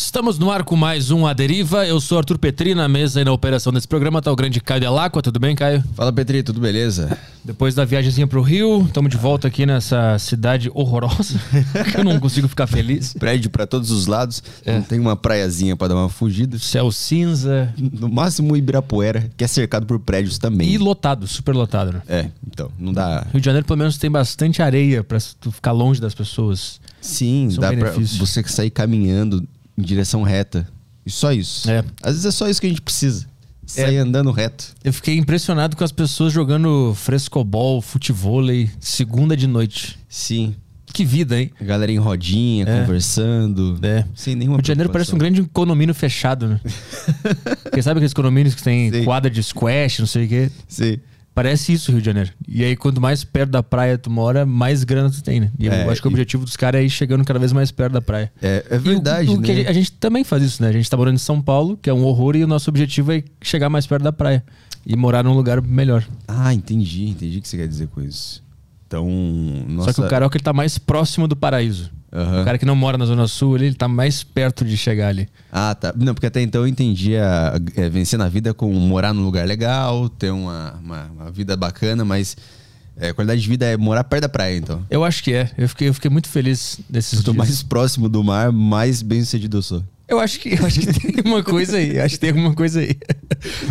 [0.00, 1.84] Estamos no ar com mais um A Deriva.
[1.84, 4.80] Eu sou Arthur Petri, na mesa e na operação desse programa tá o grande Caio
[4.80, 5.20] Delacqua.
[5.20, 5.82] Tudo bem, Caio?
[5.96, 7.18] Fala, Petri, tudo beleza?
[7.44, 11.40] Depois da viagemzinha pro Rio, estamos de volta aqui nessa cidade horrorosa,
[11.98, 13.12] eu não consigo ficar feliz.
[13.14, 16.58] Prédio pra todos os lados, não tem uma praiazinha pra dar uma fugida.
[16.60, 20.68] Céu cinza No máximo Ibirapuera, que é cercado por prédios também.
[20.68, 22.02] e lotado, super lotado, né?
[22.06, 23.26] É, então, não dá...
[23.32, 25.04] Rio de Janeiro, pelo menos, tem bastante areia
[25.40, 26.80] tu ficar longe das pessoas.
[27.00, 28.18] Sim, Isso é dá pra benefício.
[28.18, 29.42] você sair caminhando
[29.78, 30.68] em direção reta.
[31.06, 31.70] E só isso.
[31.70, 31.84] É.
[32.02, 33.26] Às vezes é só isso que a gente precisa.
[33.64, 34.74] Sair andando reto.
[34.82, 39.98] Eu fiquei impressionado com as pessoas jogando frescobol, futevôlei, segunda de noite.
[40.08, 40.54] Sim.
[40.86, 41.50] Que vida, hein?
[41.60, 42.80] A galera em rodinha, É.
[42.80, 43.78] conversando.
[43.82, 44.04] É.
[44.14, 46.60] Sem nenhuma Rio de Janeiro parece um grande condomínio fechado, né?
[47.62, 49.04] Porque sabe aqueles condomínios que tem Sei.
[49.04, 50.50] quadra de squash, não sei o quê?
[50.66, 50.98] Sim.
[51.38, 52.32] Parece isso, Rio de Janeiro.
[52.48, 55.52] E aí, quanto mais perto da praia tu mora, mais grana tu tem, né?
[55.56, 57.52] E eu É, acho que o e- objetivo dos caras é ir chegando cada vez
[57.52, 58.32] mais perto da praia.
[58.42, 59.60] É, é E o- verdade, o, que a né?
[59.60, 60.68] gente- a gente também faz isso, né?
[60.68, 63.12] A gente tá morando em São Paulo, que é um horror, e o nosso objetivo
[63.12, 64.42] é chegar mais perto da praia.
[64.84, 66.04] E morar num lugar melhor.
[66.26, 67.08] Ah, entendi.
[67.08, 68.42] Entendi o que você quer dizer com isso.
[68.88, 69.06] Então,
[69.68, 69.92] nossa...
[69.92, 71.88] Só que o carioca ele tá mais próximo do paraíso.
[72.12, 72.42] Aham.
[72.42, 75.08] O cara que não mora na Zona Sul, ele, ele tá mais perto de chegar
[75.08, 75.28] ali.
[75.52, 75.92] Ah, tá.
[75.96, 77.22] Não, porque até então eu entendia
[77.76, 82.04] é, vencer na vida com morar num lugar legal, ter uma, uma, uma vida bacana,
[82.04, 82.36] mas
[82.96, 84.84] é, qualidade de vida é morar perto da praia, então.
[84.90, 85.50] Eu acho que é.
[85.56, 87.36] Eu fiquei, eu fiquei muito feliz nesses Quanto dias.
[87.36, 89.84] mais próximo do mar, mais bem sucedido eu sou.
[90.08, 92.00] Eu acho que, eu acho que tem uma coisa aí.
[92.00, 92.96] Acho que tem alguma coisa aí.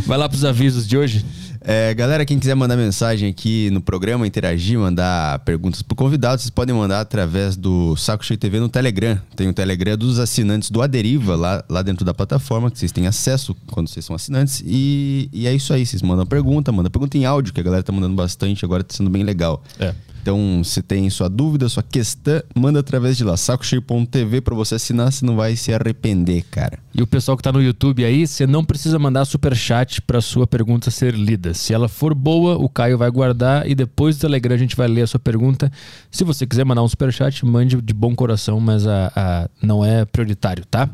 [0.06, 1.26] Vai lá pros avisos de hoje.
[1.70, 6.50] É, galera, quem quiser mandar mensagem aqui no programa, interagir, mandar perguntas pro convidado, vocês
[6.50, 9.22] podem mandar através do Saco Cheio TV no Telegram.
[9.36, 13.06] Tem o Telegram dos assinantes do Aderiva, lá, lá dentro da plataforma, que vocês têm
[13.06, 14.64] acesso quando vocês são assinantes.
[14.66, 17.84] E, e é isso aí, vocês mandam pergunta, mandam pergunta em áudio, que a galera
[17.84, 19.62] tá mandando bastante, agora tá sendo bem legal.
[19.78, 19.94] É.
[20.22, 25.12] Então, se tem sua dúvida, sua questão, manda através de lá, sacocheio.tv pra você assinar,
[25.12, 26.80] você não vai se arrepender, cara.
[26.94, 30.46] E o pessoal que tá no YouTube aí, você não precisa mandar superchat pra sua
[30.46, 31.54] pergunta ser lida.
[31.54, 34.88] Se ela for boa, o Caio vai guardar e depois do Telegram a gente vai
[34.88, 35.72] ler a sua pergunta.
[36.12, 40.04] Se você quiser mandar um superchat, mande de bom coração, mas a, a- não é
[40.04, 40.90] prioritário, tá?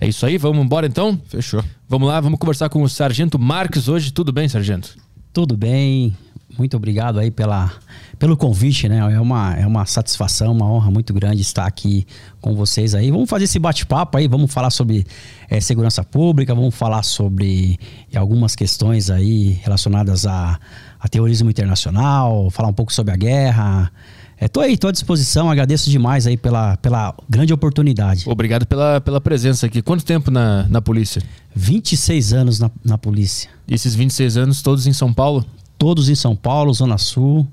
[0.00, 1.20] É isso aí, vamos embora então?
[1.28, 1.62] Fechou.
[1.88, 4.10] Vamos lá, vamos conversar com o Sargento Marques hoje.
[4.10, 4.96] Tudo bem, Sargento?
[5.32, 6.16] Tudo bem,
[6.56, 7.72] muito obrigado aí pela,
[8.18, 8.98] pelo convite, né?
[8.98, 12.06] É uma, é uma satisfação, uma honra muito grande estar aqui
[12.40, 13.10] com vocês aí.
[13.10, 15.06] Vamos fazer esse bate-papo aí, vamos falar sobre
[15.48, 17.78] eh, segurança pública, vamos falar sobre
[18.12, 20.58] eh, algumas questões aí relacionadas a,
[20.98, 23.90] a terrorismo internacional, falar um pouco sobre a guerra.
[24.38, 28.24] É, tô aí, tô à disposição, agradeço demais aí pela, pela grande oportunidade.
[28.26, 29.80] Obrigado pela, pela presença aqui.
[29.80, 31.22] Quanto tempo na, na polícia?
[31.54, 33.48] 26 anos na, na polícia.
[33.66, 35.46] E esses 26 anos todos em São Paulo?
[35.84, 37.46] Todos em São Paulo, Zona Sul.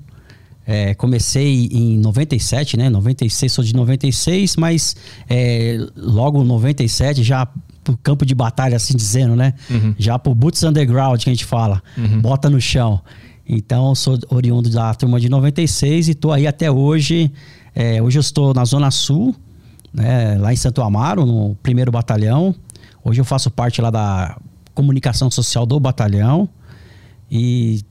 [0.66, 2.88] É, comecei em 97, né?
[2.88, 4.96] 96, sou de 96, mas
[5.28, 7.46] é, logo em 97 já
[7.84, 9.52] pro campo de batalha, assim dizendo, né?
[9.98, 11.82] Já pro Boots Underground que a gente fala,
[12.22, 13.02] bota no chão.
[13.46, 17.30] Então, sou oriundo da turma de 96 e tô aí até hoje.
[17.74, 19.36] É, hoje eu estou na Zona Sul,
[19.92, 20.38] né?
[20.38, 22.54] lá em Santo Amaro, no primeiro batalhão.
[23.04, 24.38] Hoje eu faço parte lá da
[24.74, 26.48] comunicação social do batalhão
[27.30, 27.82] e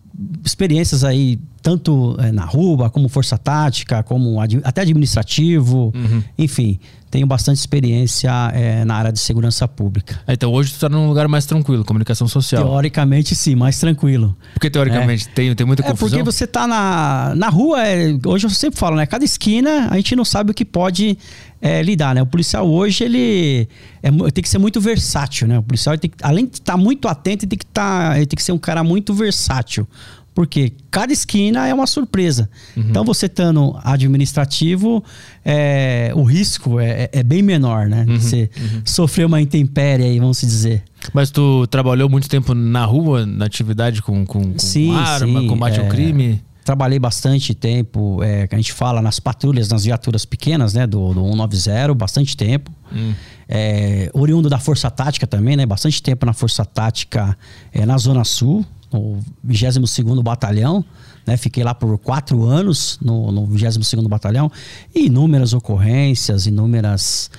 [0.45, 5.94] experiências aí tanto eh, na rua como força tática como ad- até administrativo
[6.38, 6.79] enfim
[7.09, 11.09] tenho bastante experiência eh, na área de segurança pública Ah, Então hoje tu tá num
[11.09, 12.63] lugar mais tranquilo, comunicação social.
[12.63, 16.19] teoricamente sim mais tranquilo Porque teoricamente tem, tem muita é confusão.
[16.19, 19.05] porque você tá na, na rua, é, hoje eu sempre falo, né?
[19.05, 21.17] Cada esquina a gente não sabe o que pode
[21.61, 22.22] é, lidar, né?
[22.22, 23.67] O policial hoje, ele
[24.01, 25.59] é tem que ser muito versátil, né?
[25.59, 28.35] O policial, tem que, além de estar muito atento, ele tem, que tá, ele tem
[28.38, 29.85] que ser um cara muito versátil.
[30.33, 32.49] Porque cada esquina é uma surpresa.
[32.75, 35.03] Então, você estando administrativo,
[35.43, 38.05] é, o risco é, é- é bem menor, né?
[38.05, 38.49] De Você
[38.85, 40.83] sofrer uma intempérie aí, vamos dizer.
[41.13, 45.47] Mas tu trabalhou muito tempo na rua, na atividade com, com, com Sim, arma, sim,
[45.47, 45.89] combate ao é.
[45.89, 46.41] crime?
[46.63, 51.21] Trabalhei bastante tempo, é, a gente fala nas patrulhas, nas viaturas pequenas, né, do, do
[51.23, 52.71] 190, bastante tempo.
[53.49, 57.35] É, oriundo da Força Tática também, né, bastante tempo na Força Tática
[57.73, 60.84] é, na Zona Sul, no 22º Batalhão,
[61.26, 64.52] né, fiquei lá por quatro anos no, no 22º Batalhão,
[64.93, 67.29] e inúmeras ocorrências, inúmeras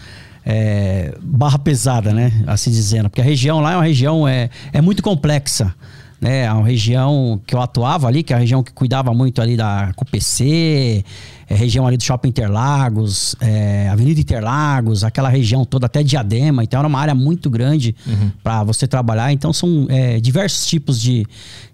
[0.45, 2.33] é, barra pesada, né?
[2.47, 3.09] Assim dizendo.
[3.09, 5.75] Porque a região lá é uma região é, é muito complexa.
[6.23, 6.51] Né?
[6.53, 9.93] Uma região que eu atuava ali, que é a região que cuidava muito ali da
[9.97, 11.05] CUPC,
[11.51, 16.63] é, região ali do Shopping Interlagos, é, Avenida Interlagos, aquela região toda, até Diadema.
[16.63, 17.93] Então era uma área muito grande
[18.41, 19.33] para você trabalhar.
[19.33, 21.27] Então são é, diversos tipos de,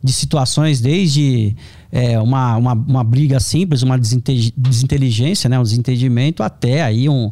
[0.03, 1.55] de situações, desde
[1.93, 5.59] é, uma, uma, uma briga simples, uma desinte- desinteligência, né?
[5.59, 7.31] um desentendimento, até aí um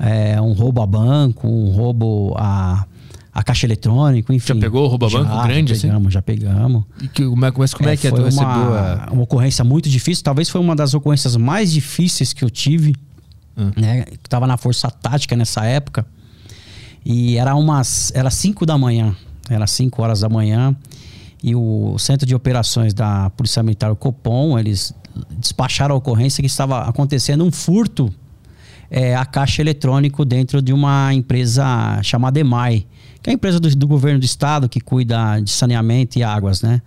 [0.00, 2.84] é, um roubo a banco, um roubo a,
[3.36, 4.54] a caixa eletrônica, enfim.
[4.54, 6.84] Já pegou o roubo a banco Já, grande já pegamos, Já pegamos.
[7.02, 8.10] E que, como é, mas como é, que é?
[8.10, 9.12] foi uma, a...
[9.12, 10.24] uma ocorrência muito difícil.
[10.24, 12.94] Talvez foi uma das ocorrências mais difíceis que eu tive.
[13.54, 13.72] Hum.
[13.76, 14.04] Né?
[14.04, 16.06] Que tava na força tática nessa época.
[17.04, 18.10] E era umas.
[18.14, 19.14] Era 5 da manhã.
[19.50, 20.74] Era 5 horas da manhã.
[21.42, 24.94] E o centro de operações da Polícia Militar, o Copom, eles
[25.38, 28.10] despacharam a ocorrência que estava acontecendo um furto
[28.90, 32.86] é, a caixa eletrônico dentro de uma empresa chamada EMAI,
[33.26, 36.62] que é a empresa do, do governo do estado que cuida de saneamento e águas,
[36.62, 36.80] né?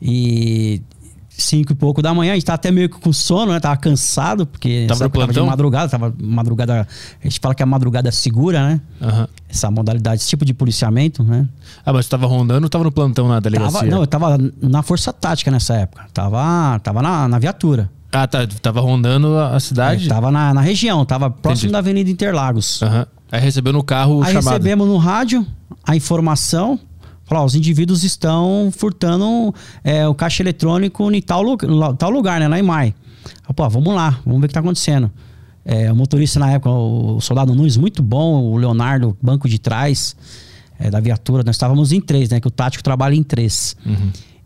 [0.00, 0.80] E
[1.28, 3.58] cinco e pouco da manhã, a gente tava até meio que com sono, né?
[3.58, 6.86] Tava cansado, porque Tava tava de madrugada, tava madrugada.
[7.20, 8.80] A gente fala que é a madrugada segura, né?
[9.02, 9.28] Aham.
[9.48, 11.48] Essa modalidade, esse tipo de policiamento, né?
[11.84, 13.80] Ah, mas tu tava rondando ou tava no plantão na delegacia?
[13.80, 16.06] Tava, não, eu tava na força tática nessa época.
[16.14, 17.90] Tava, tava na, na viatura.
[18.12, 18.46] Ah, tá.
[18.62, 20.06] Tava rondando a cidade?
[20.06, 21.72] É, tava na, na região, tava próximo Entendi.
[21.72, 22.80] da Avenida Interlagos.
[22.82, 23.06] Aham.
[23.36, 24.52] Aí recebeu no carro o Aí chamado.
[24.54, 25.46] recebemos no rádio
[25.84, 26.78] a informação.
[27.24, 29.52] Falou, ó, os indivíduos estão furtando
[29.82, 31.56] é, o caixa eletrônico em tal, lu-
[31.98, 32.46] tal lugar, né?
[32.48, 32.94] Lá em Mai.
[33.54, 35.10] Pô, vamos lá, vamos ver o que tá acontecendo.
[35.64, 40.14] É, o motorista na época, o soldado Nunes, muito bom, o Leonardo, banco de trás
[40.78, 41.42] é, da viatura.
[41.44, 42.38] Nós estávamos em três, né?
[42.40, 43.76] Que o tático trabalha em três.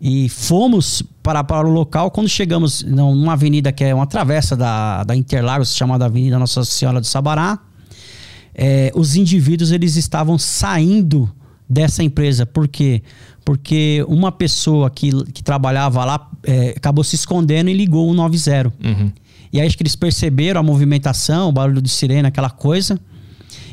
[0.01, 5.05] E fomos para, para o local quando chegamos numa avenida que é uma travessa da,
[5.05, 7.59] da Interlagos, chamada Avenida Nossa Senhora de Sabará
[8.55, 11.31] é, os indivíduos eles estavam saindo
[11.69, 12.44] dessa empresa.
[12.44, 13.02] Por quê?
[13.44, 18.73] Porque uma pessoa que, que trabalhava lá é, acabou se escondendo e ligou o 90.
[18.85, 19.12] Uhum.
[19.52, 22.99] E aí acho que eles perceberam a movimentação, o barulho de sirene, aquela coisa.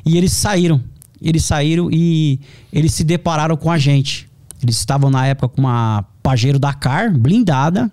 [0.05, 0.81] E eles saíram.
[1.21, 2.39] Eles saíram e
[2.71, 4.29] eles se depararam com a gente.
[4.61, 7.91] Eles estavam na época com uma Pajero Dakar blindada.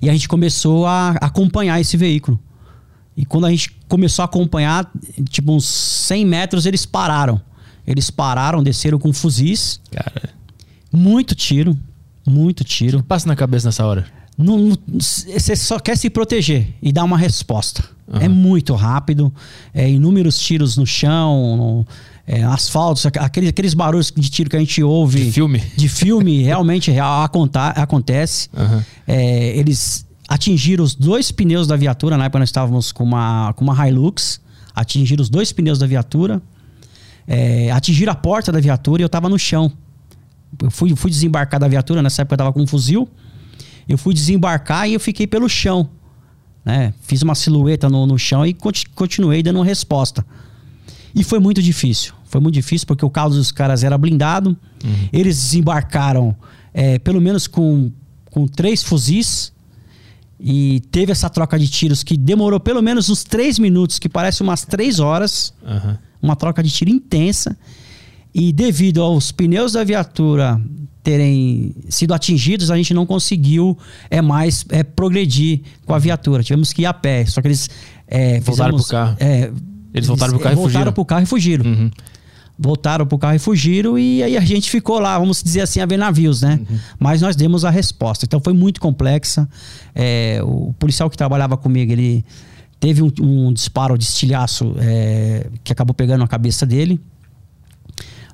[0.00, 2.38] E a gente começou a acompanhar esse veículo.
[3.16, 4.90] E quando a gente começou a acompanhar,
[5.28, 7.40] tipo uns 100 metros, eles pararam.
[7.86, 9.80] Eles pararam, desceram com fuzis.
[9.90, 10.30] Cara,
[10.92, 11.76] Muito tiro.
[12.26, 13.02] Muito tiro.
[13.02, 14.06] passa na cabeça nessa hora.
[14.98, 17.84] Você só quer se proteger e dar uma resposta.
[18.20, 19.32] É muito rápido.
[19.74, 21.86] É, inúmeros tiros no chão, no,
[22.26, 25.24] é, asfalto, aqueles, aqueles barulhos de tiro que a gente ouve.
[25.24, 25.62] De filme?
[25.76, 28.48] De filme, realmente real, aconta- acontece.
[28.56, 28.84] Aham.
[29.06, 32.16] É, eles atingiram os dois pneus da viatura.
[32.16, 34.40] Na época nós estávamos com uma, com uma Hilux.
[34.74, 36.42] Atingiram os dois pneus da viatura.
[37.26, 39.72] É, atingiram a porta da viatura e eu estava no chão.
[40.62, 43.08] Eu fui, fui desembarcar da viatura, nessa época eu tava com um fuzil.
[43.88, 45.88] Eu fui desembarcar e eu fiquei pelo chão.
[46.64, 46.92] Né?
[47.02, 50.24] Fiz uma silhueta no, no chão e conti- continuei dando resposta.
[51.14, 52.12] E foi muito difícil.
[52.24, 54.56] Foi muito difícil porque o carro dos caras era blindado.
[55.12, 56.34] Eles desembarcaram
[56.74, 57.90] é, pelo menos com,
[58.30, 59.52] com três fuzis.
[60.38, 64.42] E teve essa troca de tiros que demorou pelo menos uns três minutos, que parece
[64.42, 65.98] umas três horas Aham.
[66.20, 67.56] uma troca de tiro intensa.
[68.34, 70.60] E devido aos pneus da viatura
[71.02, 73.78] terem sido atingidos, a gente não conseguiu
[74.10, 76.42] é, mais é, progredir com a viatura.
[76.42, 77.24] Tivemos que ir a pé.
[77.24, 77.70] Só que eles.
[78.06, 79.16] É, Voltaram fizemos- pro carro.
[79.20, 79.50] é,
[79.94, 80.92] Eles voltaram pro carro e voltaram fugiram.
[80.92, 81.64] pro carro e fugiram.
[81.64, 81.90] Uhum.
[82.58, 83.98] Voltaram pro carro e fugiram.
[83.98, 86.58] E aí a gente ficou lá, vamos dizer assim, a ver navios, né?
[86.68, 86.78] Uhum.
[86.98, 88.24] Mas nós demos a resposta.
[88.24, 89.48] Então foi muito complexa.
[89.94, 92.24] É, o policial que trabalhava comigo, ele
[92.80, 96.98] teve um, um disparo de estilhaço é, que acabou pegando a cabeça dele.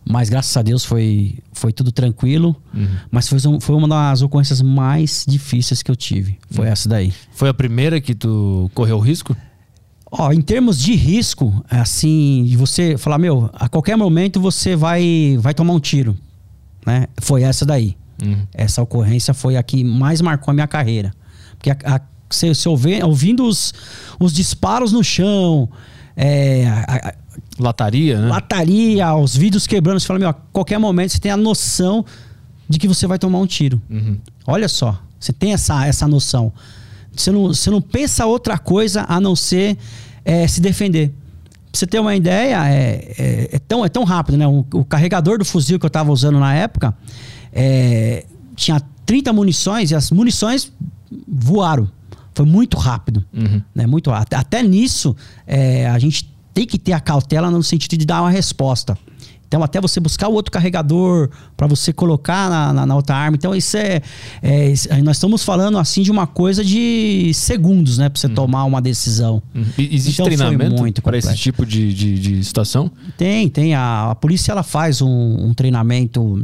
[0.04, 2.56] Mas graças a Deus foi, foi tudo tranquilo.
[2.74, 2.88] Uhum.
[3.10, 6.38] Mas foi, foi uma das ocorrências mais difíceis que eu tive.
[6.50, 6.72] Foi Uhum.
[6.72, 7.12] essa daí.
[7.32, 9.36] Foi a primeira que tu correu risco?
[10.14, 15.38] Ó, em termos de risco, assim, de você falar, meu, a qualquer momento você vai,
[15.40, 16.14] vai tomar um tiro,
[16.86, 17.06] né?
[17.20, 17.96] Foi essa daí.
[18.22, 18.36] Uhum.
[18.52, 21.14] Essa ocorrência foi a que mais marcou a minha carreira.
[21.56, 23.72] Porque a, a, você, você ouve- ouvindo os,
[24.20, 25.68] os disparos no chão,
[26.16, 27.14] é, a- a-
[27.58, 28.28] Lataria, né?
[28.28, 32.04] lataria, os vidros quebrando, você fala, meu, a qualquer momento você tem a noção
[32.68, 33.80] de que você vai tomar um tiro.
[33.90, 34.18] Uhum.
[34.46, 36.52] Olha só, você tem essa, essa noção.
[37.14, 39.76] Você não, você não pensa outra coisa a não ser
[40.24, 41.08] é, se defender.
[41.70, 44.46] Pra você ter uma ideia, é, é, é tão, é tão rápido, né?
[44.46, 46.94] O, o carregador do fuzil que eu tava usando na época
[47.52, 50.72] é, tinha 30 munições e as munições
[51.28, 51.90] voaram.
[52.34, 53.24] Foi muito rápido.
[53.32, 53.62] Uhum.
[53.74, 53.86] Né?
[53.86, 54.34] Muito rápido.
[54.34, 55.14] Até nisso,
[55.46, 58.96] é, a gente tem que ter a cautela no sentido de dar uma resposta.
[59.52, 61.28] Então, até você buscar o outro carregador
[61.58, 63.36] para você colocar na, na- na outra arma.
[63.36, 64.00] Então, isso é,
[64.40, 64.72] é,
[65.04, 68.08] Nós estamos falando assim de uma coisa de segundos, né?
[68.08, 69.42] Para você tomar uma decisão.
[69.54, 69.62] Uhum.
[69.76, 72.90] Existe Então, treinamento para esse tipo de, de, de situação?
[73.18, 73.74] Tem, tem.
[73.74, 75.08] A, a polícia ela faz um,
[75.48, 76.42] um treinamento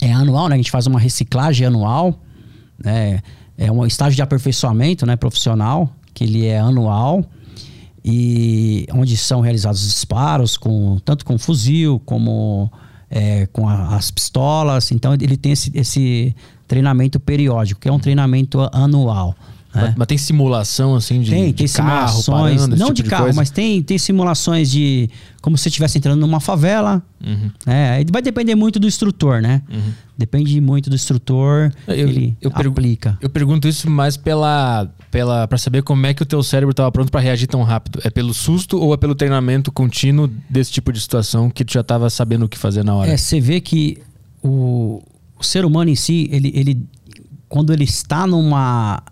[0.00, 0.54] é, anual, né?
[0.54, 2.18] A gente faz uma reciclagem anual,
[2.82, 3.20] né?
[3.58, 5.14] É um estágio de aperfeiçoamento, né?
[5.14, 7.22] Profissional, que ele é anual.
[8.04, 12.70] E onde são realizados disparos com tanto com fuzil como
[13.10, 14.90] é, com a, as pistolas.
[14.92, 16.34] Então ele tem esse, esse
[16.68, 19.34] treinamento periódico, que é um treinamento anual.
[19.72, 19.94] Mas, né?
[19.96, 23.22] mas tem simulação assim de, Tem, de tem carro, simulações, parando, não tipo de carro,
[23.24, 23.36] coisa?
[23.36, 25.08] mas tem, tem simulações de
[25.40, 27.02] como se você estivesse entrando numa favela.
[27.24, 27.50] Uhum.
[27.66, 29.62] Aí vai depender muito do instrutor, né?
[30.18, 33.16] Depende muito do instrutor, Eu- ele eu aplica.
[33.20, 36.90] Eu pergunto isso mais pela, pela para saber como é que o teu cérebro estava
[36.90, 38.00] pronto para reagir tão rápido.
[38.02, 41.80] É pelo susto ou é pelo treinamento contínuo desse tipo de situação que tu já
[41.80, 43.10] estava sabendo o que fazer na hora?
[43.10, 43.98] É, você vê que
[44.42, 45.00] o,
[45.38, 46.82] o ser humano em si, ele, ele
[47.48, 49.02] quando ele está numa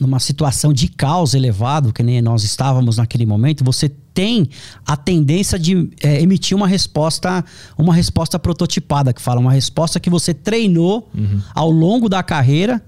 [0.00, 4.48] numa situação de caos elevado, que nem nós estávamos naquele momento, você tem
[4.86, 7.44] a tendência de é, emitir uma resposta,
[7.76, 11.10] uma resposta prototipada, que fala uma resposta que você treinou
[11.54, 12.82] ao longo da carreira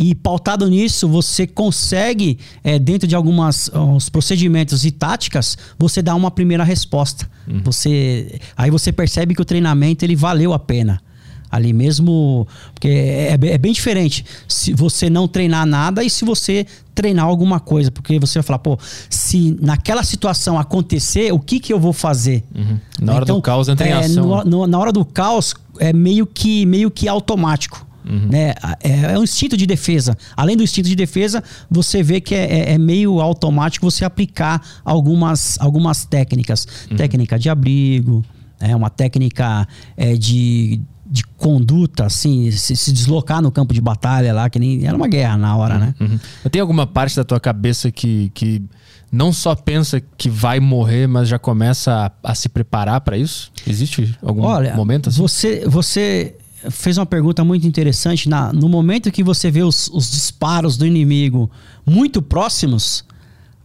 [0.00, 6.14] e pautado nisso, você consegue, é, dentro de algumas uns procedimentos e táticas, você dá
[6.14, 7.28] uma primeira resposta.
[7.64, 11.02] Você, aí você percebe que o treinamento ele valeu a pena.
[11.50, 16.10] Ali mesmo, porque é, é bem- é bem diferente se você não treinar nada e
[16.10, 18.78] se você treinar alguma coisa, porque você vai falar, pô,
[19.08, 22.44] se naquela situação acontecer, o que que eu vou fazer?
[22.54, 22.78] Uhum.
[23.00, 24.26] Na hora do Então, caos entra em é, ação.
[24.26, 24.42] no- né?
[24.46, 27.86] no- na hora do caos é meio que meio que automático.
[28.08, 28.28] Uhum.
[28.30, 28.54] Né?
[28.82, 30.16] É, é um instinto de defesa.
[30.36, 34.60] Além do instinto de defesa, você vê que é, é- é meio automático você aplicar
[34.84, 36.66] algumas, algumas técnicas.
[36.90, 36.96] Uhum.
[36.96, 38.24] Técnica de abrigo,
[38.58, 44.32] é uma técnica é, de, de conduta, assim, se, se deslocar no campo de batalha
[44.34, 45.94] lá, que nem era uma guerra na hora, né?
[45.98, 46.18] Uhum.
[46.50, 48.62] Tem alguma parte da tua cabeça que, que
[49.10, 53.50] não só pensa que vai morrer, mas já começa a, a se preparar para isso?
[53.66, 55.18] Existe algum Olha, momento assim?
[55.18, 56.36] você, você
[56.70, 58.28] fez uma pergunta muito interessante.
[58.28, 61.50] Na, no momento que você vê os, os disparos do inimigo
[61.86, 63.04] muito próximos,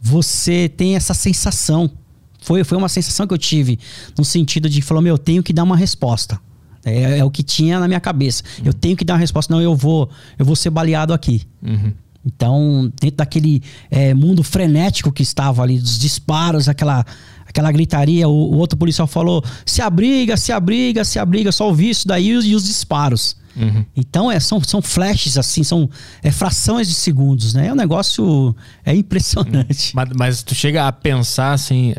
[0.01, 1.89] você tem essa sensação.
[2.41, 3.79] Foi, foi uma sensação que eu tive,
[4.17, 6.39] no sentido de falar, meu, eu tenho que dar uma resposta.
[6.86, 8.44] É, é o que tinha na minha cabeça.
[8.63, 11.44] Eu tenho que dar uma resposta, não, eu vou, eu vou ser baleado aqui.
[11.62, 11.94] Uhum.
[12.25, 13.62] Então, dentro daquele
[13.92, 17.06] é, mundo frenético que estava ali, dos disparos, aquela,
[17.46, 21.90] aquela gritaria, o, o outro policial falou: se abriga, se abriga, se abriga, só ouvi
[21.90, 23.36] isso daí e os, e os disparos.
[23.56, 23.86] Uhum.
[23.96, 25.90] Então, é, são, são flashes, assim, são
[26.24, 27.68] é, frações de segundos, né?
[27.68, 29.94] É um negócio é impressionante.
[29.94, 31.94] Mas, mas tu chega a pensar assim.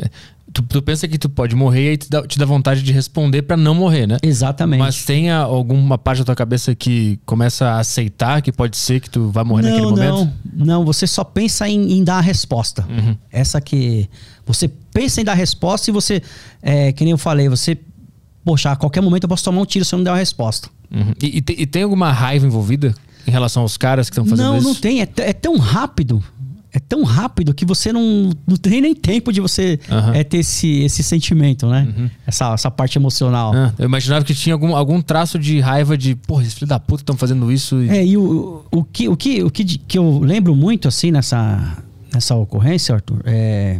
[0.55, 2.93] Tu, tu pensa que tu pode morrer e aí te dá, te dá vontade de
[2.93, 4.15] responder para não morrer, né?
[4.23, 4.79] Exatamente.
[4.79, 9.01] Mas tem a- alguma parte da tua cabeça que começa a aceitar que pode ser
[9.01, 10.33] que tu vai morrer naquele não, momento?
[10.53, 12.85] não, não, você só pensa em, em dar a resposta.
[12.89, 13.17] Uhum.
[13.29, 14.09] Essa que.
[14.45, 16.21] Você pensa em dar a resposta e você,
[16.61, 17.77] é, que nem eu falei, você.
[18.45, 20.69] Poxa, a qualquer momento eu posso tomar um tiro se eu não der uma resposta.
[20.89, 21.11] Uhum.
[21.21, 22.95] E, e tem, e tem alguma raiva envolvida
[23.27, 24.67] em relação aos caras que estão fazendo não, isso?
[24.67, 25.01] não tem.
[25.01, 26.23] É, é tão rápido.
[26.75, 30.13] É tão rápido que você não, não tem nem tempo de você Aham.
[30.13, 32.11] é, ter esse, esse sentimento, né?
[32.27, 33.53] Essa, essa parte emocional.
[33.55, 36.77] Ah, eu imaginava que tinha algum, algum traço de raiva de, porra, esses filhos da
[36.77, 37.81] puta estão fazendo isso.
[37.81, 37.89] E...
[37.89, 41.77] É, e o, o, que, o, que, o que, que eu lembro muito, assim, nessa,
[42.13, 43.79] nessa ocorrência, Arthur, é.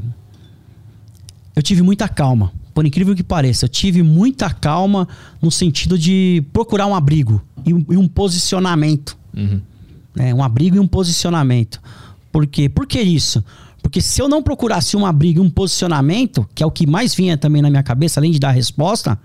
[1.54, 2.54] Eu tive muita calma.
[2.74, 5.06] Por incrível que pareça, eu tive muita calma
[5.42, 9.18] no sentido de procurar um abrigo e um, e um posicionamento.
[9.36, 9.60] Uhum.
[10.16, 10.34] né?
[10.34, 11.82] Um abrigo e um posicionamento.
[12.36, 12.68] Por quê?
[12.68, 13.42] Por que isso?
[13.82, 17.15] Porque se eu não procurasse um abrigo e um posicionamento, que é o que mais
[17.15, 19.18] vinha também na minha cabeça, além de dar resposta,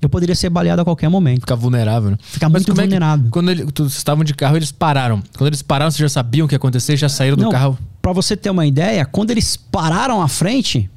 [0.00, 1.40] eu poderia ser baleado a qualquer momento.
[1.40, 2.18] Ficar vulnerável, né?
[2.22, 3.28] Ficar muito como é que- vulnerável.
[3.32, 5.20] quando ele- vocês estavam de carro, eles pararam.
[5.36, 7.76] Quando eles pararam, vocês já sabiam o que ia acontecer, já saíram do Não, carro.
[8.00, 10.88] Pra você ter uma ideia, quando eles pararam à frente,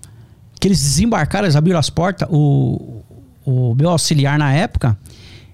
[0.60, 3.02] que eles desembarcaram, eles abriram as portas, o,
[3.44, 4.96] o meu auxiliar na época,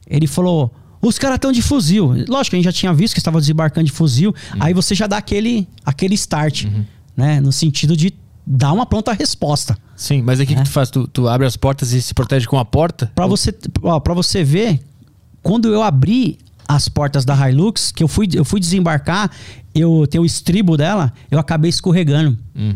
[0.09, 0.73] ele falou:
[1.07, 2.25] os caras estão de fuzil.
[2.27, 4.29] Lógico, a gente já tinha visto que estava desembarcando de fuzil.
[4.53, 4.59] Uhum.
[4.59, 6.65] Aí você já dá aquele, aquele start,
[7.15, 7.39] né?
[7.39, 8.13] No sentido de
[8.45, 9.77] dar uma pronta resposta.
[9.95, 10.89] Sim, mas aí o que, que tu faz?
[10.89, 13.11] Tu, tu abre as portas e se protege com a porta?
[13.15, 14.79] Pra você, ó, pra você ver,
[15.41, 19.29] quando eu abri as portas da Hilux, que eu fui, eu fui desembarcar,
[19.73, 22.37] eu tenho o estribo dela, eu acabei escorregando.
[22.55, 22.75] Hum.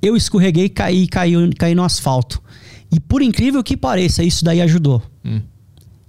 [0.00, 2.42] Eu escorreguei e caí, caí, caí no asfalto.
[2.92, 5.02] E por incrível que pareça, isso daí ajudou.
[5.24, 5.40] Hum.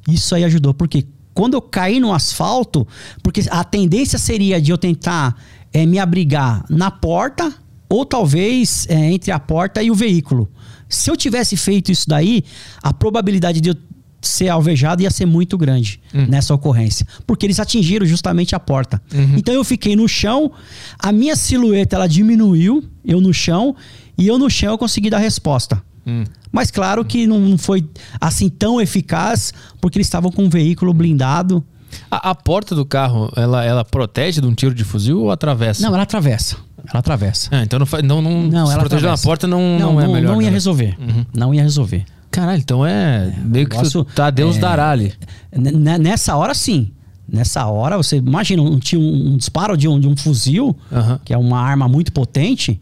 [0.07, 0.73] Isso aí ajudou.
[0.73, 2.87] Porque quando eu caí no asfalto,
[3.21, 5.35] porque a tendência seria de eu tentar
[5.71, 7.53] eh, me abrigar na porta,
[7.89, 10.49] ou talvez eh, entre a porta e o veículo.
[10.89, 12.43] Se eu tivesse feito isso daí,
[12.81, 13.75] a probabilidade de eu
[14.21, 17.05] ser alvejado ia ser muito grande nessa ocorrência.
[17.27, 18.99] Porque eles atingiram justamente a porta.
[19.37, 20.51] Então eu fiquei no chão,
[20.97, 23.75] a minha silhueta ela diminuiu, eu no chão,
[24.17, 25.81] e eu no chão eu consegui dar resposta.
[26.07, 26.23] Hum.
[26.55, 27.85] Mas claro que não não foi
[28.19, 31.61] assim tão eficaz, porque eles estavam com um veículo blindado.
[32.09, 35.81] A, a porta do carro, ela, ela protege de um tiro de fuzil ou atravessa?
[35.81, 36.55] Não, ela atravessa.
[36.89, 37.49] Ela atravessa.
[37.51, 40.31] Ah, então não, não, não, Não, se proteger na porta não, não, é melhor.
[40.31, 40.53] Não ia né?
[40.53, 40.97] resolver.
[41.35, 42.05] Não ia resolver.
[42.31, 45.13] Caralho, então é, meio que negócio- tá Deus é, dará ali.
[45.53, 46.89] Nessa hora, sim.
[47.27, 51.19] Nessa hora, você imagina, um, um, um disparo de um, de um fuzil, Aham.
[51.25, 52.79] que é uma arma muito potente,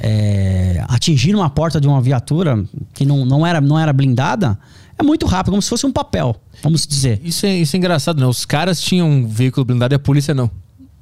[0.00, 4.58] é, atingir uma porta de uma viatura que não, não, era, não era blindada,
[4.98, 7.20] é muito rápido, como se fosse um papel, vamos dizer.
[7.22, 8.26] Isso é, isso é engraçado, né?
[8.26, 10.50] Os caras tinham um veículo blindado e a polícia não.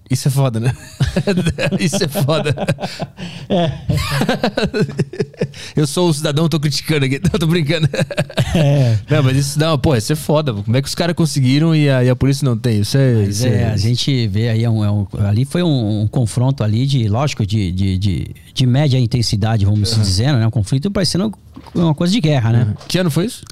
[0.08, 0.72] Isso é foda, né?
[1.80, 2.54] isso é foda.
[5.74, 7.20] Eu sou o cidadão, tô criticando aqui.
[7.32, 7.88] Não, tô brincando.
[8.54, 8.98] É.
[9.10, 10.52] Não, mas isso não, pô, isso é foda.
[10.54, 12.80] Como é que os caras conseguiram e a, e a polícia não tem?
[12.80, 13.24] Isso é.
[13.24, 16.06] Isso é, é, a gente vê aí, é um- é um- ali foi um, um
[16.06, 20.46] confronto ali de, lógico, de, de, de, de média intensidade, vamos se dizendo, né?
[20.46, 21.32] Um conflito parecendo
[21.74, 22.74] uma coisa de guerra, né?
[22.88, 23.42] Que ano foi isso?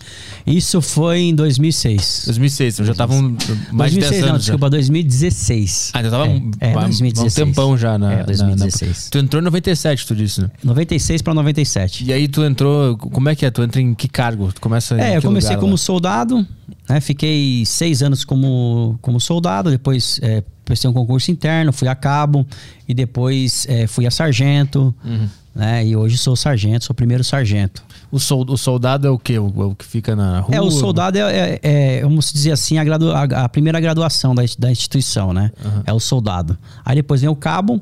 [0.46, 2.22] Isso foi em 2006.
[2.26, 3.36] 2006, então já estavam
[3.72, 4.20] mais de 10 2006, anos.
[4.22, 4.38] não, já.
[4.38, 5.90] desculpa, 2016.
[5.94, 6.26] Ah, então tava
[6.60, 7.38] é, um, é, há- há 2016.
[7.38, 8.12] um tempão já na.
[8.12, 9.04] É, na- 2016.
[9.04, 10.50] na- tu entrou em 97, tu disse, né?
[10.62, 12.04] 96 para 97.
[12.04, 12.96] E aí tu entrou.
[12.96, 13.50] Como é que é?
[13.50, 14.52] Tu entra em que cargo?
[14.52, 15.78] Tu começa É, eu comecei como lá?
[15.78, 16.46] soldado,
[16.88, 17.00] né?
[17.00, 22.46] Fiquei seis anos como, como soldado, depois é, prestei um concurso interno, fui a cabo
[22.88, 25.28] e depois é, fui a sargento, Uhum.
[25.54, 25.86] né?
[25.86, 27.82] E hoje sou sargento, sou primeiro sargento.
[28.14, 29.38] O, sol- o soldado é o quê?
[29.38, 30.54] O, o que fica na rua?
[30.54, 31.22] É, o soldado é,
[31.54, 35.50] é- é, vamos dizer assim, a, gradu- a- a primeira graduação da, da instituição, né?
[35.84, 36.56] É o soldado.
[36.84, 37.80] Aí depois vem o cabo,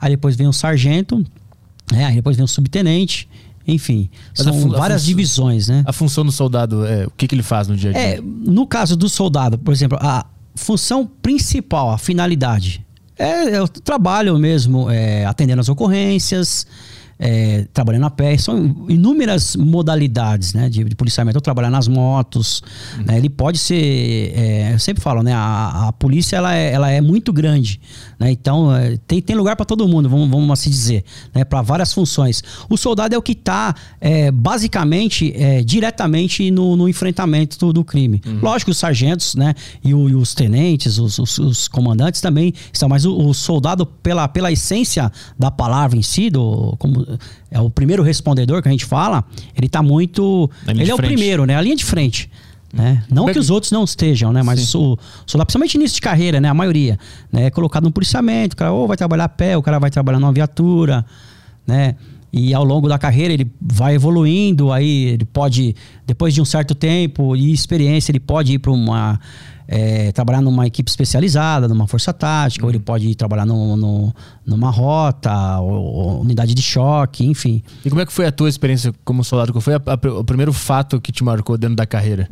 [0.00, 1.18] aí depois vem o sargento,
[1.90, 2.04] né?
[2.06, 3.28] aí depois vem o subtenente,
[3.66, 4.08] enfim.
[4.38, 5.82] Mas são várias divisões, né?
[5.84, 8.02] A função do soldado é o que, que ele faz no dia a dia?
[8.02, 10.24] É, no caso do soldado, por exemplo, a
[10.54, 12.86] função principal, a finalidade,
[13.18, 16.66] é, é o trabalho mesmo, é, atendendo as ocorrências,
[17.24, 18.36] é, trabalhando a pé.
[18.36, 21.36] São inúmeras modalidades né, de, de policiamento.
[21.38, 22.62] Ou trabalhar nas motos.
[23.06, 24.32] né, ele pode ser.
[24.36, 25.32] é, eu sempre falo, né?
[25.32, 27.80] A, a polícia ela é, ela é muito grande.
[28.18, 31.04] Né, então, é, tem, tem lugar para todo mundo, vamos, vamos assim dizer.
[31.34, 32.42] Né, para várias funções.
[32.68, 33.74] O soldado é o que está,
[34.42, 38.20] basicamente, é, diretamente no, no enfrentamento do, do crime.
[38.42, 42.88] Lógico, os sargentos né, e, o- e os tenentes, os, os- os comandantes também estão,
[42.88, 47.06] mas o, o soldado, pela, pela essência da palavra em si, do, como
[47.50, 49.24] é o primeiro respondedor que a gente fala,
[49.56, 50.50] ele está muito.
[50.66, 51.56] Ele é o primeiro, né?
[51.56, 52.30] A linha de frente.
[52.72, 53.04] Né?
[53.10, 54.42] Não que que- os outros não estejam, né?
[54.42, 56.48] Mas o soldado, principalmente início de carreira, né?
[56.48, 56.98] A maioria,
[57.30, 57.44] né?
[57.44, 60.18] É colocado no policiamento, o cara ou vai trabalhar a pé, o cara vai trabalhar
[60.18, 61.04] numa viatura,
[61.66, 61.96] né?
[62.32, 66.74] E ao longo da carreira ele vai evoluindo, aí ele pode, depois de um certo
[66.74, 69.20] tempo e experiência, ele pode ir para uma.
[69.74, 74.14] É, trabalhar numa equipe especializada, numa força tática, ou ele pode ir trabalhar no, no-
[74.44, 77.62] numa rota, ou, ou unidade de choque, enfim.
[77.82, 79.50] E como é que foi a tua experiência como soldado?
[79.50, 82.28] Qual foi a- a- o primeiro fato que te marcou dentro da carreira?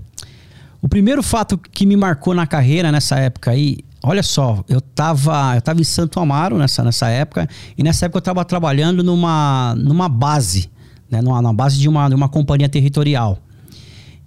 [0.83, 5.55] O primeiro fato que me marcou na carreira nessa época aí, olha só, eu tava,
[5.55, 9.74] eu tava em Santo Amaro nessa, nessa época, e nessa época eu tava trabalhando numa,
[9.79, 10.70] numa base,
[11.11, 13.38] né, numa, numa base de uma, de uma companhia territorial.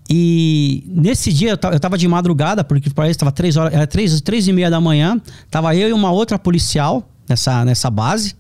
[0.10, 3.74] E nesse dia eu ta- eu tava de madrugada, porque para isso tava três horas,
[3.74, 7.90] era três, três e meia da manhã, tava eu e uma outra policial nessa, nessa
[7.90, 8.36] base,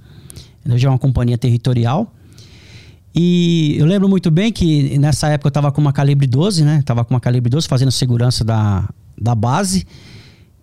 [0.75, 2.13] já é uma companhia territorial.
[3.15, 6.81] E eu lembro muito bem que nessa época eu tava com uma calibre 12, né?
[6.83, 9.85] Tava com uma calibre 12 fazendo segurança da, da base.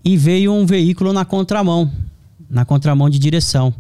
[0.05, 1.91] E veio um veículo na contramão,
[2.49, 3.73] na contramão de direção.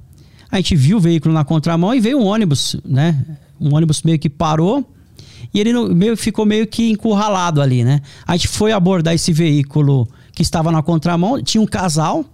[0.50, 3.24] A gente viu o veículo na contramão e veio um ônibus, né?
[3.60, 4.88] Um ônibus meio que parou
[5.52, 8.00] e ele no- meio, ficou meio que encurralado ali, né?
[8.26, 12.24] A gente foi abordar esse veículo que estava na contramão, tinha um casal,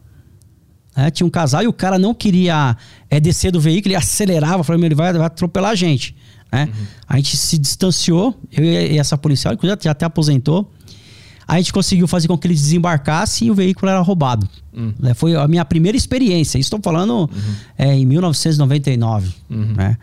[0.96, 1.10] né?
[1.10, 2.76] Tinha um casal e o cara não queria
[3.10, 6.14] é, descer do veículo, ele acelerava, falou, "Meu, ele vai, vai atropelar a gente.
[6.52, 6.68] Né?
[7.08, 10.70] A gente se distanciou, eu e essa policial, inclusive já até aposentou.
[11.48, 14.48] A gente conseguiu fazer com que ele desembarcasse e o veículo era roubado.
[14.98, 15.14] Né?
[15.14, 16.58] Foi a minha primeira experiência.
[16.58, 17.28] Estou falando
[17.78, 19.32] é, em 1999.
[19.48, 19.96] Né?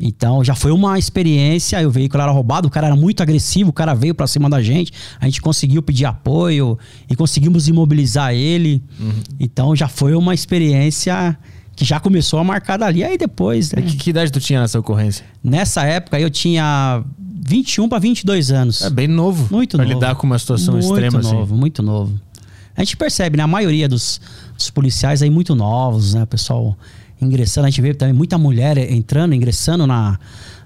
[0.00, 1.86] Então já foi uma experiência.
[1.86, 4.62] O veículo era roubado, o cara era muito agressivo, o cara veio para cima da
[4.62, 4.92] gente.
[5.20, 6.78] A gente conseguiu pedir apoio
[7.10, 8.82] e conseguimos imobilizar ele.
[9.40, 11.36] Então já foi uma experiência
[11.74, 13.04] que já começou a marcar dali.
[13.04, 13.82] Aí depois, né?
[13.82, 15.24] Que, que idade tu tinha nessa ocorrência?
[15.42, 17.04] nessa época eu tinha
[17.48, 18.82] 21 para 22 anos.
[18.82, 19.48] É bem novo.
[19.50, 19.94] Muito pra novo.
[19.94, 21.54] lidar com uma situação muito extrema novo, assim.
[21.54, 22.20] Muito novo.
[22.76, 23.42] A gente percebe, né?
[23.42, 24.20] A maioria dos,
[24.56, 26.22] dos policiais aí muito novos, né?
[26.22, 26.76] O pessoal
[27.20, 27.66] ingressando.
[27.66, 30.18] A gente vê também muita mulher entrando, ingressando na,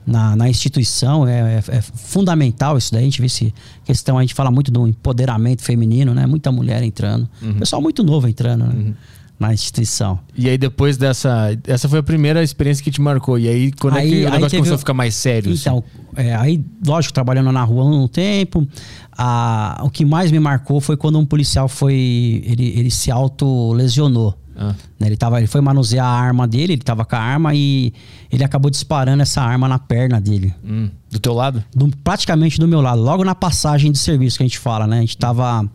[0.06, 1.26] na, na instituição.
[1.26, 3.02] É, é- é fundamental isso daí.
[3.02, 4.18] A gente vê esse questão.
[4.18, 6.26] A gente fala muito do empoderamento feminino, né?
[6.26, 7.28] Muita mulher entrando.
[7.40, 7.54] Uhum.
[7.54, 8.92] Pessoal muito novo entrando né?
[9.40, 10.20] na instituição.
[10.36, 11.58] E aí depois dessa.
[11.66, 13.38] Essa foi a primeira experiência que te marcou.
[13.38, 15.52] E aí, quando é Aí- que o negócio começou o- a ficar mais sério?
[15.52, 15.60] assim?
[15.62, 15.82] Então,
[16.14, 18.64] é, aí, lógico, trabalhando na rua um tempo,
[19.16, 22.42] a, o que mais me marcou foi quando um policial foi.
[22.46, 24.38] Ele, ele se auto-lesionou.
[24.56, 24.74] Ah.
[24.98, 27.92] Né, ele, tava, ele foi manusear a arma dele, ele tava com a arma e
[28.30, 30.54] ele acabou disparando essa arma na perna dele.
[30.64, 30.90] Hum.
[31.10, 31.62] Do teu lado?
[31.74, 34.98] Do, praticamente do meu lado, logo na passagem de serviço que a gente fala, né?
[34.98, 35.68] A gente tava.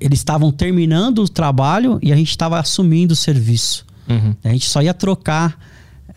[0.00, 3.84] Eles estavam terminando o trabalho e a gente estava assumindo o serviço.
[4.08, 4.34] Uhum.
[4.44, 5.58] A gente só ia trocar,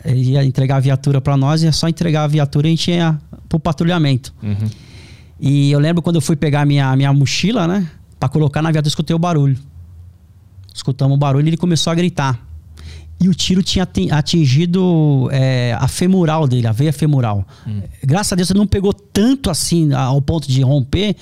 [0.06, 3.20] ia entregar a viatura para nós, ia só entregar a viatura e a gente ia
[3.50, 4.34] pro patrulhamento.
[4.42, 4.70] Uhum.
[5.40, 7.88] E eu lembro quando eu fui pegar minha, minha mochila, né?
[8.20, 9.58] Pra colocar na viatura, escutei o barulho.
[10.74, 12.40] Escutamos o barulho e ele começou a gritar.
[13.20, 17.48] E o tiro tinha atingido é, a femoral dele, a veia femoral.
[17.66, 17.82] Hum.
[18.04, 21.16] Graças a Deus ele não pegou tanto assim ao ponto de romper,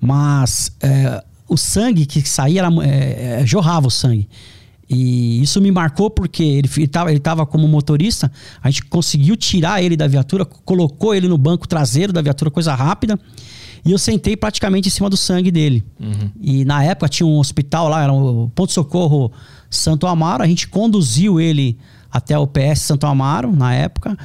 [0.00, 4.28] mas é, o sangue que saía era, é, é jorrava o sangue.
[4.88, 8.30] E isso me marcou porque ele estava ele tava como motorista,
[8.62, 12.74] a gente conseguiu tirar ele da viatura, colocou ele no banco traseiro da viatura, coisa
[12.74, 13.18] rápida.
[13.84, 15.84] E eu sentei praticamente em cima do sangue dele.
[16.00, 16.30] Uhum.
[16.40, 19.30] E na época tinha um hospital lá, era o um ponto-socorro
[19.68, 20.42] Santo Amaro.
[20.42, 21.76] A gente conduziu ele
[22.10, 24.16] até o PS Santo Amaro, na época.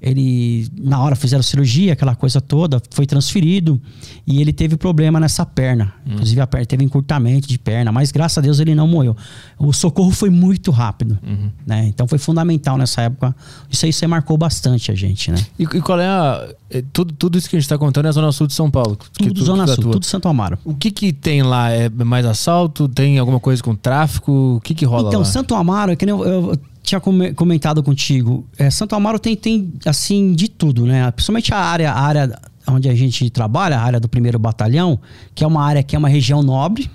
[0.00, 3.80] Ele, na hora, fizeram cirurgia, aquela coisa toda, foi transferido
[4.26, 5.92] e ele teve problema nessa perna.
[6.06, 6.12] Hum.
[6.14, 9.14] Inclusive, a perna teve encurtamento de perna, mas graças a Deus ele não morreu.
[9.58, 11.50] O socorro foi muito rápido, uhum.
[11.66, 11.86] né?
[11.86, 13.36] Então foi fundamental nessa época.
[13.70, 15.44] Isso aí você marcou bastante a gente, né?
[15.58, 16.48] E, e qual é a.
[16.70, 18.70] É, tudo, tudo isso que a gente está contando é a Zona Sul de São
[18.70, 18.96] Paulo.
[18.96, 20.58] Tudo, tudo Zona Sul, tudo Santo Amaro.
[20.64, 21.70] O que que tem lá?
[21.70, 22.88] É mais assalto?
[22.88, 24.56] Tem alguma coisa com tráfico?
[24.56, 25.24] O que que rola então, lá?
[25.24, 29.36] Então, Santo Amaro, é que nem eu, eu tinha comentado contigo, é, Santo Amaro tem,
[29.36, 31.10] tem, assim, de tudo, né?
[31.10, 34.98] Principalmente a área, a área onde a gente trabalha, a área do primeiro batalhão,
[35.34, 36.90] que é uma área que é uma região nobre,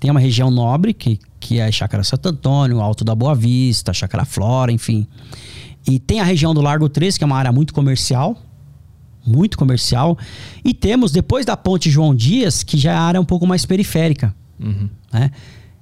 [0.00, 4.24] tem uma região nobre, que, que é Chácara Santo Antônio, Alto da Boa Vista, Chácara
[4.24, 5.06] Flora, enfim.
[5.86, 8.36] E tem a região do Largo 13, que é uma área muito comercial,
[9.26, 10.18] muito comercial.
[10.64, 13.64] E temos, depois da Ponte João Dias, que já é a área um pouco mais
[13.64, 14.88] periférica, uhum.
[15.12, 15.30] né?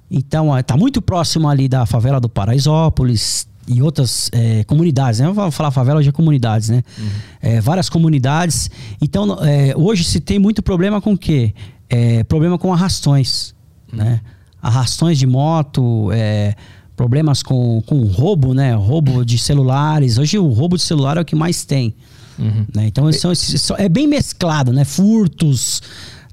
[0.09, 5.29] Então, está muito próximo ali da favela do Paraisópolis e outras é, comunidades, né?
[5.31, 6.83] Vou falar favela hoje é comunidades, né?
[6.97, 7.09] Uhum.
[7.41, 8.69] É, várias comunidades.
[9.01, 11.53] Então, é, hoje se tem muito problema com o quê?
[11.89, 13.55] É, problema com arrastões,
[13.91, 13.99] uhum.
[13.99, 14.21] né?
[14.61, 16.55] Arrastões de moto, é,
[16.95, 18.73] problemas com, com roubo, né?
[18.75, 20.17] Roubo de celulares.
[20.17, 21.95] Hoje o roubo de celular é o que mais tem.
[22.37, 22.65] Uhum.
[22.73, 22.87] Né?
[22.87, 24.83] Então, são, é bem mesclado, né?
[24.83, 25.81] Furtos,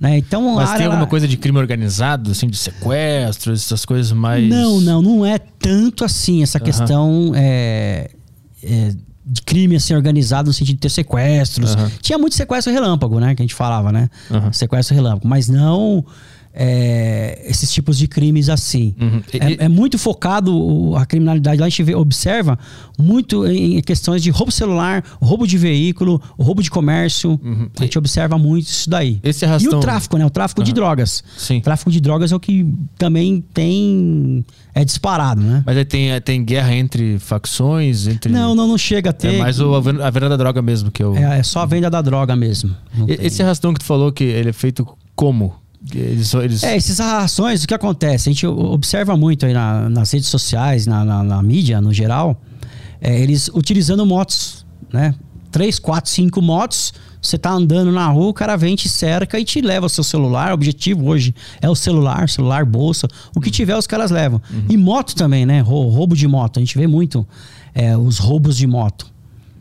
[0.01, 0.17] né?
[0.17, 4.49] Então, Mas tem alguma coisa de crime organizado, assim, de sequestros, essas coisas mais.
[4.49, 6.65] Não, não, não é tanto assim essa uhum.
[6.65, 8.11] questão é,
[8.65, 8.95] é,
[9.27, 11.75] de crime assim, organizado no sentido de ter sequestros.
[11.75, 11.91] Uhum.
[12.01, 13.35] Tinha muito sequestro relâmpago, né?
[13.35, 14.09] Que a gente falava, né?
[14.31, 14.51] Uhum.
[14.55, 15.29] Sequestro relâmpago.
[15.29, 16.03] Mas não
[16.53, 18.95] é, esses tipos de crimes assim.
[19.01, 19.23] Uhum.
[19.33, 21.61] E, é, é, muito focado a criminalidade.
[21.61, 22.59] Lá a gente vê, observa
[22.99, 27.41] muito em questões de roubo celular, roubo de veículo, roubo de comércio.
[27.43, 27.69] Uhum.
[27.79, 29.21] A gente observa muito isso daí.
[29.23, 29.73] Esse arrastão...
[29.73, 30.27] E o tráfico, né?
[30.27, 30.65] O tráfico uhum.
[30.65, 31.23] de drogas.
[31.37, 31.59] Sim.
[31.59, 32.67] O tráfico de drogas é o que
[32.99, 34.45] também tem.
[34.75, 35.63] É disparado, né?
[35.67, 38.07] Mas aí tem, tem guerra entre facções?
[38.07, 38.33] Entre...
[38.33, 39.35] Não, não, não chega a ter.
[39.35, 41.17] É mais o, a venda da droga mesmo que eu.
[41.17, 42.75] É, é só a venda da droga mesmo.
[43.09, 45.60] Esse arrastão que tu falou que ele é feito como?
[45.95, 46.63] Eles, eles...
[46.63, 48.29] É, esses arrações, o que acontece?
[48.29, 52.41] A gente observa muito aí na, nas redes sociais, na, na, na mídia no geral,
[53.01, 55.15] é, eles utilizando motos, né?
[55.51, 59.45] Três, quatro, cinco motos, você tá andando na rua, o cara vem, te cerca e
[59.45, 60.53] te leva o seu celular.
[60.53, 64.41] O objetivo hoje é o celular, celular, bolsa, o que tiver os caras levam.
[64.51, 64.65] Uhum.
[64.69, 65.61] E moto também, né?
[65.61, 67.27] Roubo de moto, a gente vê muito
[67.75, 69.11] é, os roubos de moto.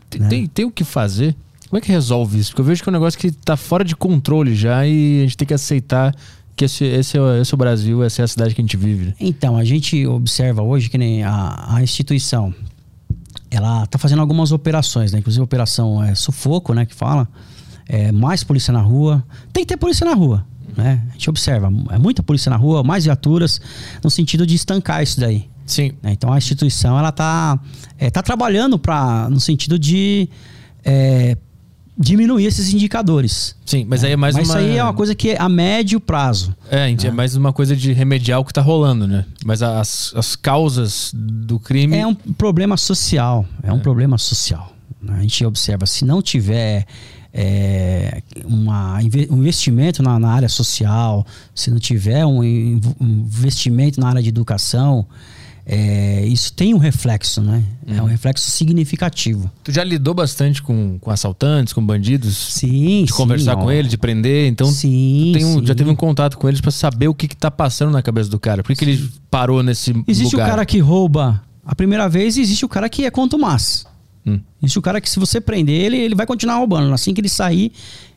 [0.08, 0.28] Tem, né?
[0.28, 1.34] tem, tem o que fazer
[1.70, 2.50] como é que resolve isso?
[2.50, 5.22] Porque eu vejo que é um negócio que está fora de controle já e a
[5.22, 6.12] gente tem que aceitar
[6.56, 8.76] que esse, esse, é, esse é o Brasil, essa é a cidade que a gente
[8.76, 9.14] vive.
[9.20, 12.52] Então, a gente observa hoje que nem a, a instituição,
[13.48, 15.20] ela está fazendo algumas operações, né?
[15.20, 16.84] Inclusive a operação é sufoco, né?
[16.84, 17.28] Que fala.
[17.88, 19.24] É, mais polícia na rua.
[19.52, 20.44] Tem que ter polícia na rua.
[20.76, 21.02] Né?
[21.08, 23.60] A gente observa, é muita polícia na rua, mais viaturas,
[24.02, 25.48] no sentido de estancar isso daí.
[25.66, 25.92] Sim.
[26.02, 26.12] Né?
[26.12, 27.58] Então a instituição ela está
[27.98, 30.28] é, tá trabalhando para no sentido de
[30.84, 31.36] é,
[32.00, 33.54] diminuir esses indicadores.
[33.66, 34.58] Sim, mas aí é mais mas uma...
[34.58, 36.56] isso aí é uma coisa que é a médio prazo.
[36.70, 36.96] É, né?
[37.04, 39.26] é mais uma coisa de remediar o que está rolando, né?
[39.44, 41.98] Mas as, as causas do crime...
[41.98, 43.80] É um problema social, é um é.
[43.80, 44.74] problema social.
[45.02, 45.14] Né?
[45.18, 46.86] A gente observa, se não tiver
[47.34, 48.98] é, uma,
[49.30, 54.30] um investimento na, na, área social, se não tiver um, um investimento na área de
[54.30, 55.06] educação,
[55.72, 57.62] é, isso tem um reflexo, né?
[57.86, 57.94] Uhum.
[57.94, 58.10] É um uhum.
[58.10, 59.48] reflexo significativo.
[59.62, 62.36] Tu já lidou bastante com, com assaltantes, com bandidos?
[62.36, 64.48] Sim, De conversar sim, com eles, de prender.
[64.48, 67.52] Então, sim, um, já teve um contato com eles para saber o que, que tá
[67.52, 68.64] passando na cabeça do cara.
[68.64, 70.48] Por que, que ele parou nesse existe lugar?
[70.48, 73.86] o cara que rouba a primeira vez e existe o cara que é contumaz.
[74.26, 74.40] Hum.
[74.60, 76.92] Existe o cara que, se você prender ele, ele vai continuar roubando.
[76.92, 77.70] Assim que ele sair,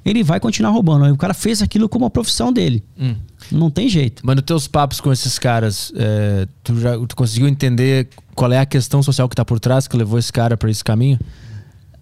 [0.04, 1.14] ele vai continuar roubando.
[1.14, 2.84] O cara fez aquilo como a profissão dele.
[3.00, 3.16] Hum.
[3.52, 4.22] Não tem jeito.
[4.26, 8.60] Mas nos teus papos com esses caras, é, tu já tu conseguiu entender qual é
[8.60, 11.20] a questão social que tá por trás que levou esse cara para esse caminho?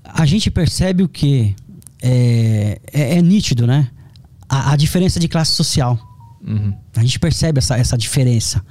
[0.03, 1.55] A gente percebe o que
[2.01, 3.89] é, é, é, nítido, né?
[4.49, 5.99] A, a, diferença de classe social.
[6.45, 6.73] Uhum.
[6.95, 8.63] A gente percebe essa, essa diferença.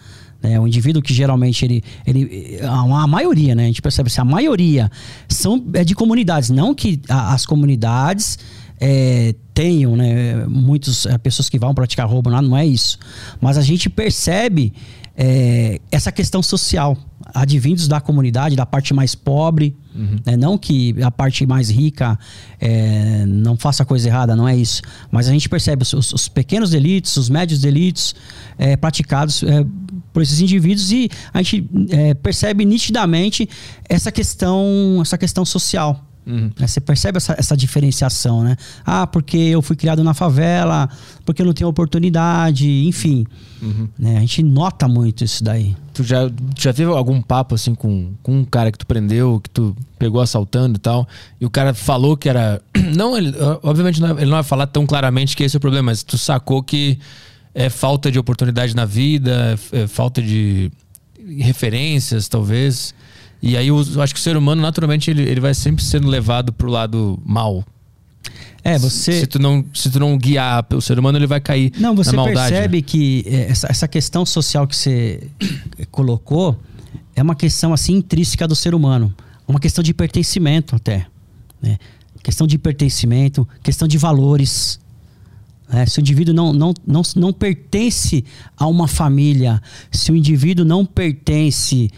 [0.42, 0.58] Né?
[0.58, 3.64] O indivíduo que geralmente ele, ele a, a maioria, né?
[3.64, 4.90] A gente percebe se a maioria
[5.28, 8.38] são é de comunidades, não que a, as comunidades
[8.80, 10.46] é, tenham, né?
[10.46, 12.98] Muitas é, pessoas que vão praticar roubo, não, não é isso.
[13.40, 14.72] Mas a gente percebe
[15.16, 16.96] é, essa questão social,
[17.34, 20.16] advindos da comunidade, da parte mais pobre, uhum.
[20.24, 20.34] né?
[20.34, 22.18] não que a parte mais rica
[22.58, 24.80] é, não faça coisa errada, não é isso.
[25.10, 28.14] Mas a gente percebe os, os pequenos delitos, os médios delitos
[28.56, 29.64] é, praticados é,
[30.12, 33.46] por esses indivíduos e a gente é, percebe nitidamente
[33.88, 36.09] essa questão, essa questão social.
[36.30, 36.50] Uhum.
[36.58, 36.66] Né?
[36.66, 38.56] Você percebe essa, essa diferenciação, né?
[38.86, 40.88] Ah, porque eu fui criado na favela,
[41.24, 43.26] porque eu não tenho oportunidade, enfim.
[43.60, 43.88] Uhum.
[43.98, 44.16] Né?
[44.16, 45.76] A gente nota muito isso daí.
[45.92, 49.50] Tu já, já teve algum papo assim com, com um cara que tu prendeu, que
[49.50, 51.06] tu pegou assaltando e tal,
[51.40, 52.62] e o cara falou que era.
[52.94, 55.86] Não, ele, obviamente não, ele não vai falar tão claramente que esse é o problema,
[55.86, 56.98] mas tu sacou que
[57.54, 60.72] é falta de oportunidade na vida, é falta de
[61.38, 62.94] referências, talvez.
[63.42, 66.52] E aí eu acho que o ser humano, naturalmente, ele, ele vai sempre sendo levado
[66.52, 67.64] pro lado mal.
[68.62, 69.20] É, você.
[69.20, 71.72] Se tu não, se tu não guiar o ser humano, ele vai cair.
[71.78, 72.82] Não, você na maldade, percebe né?
[72.82, 75.26] que é, essa, essa questão social que você
[75.90, 76.58] colocou
[77.16, 79.14] é uma questão assim intrínseca do ser humano.
[79.48, 81.06] Uma questão de pertencimento até.
[81.60, 81.78] Né?
[82.22, 84.78] Questão de pertencimento, questão de valores.
[85.68, 85.86] Né?
[85.86, 88.24] Se o indivíduo não, não, não, não pertence
[88.56, 91.90] a uma família, se o indivíduo não pertence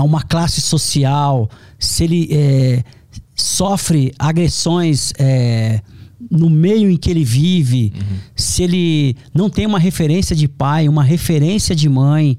[0.00, 2.82] a uma classe social, se ele é,
[3.36, 5.82] sofre agressões é,
[6.30, 8.16] no meio em que ele vive, uhum.
[8.34, 12.38] se ele não tem uma referência de pai, uma referência de mãe,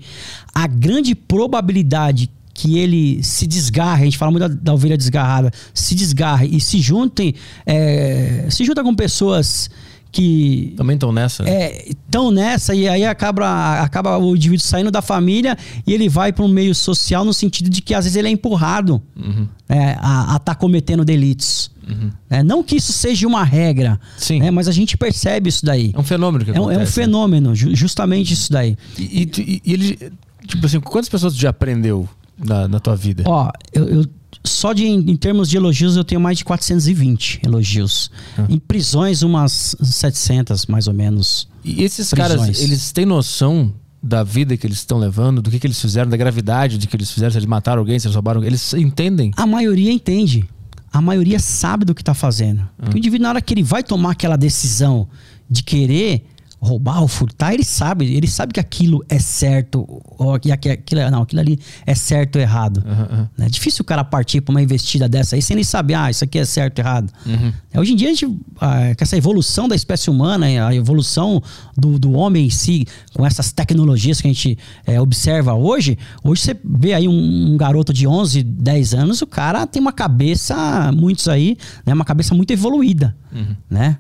[0.54, 5.52] a grande probabilidade que ele se desgarre, a gente fala muito da, da ovelha desgarrada,
[5.74, 9.70] se desgarre e se juntem, é, se junta com pessoas
[10.12, 11.48] que também estão nessa.
[11.48, 16.34] É, estão nessa e aí acaba, acaba o indivíduo saindo da família e ele vai
[16.34, 19.48] para um meio social no sentido de que às vezes ele é empurrado uhum.
[19.70, 21.72] é, a estar tá cometendo delitos.
[21.88, 22.12] Uhum.
[22.30, 24.40] É, não que isso seja uma regra, Sim.
[24.40, 25.92] né, mas a gente percebe isso daí.
[25.96, 26.80] É um fenômeno que é, um, acontece.
[26.80, 28.78] é um fenômeno, ju justamente isso daí.
[28.98, 30.12] E, e, e, ele,
[30.46, 33.24] tipo assim, quantas pessoas já aprendeu na, na tua vida?
[33.26, 34.06] Ó, eu, eu
[34.44, 38.10] só de, em termos de elogios, eu tenho mais de 420 elogios.
[38.38, 38.46] Ah.
[38.50, 41.48] Em prisões, umas 700, mais ou menos.
[41.64, 42.40] E esses prisões.
[42.40, 46.10] caras, eles têm noção da vida que eles estão levando, do que, que eles fizeram,
[46.10, 48.50] da gravidade de que eles fizeram, se eles mataram alguém, se eles roubaram alguém.
[48.50, 49.32] Eles entendem?
[49.38, 50.48] A maioria entende.
[50.92, 52.68] A maioria sabe do que está fazendo.
[52.78, 55.08] Porque o indivíduo, na hora que ele vai tomar aquela decisão
[55.50, 56.26] de querer
[56.62, 59.84] roubar ou furtar, ele sabe, ele sabe que aquilo é certo,
[60.18, 62.84] ou que aquilo, não, aquilo ali é certo ou errado.
[62.86, 63.46] Uhum, uhum.
[63.46, 66.24] É difícil o cara partir para uma investida dessa aí sem nem saber, ah, isso
[66.24, 67.12] aqui é certo ou errado.
[67.26, 67.52] Uhum.
[67.74, 71.42] É, hoje em dia, a gente, ah, com essa evolução da espécie humana, a evolução
[71.76, 76.44] do, do homem em si, com essas tecnologias que a gente é, observa hoje, hoje
[76.44, 80.92] você vê aí um, um, garoto de 11, 10 anos, o cara tem uma cabeça,
[80.92, 83.56] muitos aí, né, uma cabeça muito evoluída, Uhum.
[83.70, 83.98] né?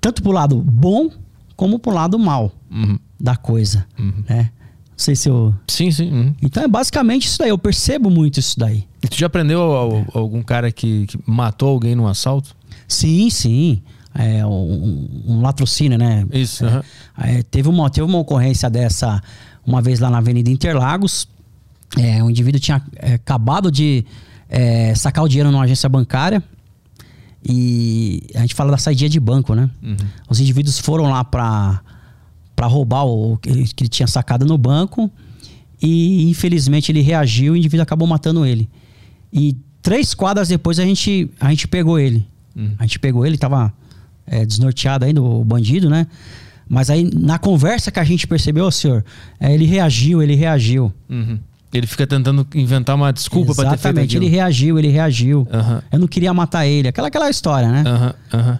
[0.00, 1.10] Tanto pro lado bom
[1.60, 2.98] como pro lado mal Uhum.
[3.20, 4.24] da coisa, Uhum.
[4.26, 4.50] né?
[4.88, 5.54] Não sei se eu...
[5.68, 6.10] Sim, sim.
[6.10, 6.34] uhum.
[6.40, 8.86] Então é basicamente isso daí, eu percebo muito isso daí.
[9.02, 12.56] E tu já aprendeu al- algum cara que, que matou alguém num assalto?
[12.88, 13.82] Sim, sim.
[14.14, 16.24] É um, um latrocínio, né?
[16.32, 16.64] Isso.
[16.64, 16.82] É,
[17.18, 19.22] é, teve, uma, teve uma ocorrência dessa
[19.66, 21.28] uma vez lá na Avenida Interlagos.
[21.98, 24.04] É, um indivíduo tinha é, acabado de
[24.48, 26.42] é, sacar o dinheiro numa agência bancária.
[27.44, 29.70] E a gente fala da saída de banco, né?
[29.82, 29.96] Uhum.
[30.28, 31.80] Os indivíduos foram lá pra
[32.62, 35.10] roubar o que ele, tinha sacado no banco.
[35.82, 38.68] E infelizmente ele reagiu e o indivíduo acabou matando ele.
[39.32, 42.26] E três quadras depois a gente, a gente pegou ele.
[42.54, 42.72] Uhum.
[42.78, 43.72] A gente pegou ele, tava
[44.26, 46.06] é, desnorteado ainda, o bandido, né?
[46.68, 49.04] Mas aí na conversa que a gente percebeu, senhor,
[49.40, 50.92] é, ele reagiu, ele reagiu.
[51.08, 51.38] Uhum.
[51.72, 55.46] Ele fica tentando inventar uma desculpa pra ter feito Exatamente, ele reagiu, ele reagiu.
[55.52, 55.82] Aham.
[55.92, 56.88] Eu não queria matar ele.
[56.88, 57.84] Aquela, aquela história, né?
[57.86, 58.58] Aham, aham.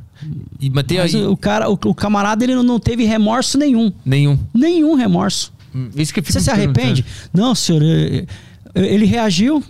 [0.61, 3.93] E mas aí o cara, o, o camarada, ele não, teve remorso nenhum.
[4.05, 4.39] nenhum.
[4.55, 5.53] Nenhum remorso.
[5.75, 7.05] Hum, Isso que Você se arrepende?
[7.33, 7.83] Não, senhor.
[7.83, 8.27] eh,
[8.75, 9.61] eh, Ele reagiu.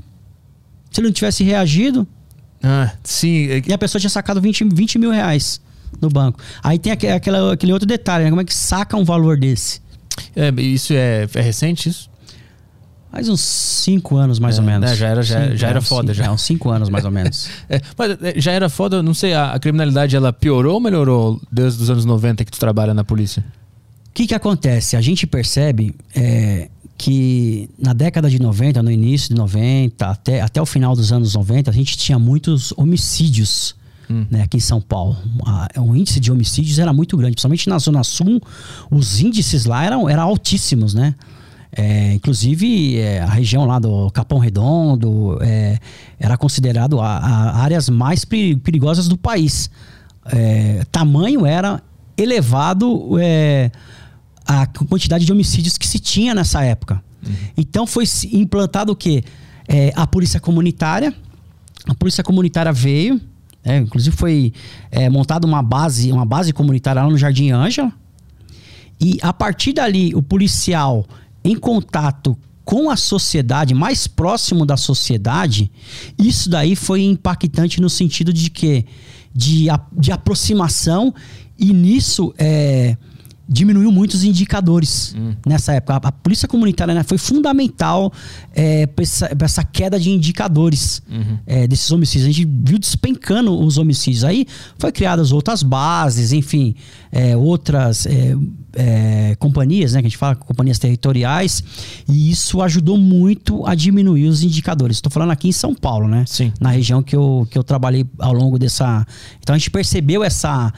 [0.91, 2.07] Se ele não tivesse reagido,
[2.63, 3.47] Ah, sim.
[3.49, 5.61] é e a pessoa tinha sacado 20, 20 mil reais
[6.01, 6.41] no banco.
[6.63, 8.31] Aí tem aque- aquela, aquele outro detalhe, né?
[8.31, 9.81] Como é que saca um valor desse?
[10.37, 12.10] É, isso é, é recente, isso?
[13.11, 14.89] Faz uns cinco anos, mais É, ou menos.
[14.91, 16.25] né, já era- já- Cinco, já era foda, cinco- já.
[16.27, 17.49] É, uns cinco anos, mais ou menos.
[17.69, 21.41] É, mas é, já era foda, não sei, a, a criminalidade ela piorou ou melhorou
[21.51, 23.45] desde os anos 90 que tu trabalha na polícia?
[24.09, 24.97] O que, que acontece?
[24.97, 26.69] A gente percebe é,
[26.99, 31.35] que na década de 90, no início de 90, até, até o final dos anos
[31.35, 33.75] 90, a gente tinha muitos homicídios
[34.29, 35.17] né, aqui em São Paulo.
[35.47, 38.43] A- o índice de homicídios era muito grande, principalmente na Zona Sul,
[38.91, 41.15] os índices lá eram, eram altíssimos, né?
[41.73, 45.79] É, inclusive, é, a região lá do Capão Redondo é,
[46.19, 49.71] era considerado a, a áreas mais peri- perigosas do país.
[50.27, 51.81] É, tamanho era
[52.17, 53.71] elevado é,
[54.45, 57.03] a quantidade de homicídios que se tinha nessa época.
[57.57, 59.23] Então foi implantado o quê?
[59.69, 61.15] É, a polícia comunitária.
[61.87, 63.21] A polícia comunitária veio,
[63.63, 64.53] é, inclusive foi
[65.13, 67.93] montada uma base, uma base comunitária lá no Jardim Ângela.
[69.01, 71.07] E a partir dali, o policial
[71.45, 75.71] em contato com a sociedade, mais próximo da sociedade,
[76.19, 78.87] isso daí foi impactante no sentido de que
[79.35, 81.15] de, de aproximação
[81.59, 82.97] e nisso é,
[83.53, 85.95] diminuiu muitos indicadores nessa época.
[85.95, 88.13] A, a polícia comunitária né, foi fundamental
[88.55, 91.03] é, para essa, essa queda de indicadores
[91.45, 92.29] é, desses homicídios.
[92.29, 94.23] A gente viu despencando os homicídios.
[94.23, 94.47] Aí
[94.79, 96.77] foi criadas outras bases, enfim,
[97.11, 98.37] é, outras é,
[98.75, 101.65] é, companhias, né, que a gente fala companhias territoriais,
[102.09, 104.99] e isso ajudou muito a diminuir os indicadores.
[104.99, 106.25] Estou falando aqui em São Paulo, né?
[106.27, 106.53] Sim.
[106.61, 109.05] Na região que eu, que eu trabalhei ao longo dessa.
[109.41, 110.73] Então a gente percebeu essa,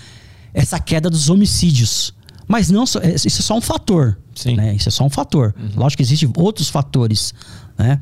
[0.55, 2.15] essa queda dos homicídios.
[2.53, 4.19] Mas não é, isso é só um fator.
[4.35, 4.57] Sim.
[4.57, 4.75] Né?
[4.75, 5.55] Isso é só um fator.
[5.75, 7.33] Lógico que existem outros fatores,
[7.79, 7.99] né?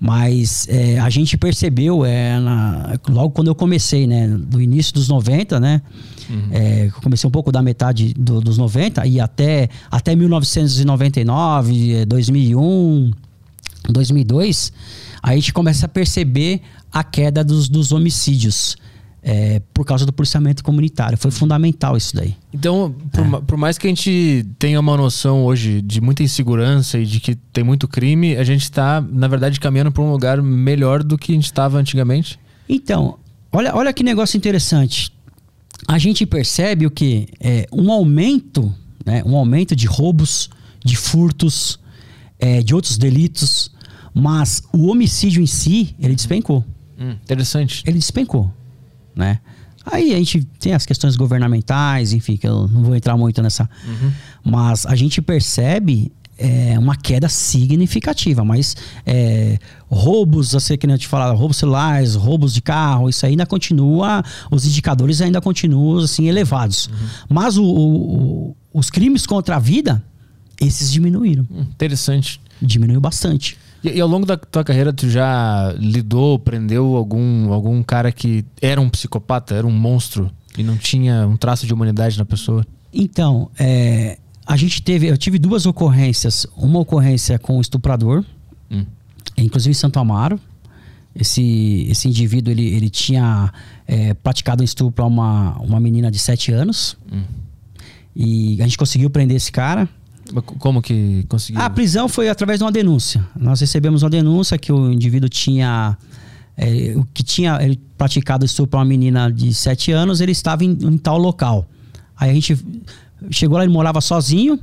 [0.00, 4.26] Mas é, a gente percebeu é, na- logo quando eu comecei, né?
[4.26, 5.80] No início dos 90, né?
[6.50, 12.04] É, eu comecei um pouco da metade do- dos 90 e até, até 1999, é,
[12.04, 13.10] 2001,
[13.88, 14.72] 2002,
[15.22, 16.60] aí a gente começa a perceber
[16.92, 18.76] a queda dos, dos homicídios.
[19.26, 21.16] É, por causa do policiamento comunitário.
[21.16, 22.36] Foi fundamental isso daí.
[22.52, 23.16] Então, É.
[23.16, 27.06] por, ma- por mais que a gente tenha uma noção hoje de muita insegurança e
[27.06, 31.02] de que tem muito crime, a gente está, na verdade, caminhando para um lugar melhor
[31.02, 32.38] do que a gente estava antigamente.
[32.68, 33.18] Então,
[33.50, 35.10] olha, olha que negócio interessante.
[35.88, 37.26] A gente percebe o que?
[37.40, 38.72] É, um aumento,
[39.06, 40.50] né, um aumento de roubos,
[40.84, 41.78] de furtos,
[42.38, 43.70] é, de outros delitos,
[44.12, 46.62] mas o homicídio em si, ele despencou.
[47.22, 47.82] interessante.
[47.86, 48.52] Ele despencou,
[49.14, 49.38] né?
[49.86, 53.68] Aí a gente tem as questões governamentais, enfim, que eu não vou entrar muito nessa.
[54.42, 58.44] Mas a gente percebe é, uma queda significativa.
[58.44, 59.58] Mas é,
[59.90, 64.22] roubos, assim, que nem eu te falar, roubos celulares, roubos de carro, isso ainda continua,
[64.50, 66.88] os indicadores ainda continuam assim elevados.
[67.28, 70.02] Mas o- o- o- os crimes contra a vida,
[70.60, 71.46] esses diminuíram.
[71.50, 72.40] Hum, Interessante.
[72.62, 73.58] Diminuiu bastante.
[73.84, 78.44] E, e ao longo da tua carreira, tu já lidou, prendeu algum, algum cara que
[78.60, 82.64] era um psicopata, era um monstro e não tinha um traço de humanidade na pessoa?
[82.92, 86.46] Então, é, a gente teve, eu tive duas ocorrências.
[86.56, 88.24] Uma ocorrência com o estuprador,
[88.70, 88.84] Hum.
[89.36, 90.40] inclusive em Santo Amaro.
[91.14, 93.52] Esse, esse indivíduo ele, ele tinha
[93.86, 96.96] é, praticado um estupro a uma, uma menina de 7 anos.
[98.16, 99.88] E a gente conseguiu prender esse cara.
[100.58, 101.60] Como que conseguiu?
[101.60, 103.24] A prisão foi através de uma denúncia.
[103.38, 105.96] Nós recebemos uma denúncia que o indivíduo tinha.
[106.56, 110.64] é, o que tinha ele praticado estupro a uma menina de 7 anos, ele estava
[110.64, 111.68] em, em tal local.
[112.16, 112.56] Aí a gente
[113.30, 114.58] chegou lá, ele morava sozinho,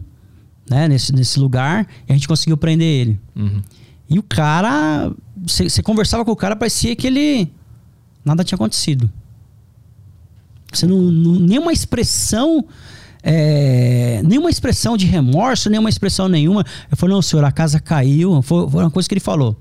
[0.69, 3.19] né, nesse, nesse lugar, e a gente conseguiu prender ele.
[3.36, 3.62] Uhum.
[4.10, 5.12] E o cara.
[5.45, 7.52] Você conversava com o cara, parecia que ele.
[8.26, 9.10] Nada tinha acontecido.
[10.71, 12.65] Você não, não- nenhuma expressão.
[13.24, 16.66] É, nenhuma expressão de remorso, nenhuma expressão nenhuma.
[16.90, 18.42] Eu falei, não, senhor, a casa caiu.
[18.42, 19.56] Foi, foi uma coisa que ele falou.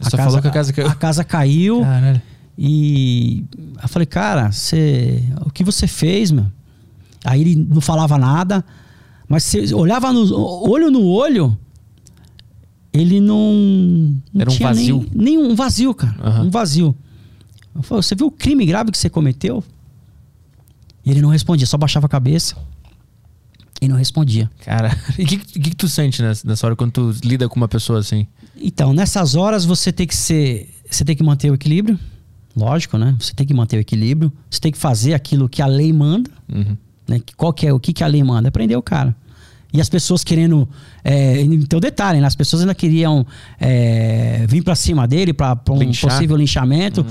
[0.00, 0.88] Só falou que a casa caiu.
[0.88, 1.80] A casa caiu.
[1.82, 2.22] Caralho.
[2.56, 3.44] E
[3.80, 6.46] eu falei, cara, você, o que você fez, meu?
[7.24, 8.64] Aí ele não falava nada,
[9.28, 10.36] mas você olhava no
[10.68, 11.56] olho no olho,
[12.92, 13.52] ele não,
[14.32, 15.06] não Era um tinha vazio.
[15.12, 16.42] Nem, nenhum um vazio, cara, Aham.
[16.44, 16.94] um vazio.
[17.74, 19.62] Eu falei, você viu o crime grave que você cometeu?
[21.08, 22.54] E ele não respondia, só baixava a cabeça
[23.80, 24.50] e não respondia.
[24.62, 27.66] Cara, e o que, que, tu sente nessa, nessa hora quando tu lida com uma
[27.66, 28.26] pessoa assim?
[28.60, 31.98] Então, nessas horas você tem que ser, você tem que manter o equilíbrio,
[32.54, 33.16] lógico, né?
[33.18, 36.30] Você tem que manter o equilíbrio, você tem que fazer aquilo que a lei manda.
[36.46, 36.76] Uhum.
[37.08, 37.22] né?
[37.38, 38.48] Qual que é o que, que a lei manda?
[38.48, 39.16] É prender o cara.
[39.72, 40.68] E as pessoas querendo.
[41.02, 42.26] É, então, detalhe, né?
[42.26, 43.26] As pessoas ainda queriam
[43.58, 46.10] é, vir pra cima dele para um Linchar.
[46.10, 47.06] possível linchamento.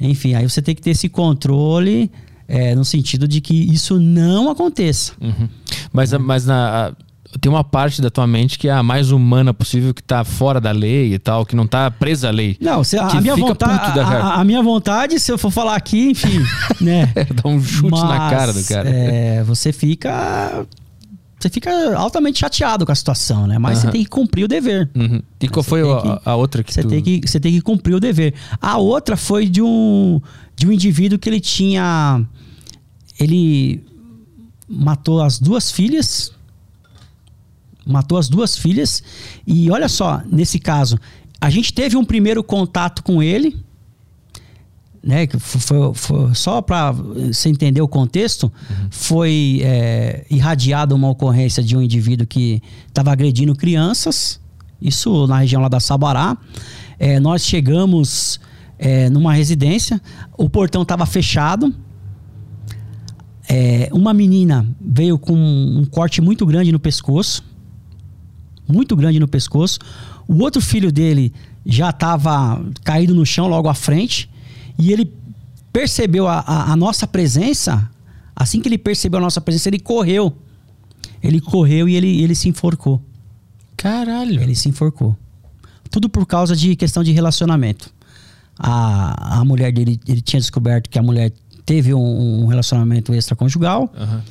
[0.00, 2.10] Enfim, aí você tem que ter esse controle
[2.50, 5.12] é, no sentido de que isso não aconteça.
[5.20, 5.48] Uhum.
[5.92, 6.92] Mas, a- mas na, a-
[7.40, 10.60] tem uma parte da tua mente que é a mais humana possível, que tá fora
[10.60, 12.56] da lei e tal, que não tá presa à lei.
[12.60, 15.52] Não, se, a, que minha vontade, puto da a, a minha vontade, se eu for
[15.52, 16.40] falar aqui, enfim,
[16.80, 17.06] né?
[17.40, 18.88] Dá um chute na Mas, cara do cara.
[18.90, 20.66] É, você fica.
[21.38, 23.58] Você fica altamente chateado com a situação, né?
[23.58, 23.92] Mas você Aham.
[23.92, 24.90] tem que cumprir o dever.
[24.94, 25.22] Uhum.
[25.40, 26.88] E qual Você foi a, que- a outra que Você tu...
[26.88, 28.34] tem que, você tem que cumprir o dever.
[28.60, 30.20] A outra foi de um,
[30.54, 32.22] de um indivíduo que ele tinha.
[33.20, 33.84] Ele
[34.68, 36.32] matou as duas filhas.
[37.86, 39.02] Matou as duas filhas.
[39.46, 40.98] E olha só, nesse caso,
[41.40, 43.56] a gente teve um primeiro contato com ele.
[45.02, 48.52] Né, foi, foi- só para você entender o contexto,
[48.90, 54.38] foi é, irradiada uma ocorrência de um indivíduo que estava agredindo crianças,
[54.78, 56.36] isso na região lá da Sabará.
[56.98, 58.38] É, nós chegamos
[58.78, 59.98] é, numa residência,
[60.36, 61.74] o portão estava fechado.
[63.52, 67.42] É, uma menina veio com um corte muito grande no pescoço,
[68.68, 69.80] muito grande no pescoço.
[70.28, 71.32] O outro filho dele
[71.66, 74.30] já estava caído no chão logo à frente
[74.78, 75.12] e ele
[75.72, 77.90] percebeu a, a- a nossa presença.
[78.36, 80.32] Assim que ele percebeu a nossa presença, ele correu.
[81.20, 83.02] Ele correu e ele, ele se enforcou.
[83.76, 84.40] Caralho.
[84.40, 85.16] Ele se enforcou.
[85.90, 87.92] Tudo por causa de questão de relacionamento.
[88.56, 91.32] A, a mulher dele, ele tinha descoberto que a mulher
[91.74, 93.92] teve um, um relacionamento extraconjugal.
[93.96, 94.22] Aham.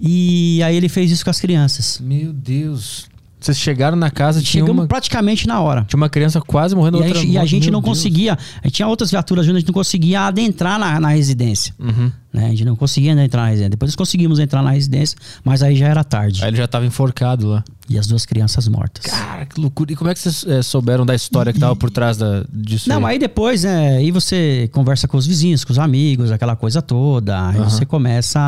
[0.00, 2.00] E aí ele fez isso com as crianças.
[2.02, 3.06] Meu Deus.
[3.40, 5.84] Vocês chegaram na casa, tinha Chegamos uma, praticamente na hora.
[5.84, 7.20] tinha uma criança quase morrendo, E a, outra...
[7.20, 7.96] gente- e a gente Meu não Deus.
[7.98, 8.36] conseguia.
[8.72, 11.72] Tinha outras viaturas junto, a gente não conseguia adentrar na, na residência.
[11.78, 12.10] Uhum.
[12.32, 12.46] né?
[12.46, 13.70] A gente não conseguia entrar na residência.
[13.70, 16.42] Depois nós conseguimos entrar na residência, mas aí já era tarde.
[16.42, 17.64] Aí ele já tava enforcado lá.
[17.88, 19.06] E as duas crianças mortas.
[19.06, 19.90] Cara, que loucura.
[19.92, 22.86] E como é que vocês eh, souberam da história que tava por trás da, disso
[22.88, 23.14] Não, aí?
[23.14, 27.48] aí depois, né, aí você conversa com os vizinhos, com os amigos, aquela coisa toda.
[27.48, 27.70] Aí Aham.
[27.70, 28.38] você começa.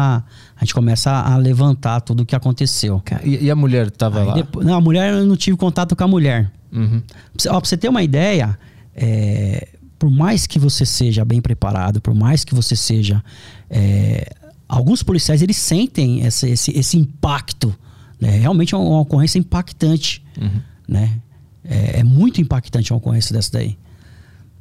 [0.57, 3.03] A gente começa a levantar tudo o que aconteceu.
[3.25, 4.35] E, e a mulher tava Aí lá?
[4.35, 6.53] depois- não, a mulher, eu não tive contato com a mulher.
[6.71, 7.01] Uhum.
[7.01, 8.59] Pra você- ó, pra você ter uma ideia,
[8.95, 9.69] é,
[9.99, 13.23] por mais que você seja bem preparado, por mais que você seja.
[13.71, 14.31] é,
[14.69, 17.75] alguns policiais eles sentem esse, esse, esse impacto.
[18.21, 18.39] Né?
[18.39, 20.23] Realmente é uma, uma ocorrência impactante.
[20.41, 20.61] Uhum.
[20.87, 21.19] Né?
[21.65, 23.77] É, é muito impactante uma ocorrência dessa daí.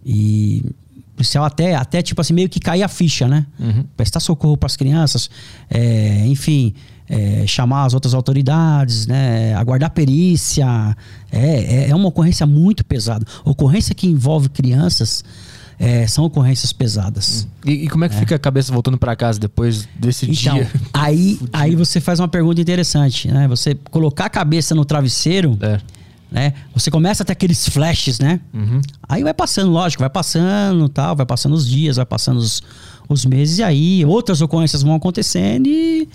[0.06, 0.64] E
[0.98, 3.46] o policial até, até tipo assim, meio que cair a ficha, né?
[3.60, 3.84] Uhum.
[3.98, 5.30] Prestar socorro para as crianças,
[5.70, 6.74] é, enfim,
[7.10, 9.54] é, chamar as outras autoridades, né?
[9.56, 10.96] Aguardar perícia.
[11.32, 13.26] É, é, é uma ocorrência muito pesada.
[13.44, 15.24] Ocorrência que envolve crianças
[15.80, 17.48] é, são ocorrências pesadas.
[17.66, 20.70] E, e como é que fica a cabeça voltando pra casa depois desse Então, dia?
[20.94, 23.48] aí, aí você faz uma pergunta interessante, né?
[23.48, 25.80] Você colocar a cabeça no travesseiro, É.
[26.30, 26.54] né?
[26.74, 28.42] Você começa a ter aqueles flashes, né?
[28.54, 28.82] Uhum.
[29.08, 32.62] Aí vai passando, lógico, vai passando tal, vai passando os dias, vai passando os,
[33.08, 36.10] os meses, e aí outras ocorrências vão acontecendo e.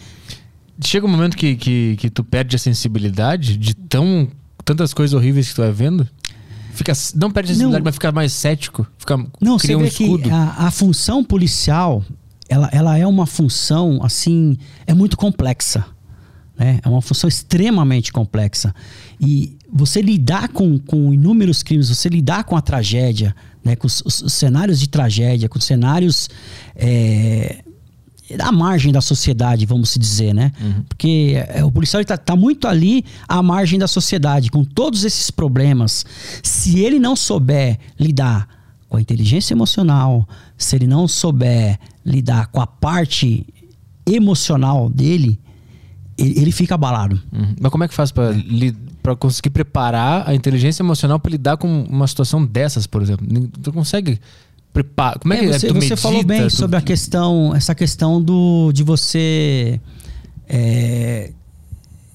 [0.85, 4.29] Chega um momento que, que, que tu perde a sensibilidade de tão,
[4.65, 6.07] tantas coisas horríveis que tu vai vendo?
[6.75, 8.87] Fica, não perde a sensibilidade, mas fica mais cético.
[8.99, 10.29] Fica, Não, cria você um escudo.
[10.33, 12.05] a, a função policial,
[12.49, 14.57] ela, ela é uma função, assim,
[14.87, 15.87] é muito complexa.
[16.59, 16.79] Né?
[16.85, 18.75] É uma função extremamente complexa.
[19.20, 23.75] E você lidar com, com inúmeros crimes, você lidar com a tragédia, né?
[23.75, 26.29] com os, os- os cenários de tragédia, com cenários
[26.77, 27.64] é,
[28.39, 30.51] à margem da sociedade, vamos se dizer, né?
[30.89, 36.05] Porque é, o policial está muito ali à margem da sociedade, com todos esses problemas.
[36.43, 38.49] Se ele não souber lidar
[38.89, 43.47] com a inteligência emocional, se ele não souber lidar com a parte
[44.07, 45.39] emocional dele,
[46.16, 47.20] ele, ele fica abalado.
[47.33, 47.55] Uhum.
[47.61, 51.57] Mas como é que faz pra, li- pra conseguir preparar a inteligência emocional pra lidar
[51.57, 53.27] com uma situação dessas, por exemplo?
[53.62, 54.20] Tu consegue
[54.75, 55.18] preparar.
[55.18, 58.20] Como é, que você, tu você medita, falou bem tu- sobre a questão, essa questão
[58.20, 59.81] do de você
[60.49, 61.31] é,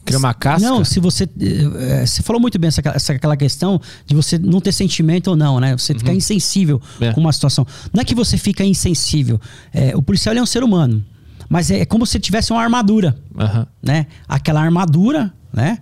[0.05, 0.67] Criar uma casca?
[0.67, 1.27] Não, se você.
[1.39, 5.35] eh, Você falou muito bem essa, essa aquela questão de você não ter sentimento ou
[5.35, 5.77] não, né?
[5.77, 7.13] Você ficar insensível É.
[7.13, 7.65] com uma situação.
[7.93, 9.39] Não é que você fica insensível.
[9.73, 11.03] É, o policial é um ser humano.
[11.47, 13.67] Mas é como se tivesse uma armadura, Aham.
[13.83, 14.05] né?
[14.27, 15.77] Aquela armadura, né?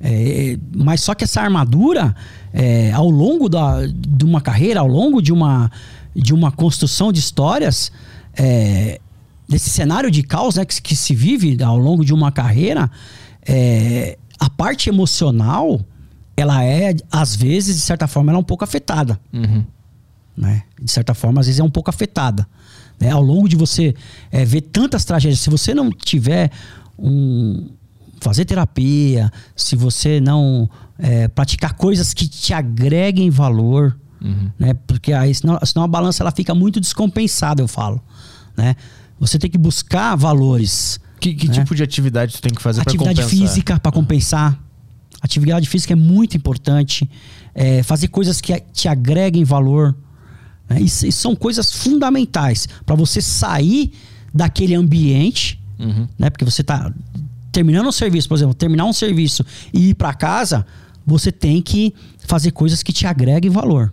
[0.00, 2.14] É, mas só que essa armadura,
[2.52, 5.70] é, ao longo da, de uma carreira, ao longo de uma,
[6.14, 7.92] de uma construção de histórias,
[8.34, 9.00] é,
[9.48, 12.90] desse cenário de caos né, que, que se vive ao longo de uma carreira,
[13.46, 15.80] é, a parte emocional,
[16.36, 19.64] ela é, às vezes, de certa forma, ela é um pouco afetada Uhum.
[20.36, 20.62] né?
[20.80, 22.46] De certa forma, às vezes é um pouco afetada.
[22.98, 23.10] Né?
[23.10, 23.94] Ao longo de você
[24.30, 26.50] é, ver tantas tragédias, se você não tiver
[26.98, 27.68] um
[28.20, 34.50] fazer terapia, se você não é, praticar coisas que te agreguem valor, Uhum.
[34.58, 34.74] né?
[34.86, 38.00] Porque aí senão, senão a balança ela fica muito descompensada, eu falo,
[38.56, 38.76] né?
[39.18, 41.54] Você tem que buscar valores, Que, que né?
[41.54, 43.12] tipo de atividade tu tem que fazer para compensar?
[43.12, 44.58] Atividade física para compensar.
[45.20, 47.08] Atividade física é muito importante.
[47.54, 49.94] É, fazer coisas que te agreguem valor.
[50.68, 50.80] Né?
[50.80, 53.92] Isso, isso, são coisas fundamentais para você sair
[54.32, 56.08] daquele ambiente, uhum.
[56.18, 56.30] né?
[56.30, 56.90] Porque você está
[57.52, 59.44] terminando um serviço, por exemplo, terminar um serviço
[59.74, 60.64] e ir para casa,
[61.04, 61.92] você tem que
[62.26, 63.92] fazer coisas que te agreguem valor.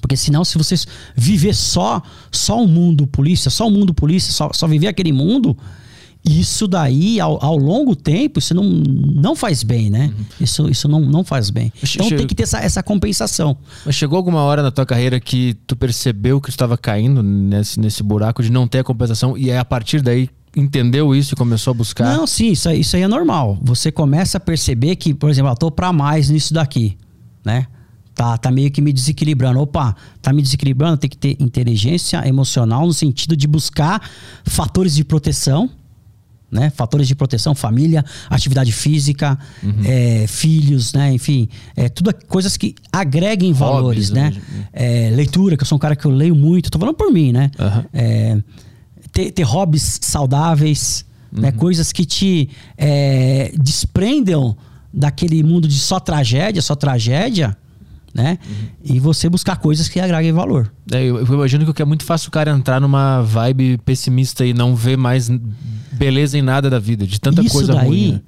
[0.00, 0.74] Porque senão, se você
[1.14, 2.02] viver só
[2.32, 5.56] só o mundo polícia, só o mundo polícia, só, só viver aquele mundo,
[6.24, 10.12] isso daí, ao, ao, longo tempo, isso não, não faz bem, né?
[10.16, 10.24] Uhum.
[10.40, 11.72] Isso, isso não, não faz bem.
[11.82, 13.56] Então tem que ter essa, essa compensação.
[13.86, 18.02] Mas chegou alguma hora na tua carreira que tu percebeu que estava caindo nesse, nesse
[18.02, 21.70] buraco de não ter a compensação e aí a partir daí entendeu isso e começou
[21.70, 22.16] a buscar?
[22.16, 23.58] Não, sim, isso, isso aí é normal.
[23.62, 26.98] Você começa a perceber que, por exemplo, eu tô para mais nisso daqui,
[27.44, 27.66] né?
[28.20, 29.58] Tá, tá meio que me desequilibrando.
[29.60, 34.10] Opa, tá me desequilibrando, tem que ter inteligência emocional no sentido de buscar
[34.44, 35.70] fatores de proteção
[36.50, 36.68] né?
[36.68, 39.84] Fatores de proteção, família, atividade física, uhum.
[39.84, 41.14] é, filhos, né?
[41.14, 44.34] Enfim, é, tudo coisas que agreguem valores, né?
[44.70, 47.32] É, leitura, que eu sou um cara que eu leio muito, tô falando por mim,
[47.32, 47.50] né?
[47.56, 47.84] Uhum.
[47.94, 48.42] É,
[49.12, 51.38] ter, ter hobbies saudáveis, né?
[51.38, 51.42] uhum.
[51.44, 51.52] né?
[51.52, 54.56] Coisas que te é, desprendam
[54.92, 57.56] daquele mundo de só tragédia, só tragédia,
[58.14, 58.38] né?
[58.44, 58.94] Uhum.
[58.96, 60.72] E você buscar coisas que agreguem valor.
[60.92, 64.52] É, eu, eu, imagino que é muito fácil o cara entrar numa vibe pessimista e
[64.52, 65.30] não ver mais
[65.92, 68.12] beleza em nada da vida, de tanta Isso coisa daí ruim.
[68.12, 68.20] Né?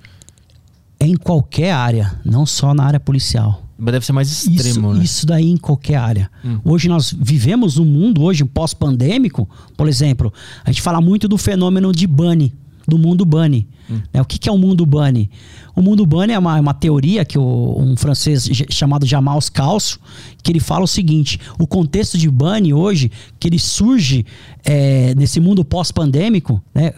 [1.00, 3.62] É em qualquer área, não só na área policial.
[3.76, 5.04] Mas deve ser mais extremo, isso, né?
[5.04, 6.30] Isso daí em qualquer área.
[6.44, 6.60] Hum.
[6.64, 10.32] Hoje nós vivemos um mundo, hoje pós-pandêmico, por exemplo,
[10.64, 12.54] a gente fala muito do fenômeno de Bunny,
[12.86, 13.66] do mundo Bunny.
[13.90, 14.00] Hum.
[14.12, 14.20] Né?
[14.20, 15.30] O que, que, é o mundo Bunny?
[15.74, 19.98] O mundo Bunny é uma, é uma teoria que o, um francês chamado Jamal Scalzo,
[20.42, 24.24] que ele fala o seguinte: o contexto de Bunny hoje, que ele surge
[24.64, 26.92] é, nesse mundo pós-pandêmico, né?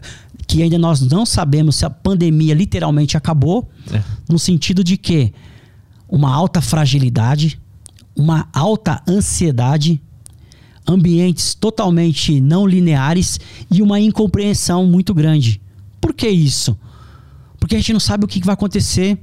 [0.46, 4.02] que ainda nós não sabemos se a pandemia literalmente acabou, é.
[4.28, 5.32] no sentido de que
[6.08, 7.58] uma alta fragilidade,
[8.14, 10.00] uma alta ansiedade,
[10.86, 15.60] ambientes totalmente não lineares e uma incompreensão muito grande.
[16.04, 16.76] Por que isso?
[17.58, 19.18] Porque a gente não sabe o que vai acontecer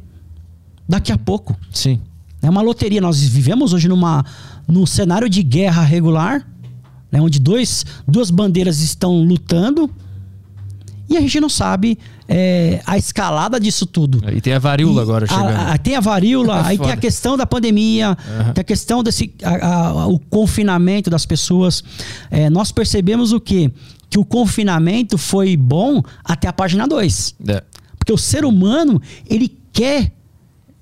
[0.89, 1.55] daqui a pouco.
[1.71, 2.01] Sim.
[2.41, 2.99] É uma loteria.
[2.99, 4.25] Nós vivemos hoje numa,
[4.67, 6.43] num cenário de guerra regular,
[7.11, 9.91] né, onde dois, duas bandeiras estão lutando
[11.07, 14.23] e a gente não sabe é, a escalada disso tudo.
[14.33, 15.49] E tem a varíola e agora chegando.
[15.49, 18.53] A, a, tem a varíola, é aí tem a questão da pandemia, uhum.
[18.53, 21.83] tem a questão desse a, o confinamento das pessoas.
[22.31, 23.69] É, nós percebemos o quê?
[24.11, 27.35] Que o confinamento foi bom até a página 2.
[27.47, 27.63] É.
[27.97, 30.11] Porque o ser humano, ele quer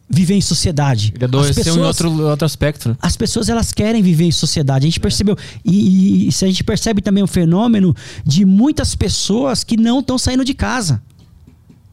[0.09, 1.13] viver em sociedade.
[1.15, 2.97] Ele adoeceu em outro, outro aspecto.
[2.99, 4.85] As pessoas elas querem viver em sociedade.
[4.85, 5.01] A gente é.
[5.01, 5.37] percebeu.
[5.63, 10.43] E, e, a gente percebe também o fenômeno de muitas pessoas que não estão saindo
[10.43, 11.01] de casa.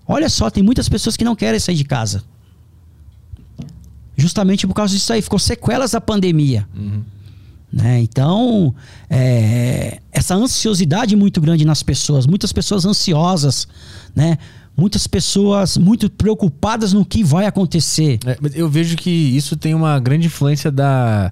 [0.09, 2.24] Olha só, tem muitas pessoas que não querem sair de casa.
[4.16, 5.20] Justamente por causa disso aí.
[5.20, 6.66] Ficou sequelas da pandemia.
[6.74, 7.03] Uhum.
[7.77, 8.01] Né?
[8.01, 8.74] Então,
[9.11, 13.68] é, essa ansiosidade muito grande nas pessoas, muitas pessoas ansiosas,
[14.14, 14.39] né?
[14.74, 18.18] muitas pessoas muito preocupadas no que vai acontecer.
[18.24, 21.31] É, eu vejo que isso tem uma grande influência da,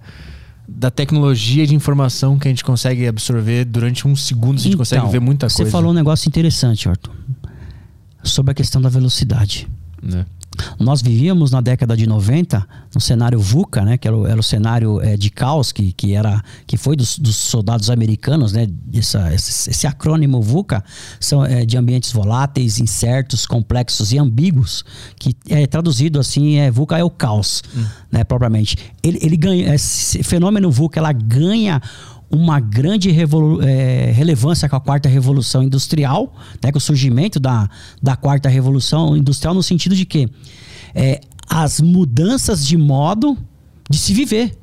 [0.68, 4.78] da tecnologia de informação que a gente consegue absorver durante um segundo, a gente então,
[4.80, 5.64] consegue ver muita coisa.
[5.64, 7.14] Você falou um negócio interessante, Arthur,
[8.22, 9.66] sobre a questão da velocidade.
[10.12, 10.26] É.
[10.78, 14.42] Nós vivíamos na década de 90 no cenário VUCA, né, que era o, era o
[14.42, 19.34] cenário é, de caos que, que, era, que foi dos, dos soldados americanos, né, essa,
[19.34, 20.84] esse, esse acrônimo VUCA
[21.18, 24.84] são é, de ambientes voláteis, incertos, complexos e ambíguos,
[25.18, 27.84] que é traduzido assim, é, VUCA é o caos, hum.
[28.10, 28.76] né, propriamente.
[29.02, 31.80] Ele, ele ganha, esse fenômeno VUCA, ela ganha
[32.30, 37.68] uma grande é, relevância com a quarta revolução industrial, né, com o surgimento da,
[38.02, 40.28] da quarta revolução industrial, no sentido de que
[40.94, 43.36] é, as mudanças de modo
[43.88, 44.56] de se viver.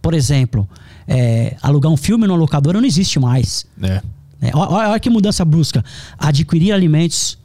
[0.00, 0.68] Por exemplo,
[1.06, 3.66] é, alugar um filme numa locadora não existe mais.
[3.82, 4.02] É.
[4.40, 5.84] É, olha, olha que mudança brusca.
[6.18, 7.38] Adquirir alimentos,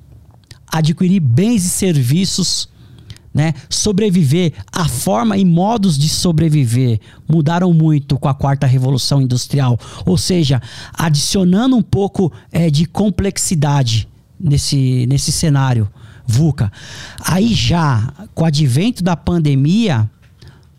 [0.68, 2.70] adquirir bens e serviços
[3.38, 3.54] né?
[3.70, 10.18] Sobreviver, a forma e modos de sobreviver mudaram muito com a quarta revolução industrial, ou
[10.18, 10.60] seja,
[10.92, 14.08] adicionando um pouco é, de complexidade
[14.40, 15.88] nesse, nesse cenário
[16.26, 16.72] VUCA.
[17.24, 20.10] Aí já, com o advento da pandemia,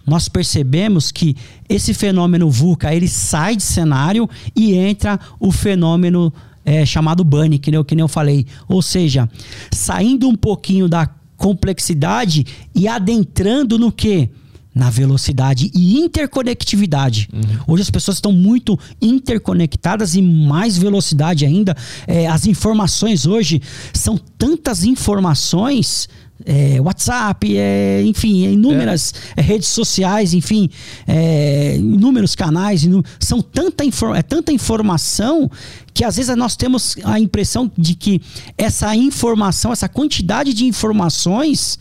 [0.04, 1.36] nós percebemos que
[1.68, 6.32] esse fenômeno VUCA ele sai de cenário e entra o fenômeno
[6.64, 8.44] é, chamado BUNny, que nem, que nem eu falei.
[8.68, 9.30] Ou seja,
[9.70, 14.28] saindo um pouquinho da complexidade e adentrando no que?
[14.74, 17.28] na velocidade e interconectividade.
[17.32, 17.74] Uhum.
[17.74, 21.76] Hoje as pessoas estão muito interconectadas e mais velocidade ainda.
[22.06, 23.60] É, as informações hoje
[23.92, 26.08] são tantas informações
[26.46, 29.42] é, WhatsApp, é, enfim, é inúmeras é.
[29.42, 30.70] redes sociais, enfim,
[31.06, 33.84] é, inúmeros canais, inú são tanta,
[34.14, 35.50] é tanta informação
[35.98, 38.22] que às vezes nós temos a impressão de que
[38.56, 41.76] essa informação, essa quantidade de informações,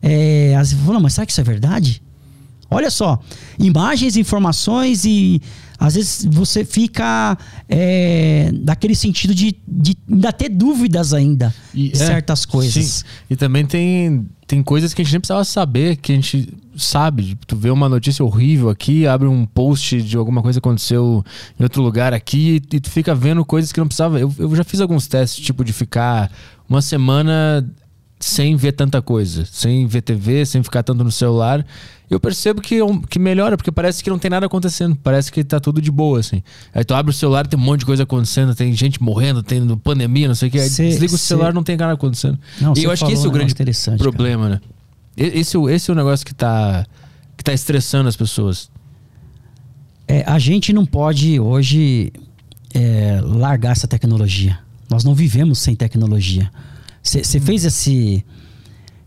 [0.00, 2.02] é, às vezes, não, mas será que isso é verdade?
[2.70, 3.20] Olha só,
[3.58, 5.42] imagens, informações e
[5.78, 7.36] às vezes você fica
[7.68, 12.84] é, daquele sentido de, de ainda ter dúvidas ainda e, de é, certas coisas.
[12.86, 13.04] Sim.
[13.28, 17.36] E também tem, tem coisas que a gente nem precisava saber, que a gente sabe.
[17.46, 21.24] Tu vê uma notícia horrível aqui, abre um post de alguma coisa que aconteceu
[21.58, 24.20] em outro lugar aqui e tu fica vendo coisas que não precisava.
[24.20, 26.30] Eu, eu já fiz alguns testes, tipo, de ficar
[26.68, 27.66] uma semana
[28.18, 31.64] sem ver tanta coisa, sem ver TV, sem ficar tanto no celular,
[32.08, 32.78] eu percebo que,
[33.10, 36.20] que melhora, porque parece que não tem nada acontecendo, parece que tá tudo de boa,
[36.20, 36.42] assim.
[36.72, 39.66] Aí tu abre o celular, tem um monte de coisa acontecendo, tem gente morrendo, tem
[39.78, 42.38] pandemia, não sei o que, aí cê, desliga o celular, não tem nada acontecendo.
[42.60, 43.54] Não, e eu acho que esse é o grande
[43.98, 44.54] problema, cara.
[44.54, 44.60] né?
[45.16, 46.86] Esse, esse é o negócio que tá,
[47.36, 48.70] que tá estressando as pessoas.
[50.06, 52.12] É, a gente não pode hoje
[52.72, 54.58] é, largar essa tecnologia.
[54.88, 56.50] Nós não vivemos sem tecnologia.
[57.08, 58.24] Você fez esse,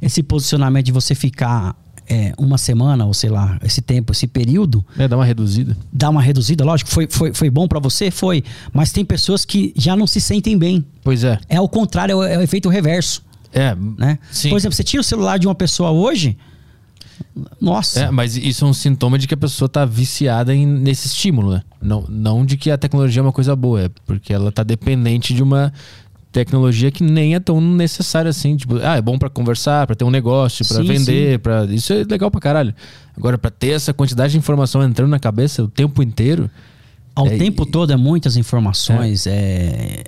[0.01, 1.75] esse posicionamento de você ficar
[2.09, 4.83] é, uma semana, ou sei lá, esse tempo, esse período.
[4.97, 5.77] É, dá uma reduzida.
[5.93, 6.89] Dá uma reduzida, lógico.
[6.89, 8.09] Foi, foi, foi bom para você?
[8.09, 8.43] Foi.
[8.73, 10.83] Mas tem pessoas que já não se sentem bem.
[11.03, 11.39] Pois é.
[11.47, 13.23] É o contrário, é o, é o efeito reverso.
[13.53, 13.75] É.
[13.97, 14.17] Né?
[14.31, 14.49] Sim.
[14.49, 16.35] Por exemplo, você tira o celular de uma pessoa hoje.
[17.61, 18.01] Nossa.
[18.01, 21.51] É, mas isso é um sintoma de que a pessoa tá viciada em, nesse estímulo,
[21.51, 21.63] né?
[21.81, 25.33] Não, não de que a tecnologia é uma coisa boa, é porque ela tá dependente
[25.33, 25.73] de uma
[26.31, 28.55] tecnologia que nem é tão necessária assim.
[28.55, 32.03] Tipo, ah, é bom para conversar, para ter um negócio, para vender, para isso é
[32.03, 32.73] legal pra caralho.
[33.15, 36.49] Agora, para ter essa quantidade de informação entrando na cabeça o tempo inteiro.
[37.15, 39.31] Ao é, tempo todo é muitas informações, é.
[39.31, 40.03] é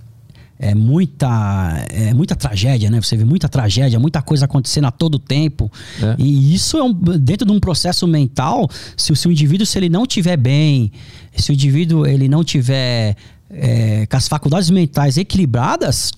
[0.64, 3.02] é muita é muita tragédia, né?
[3.02, 5.72] Você vê muita tragédia, muita coisa acontecendo a todo tempo.
[6.00, 6.16] É.
[6.20, 9.90] E isso é um, dentro de um processo mental, se, se o indivíduo se ele
[9.90, 10.92] não tiver bem,
[11.36, 13.16] se o indivíduo ele não tiver
[13.54, 16.12] é, com as faculdades mentais equilibradas,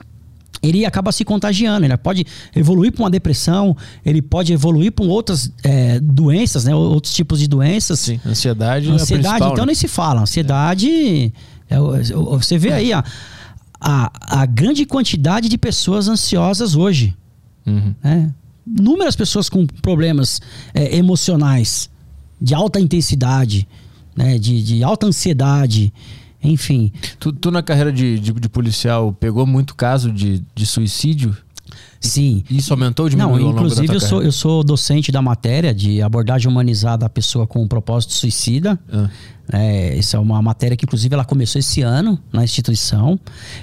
[0.63, 1.86] ele acaba se contagiando.
[1.86, 2.25] Ele pode
[2.55, 3.75] evoluir para uma depressão,
[4.05, 6.73] ele pode evoluir para outras é, doenças, né?
[6.73, 7.99] Outros tipos de doenças.
[7.99, 8.89] Sim, ansiedade.
[8.89, 9.67] Ansiedade, é então né?
[9.67, 10.21] nem se fala.
[10.21, 11.34] Ansiedade.
[11.69, 11.77] É.
[12.38, 13.03] você vê aí a,
[13.79, 17.13] a, a, grande quantidade de pessoas ansiosas hoje.
[17.65, 17.93] Uhum.
[18.01, 18.34] Né?
[18.65, 20.41] Inúmeras pessoas com problemas
[20.73, 21.89] é, emocionais
[22.41, 23.67] de alta intensidade,
[24.15, 24.38] né?
[24.38, 25.91] de, de alta ansiedade.
[26.43, 26.91] Enfim.
[27.19, 31.35] Tu, tu na carreira de, de, de, policial pegou muito caso de, de suicídio?
[31.99, 32.43] Sim.
[32.49, 37.05] Isso aumentou de Não, inclusive eu sou, eu sou docente da matéria de abordagem humanizada
[37.05, 38.77] à pessoa com um propósito suicida.
[38.91, 39.09] Ah.
[39.51, 43.19] É, essa é uma matéria que, inclusive, ela começou esse ano na instituição.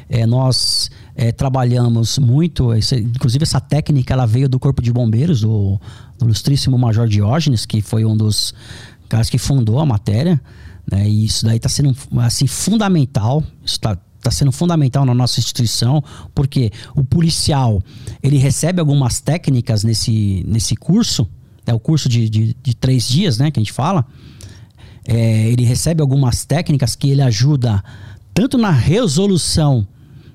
[0.08, 5.40] É, nós é, trabalhamos muito, esse, inclusive, essa técnica ela veio do Corpo de Bombeiros,
[5.40, 5.80] do,
[6.18, 8.54] do ilustríssimo Major Diógenes, que foi um dos
[9.08, 10.40] caras que fundou a matéria.
[10.90, 11.08] Né?
[11.08, 13.42] E isso daí está sendo assim, fundamental.
[13.64, 16.04] Está tá sendo fundamental na nossa instituição,
[16.34, 17.82] porque o policial
[18.22, 21.26] ele recebe algumas técnicas nesse, nesse curso,
[21.66, 24.04] é o curso de, de, de três dias, né, que a gente fala.
[25.06, 27.82] É, ele recebe algumas técnicas que ele ajuda
[28.34, 29.86] tanto na resolução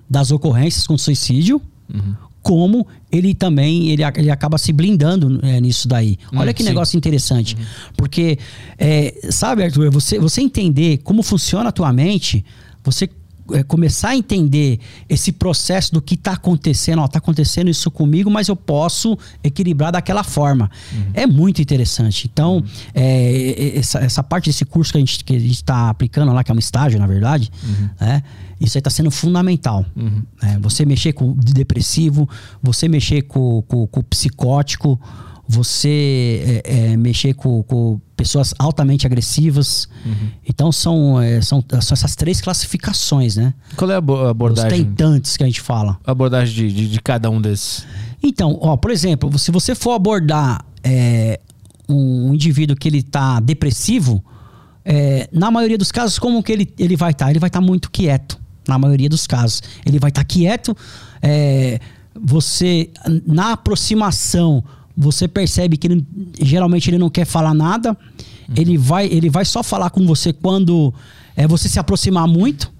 [0.10, 1.62] das ocorrências com suicídio,
[1.94, 6.16] uhum como ele também ele, ele acaba se blindando é, nisso daí.
[6.32, 6.70] Hum, Olha que sim.
[6.70, 7.56] negócio interessante.
[7.56, 7.66] Uhum.
[7.98, 8.38] Porque,
[8.78, 12.46] é, sabe, Arthur, você, você entender como funciona a tua mente,
[12.84, 13.10] você
[13.52, 14.80] é, começar a entender
[15.10, 20.24] esse processo do que está acontecendo, está acontecendo isso comigo, mas eu posso equilibrar daquela
[20.24, 20.70] forma.
[20.94, 21.06] Uhum.
[21.16, 22.30] É muito interessante.
[22.32, 22.64] Então, uhum.
[22.94, 26.60] é, essa, essa parte desse curso que a gente está aplicando lá, que é um
[26.60, 27.90] estágio, na verdade, uhum.
[28.00, 28.24] né?
[28.60, 29.86] Isso aí está sendo fundamental.
[29.96, 30.24] Uhum.
[30.42, 32.28] É, você mexer com o depressivo,
[32.62, 35.00] você mexer com, com, com o psicótico,
[35.48, 39.88] você é, é, mexer com, com, pessoas altamente agressivas.
[40.06, 40.30] Uhum.
[40.48, 43.54] Então são, é, são, são essas três classificações, né?
[43.76, 44.72] Qual é a abordagem?
[44.72, 46.00] Os tentantes que a gente fala.
[46.06, 47.86] A abordagem de, de, de cada um desses.
[48.24, 51.40] Então, ó, por exemplo, se você for abordar é,
[51.88, 54.24] um indivíduo que ele está depressivo,
[54.84, 57.26] é, na maioria dos casos, como que ele, ele vai estar?
[57.26, 57.32] Tá?
[57.32, 59.62] Ele vai estar tá muito quieto na maioria dos casos.
[59.86, 60.76] Ele vai estar tá quieto,
[61.22, 61.80] é,
[62.14, 62.90] você,
[63.26, 64.64] na aproximação,
[64.96, 66.06] você percebe que ele,
[66.42, 68.56] geralmente ele não quer falar nada, uhum.
[68.56, 70.94] ele, vai, ele vai só falar com você quando
[71.36, 72.72] é, você se aproximar muito,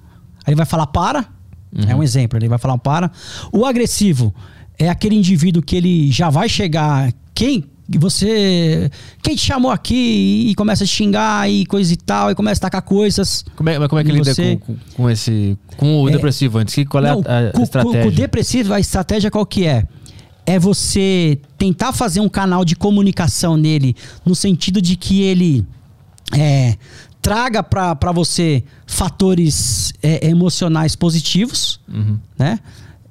[0.46, 1.28] aí ele vai falar para,
[1.74, 1.90] uhum.
[1.90, 3.12] é um exemplo, ele vai falar para.
[3.52, 4.34] O agressivo
[4.78, 8.90] é aquele indivíduo que ele já vai chegar, quem que você.
[9.22, 12.64] Quem te chamou aqui e começa a xingar e coisa e tal, e começa a
[12.64, 13.46] tacar coisas.
[13.56, 15.58] Como é, mas como é que lida você- com, com- esse.
[15.78, 16.74] Com o É, depressivo antes?
[16.74, 18.00] Que, qual é a- Não, com- estratégia?
[18.02, 19.86] Com, com o depressivo, a estratégia qual que é?
[20.48, 25.66] É você tentar fazer um canal de comunicação nele, no sentido de que ele
[26.38, 26.76] é,
[27.22, 32.20] traga para você fatores é, emocionais positivos, Uhum.
[32.38, 32.60] né?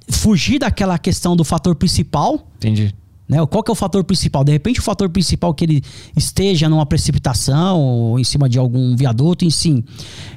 [0.08, 2.94] Fugir daquela questão do fator principal, Entendi.
[3.28, 3.44] Né?
[3.46, 4.44] Qual que é o fator principal?
[4.44, 5.82] De repente, o fator principal que ele
[6.16, 9.82] esteja numa precipitação ou em cima de algum viaduto, em sim.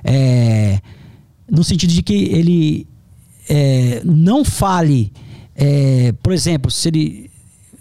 [0.04, 0.80] É,
[1.50, 2.88] no sentido de que ele
[3.50, 5.12] é, não fale,
[5.56, 7.32] é, por exemplo, se ele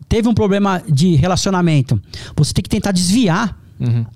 [0.08, 2.00] teve um problema de relacionamento,
[2.36, 4.06] você tem que tentar desviar Uhum.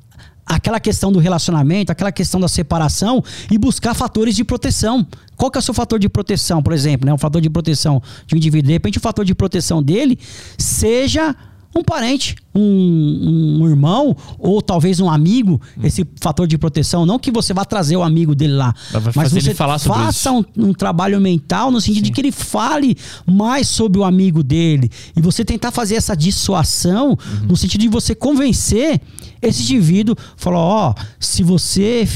[0.50, 5.06] Aquela questão do relacionamento, aquela questão da separação e buscar fatores de proteção.
[5.36, 7.14] Qual que é o seu fator de proteção, por exemplo, né?
[7.14, 8.66] Um fator de proteção de um indivíduo.
[8.66, 10.18] De repente, o fator de proteção dele
[10.58, 11.36] seja
[11.74, 17.06] um parente, um, um irmão ou talvez um amigo, esse fator de proteção.
[17.06, 18.74] Não que você vá trazer o amigo dele lá,
[19.14, 22.32] mas você ele falar sobre faça um, um trabalho mental no sentido de que ele
[22.32, 24.90] fale mais sobre o amigo dele.
[25.16, 27.48] E você tentar fazer essa dissuasão Uhum.
[27.48, 29.00] no sentido de você convencer
[29.40, 32.06] esse indivíduo, falar, ó, se você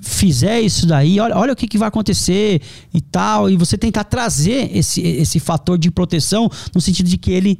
[0.00, 2.60] fizer isso daí, olha, olha o que, que vai acontecer
[2.94, 7.30] e tal, e você tentar trazer esse, esse fator de proteção no sentido de que
[7.30, 7.58] ele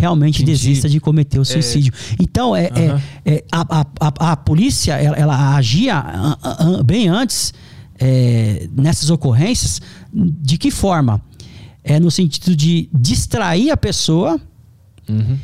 [0.00, 0.50] realmente Entendi.
[0.58, 1.92] desista de cometer o suicídio.
[2.18, 3.02] Então, é, é- Aham.
[3.24, 7.52] é, a, a, a, a polícia, ela, ela agia ah, ah, ah, bem antes
[7.98, 9.80] é, nessas ocorrências.
[10.12, 11.20] De que forma?
[11.84, 14.40] É no sentido de distrair a pessoa
[15.08, 15.36] Uhum.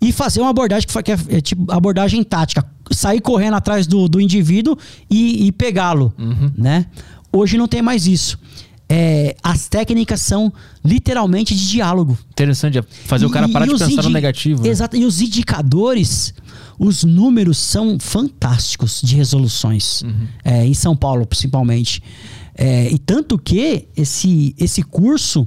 [0.00, 2.64] e fazer uma abordagem que que é, é tipo abordagem tática.
[2.90, 4.76] Sair correndo atrás do, do indivíduo
[5.10, 6.12] e, e pegá-lo.
[6.18, 6.50] Uhum.
[6.56, 6.86] Né?
[7.32, 8.38] Hoje não tem mais isso.
[8.88, 10.52] É, as técnicas são
[10.84, 12.18] literalmente de diálogo.
[12.30, 12.78] Interessante.
[12.78, 14.62] é Fazer o cara E- parar e de pensar no negativo.
[14.62, 14.68] né?
[14.68, 14.96] Exato.
[14.96, 16.34] E os indicadores,
[16.78, 20.02] os números são fantásticos de resoluções.
[20.02, 20.26] Uhum.
[20.44, 22.02] É, em São Paulo, principalmente.
[22.54, 25.46] É, e tanto que esse, esse curso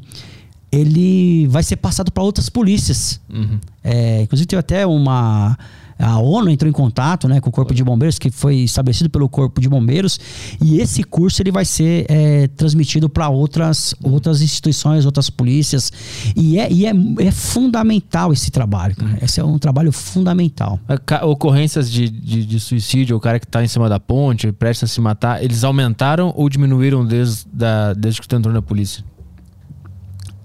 [0.71, 3.21] ele vai ser passado para outras polícias.
[3.29, 3.59] Uhum.
[3.83, 5.57] É, inclusive teve até uma
[5.99, 9.27] a ONU entrou em contato né, com o Corpo de Bombeiros, que foi estabelecido pelo
[9.27, 10.19] Corpo de Bombeiros,
[10.61, 15.91] e esse curso ele vai ser é, transmitido para outras, outras instituições, outras polícias.
[16.35, 18.95] E é, e é, é fundamental esse trabalho.
[18.95, 19.17] Cara.
[19.21, 20.79] Esse é um trabalho fundamental.
[21.05, 24.85] Ca- Ocorrências de, de, de suicídio, o cara que tá em cima da ponte, presta
[24.85, 29.03] a se matar, eles aumentaram ou diminuíram desde, da, desde que tu entrou na polícia?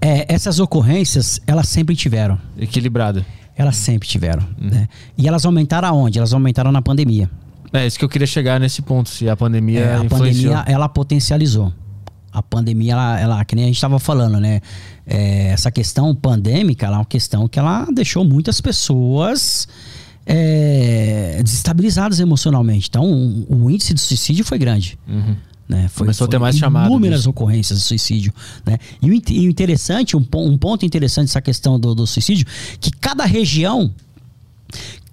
[0.00, 2.36] É, essas ocorrências, elas sempre tiveram.
[2.58, 3.24] Equilibrada.
[3.56, 4.42] Elas sempre tiveram.
[4.60, 4.70] Uhum.
[4.70, 4.88] Né?
[5.16, 6.18] E elas aumentaram aonde?
[6.18, 7.30] Elas aumentaram na pandemia.
[7.72, 10.52] É isso que eu queria chegar nesse ponto, se a pandemia É, a influenciou.
[10.52, 11.72] pandemia, ela potencializou.
[12.30, 14.60] A pandemia, ela, ela que nem a gente estava falando, né?
[15.06, 19.68] É, essa questão pandêmica, ela é uma questão que ela deixou muitas pessoas
[20.26, 22.88] é, desestabilizadas emocionalmente.
[22.88, 24.98] Então, o, o índice de suicídio foi grande.
[25.08, 25.36] Uhum.
[25.72, 25.88] Né?
[25.88, 28.32] Foi, Começou a ter mais chamado Inúmeras ocorrências de suicídio.
[28.66, 28.78] Né?
[29.00, 32.46] E, o, in- e o interessante, um, um ponto interessante dessa questão do, do suicídio,
[32.80, 33.92] que cada região,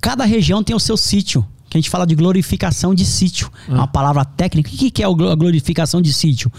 [0.01, 1.45] cada região tem o seu sítio.
[1.70, 3.51] Que a gente fala de glorificação de sítio.
[3.68, 3.76] É Ah.
[3.76, 4.70] uma palavra técnica.
[4.70, 6.51] O que, que é a glorificação de sítio?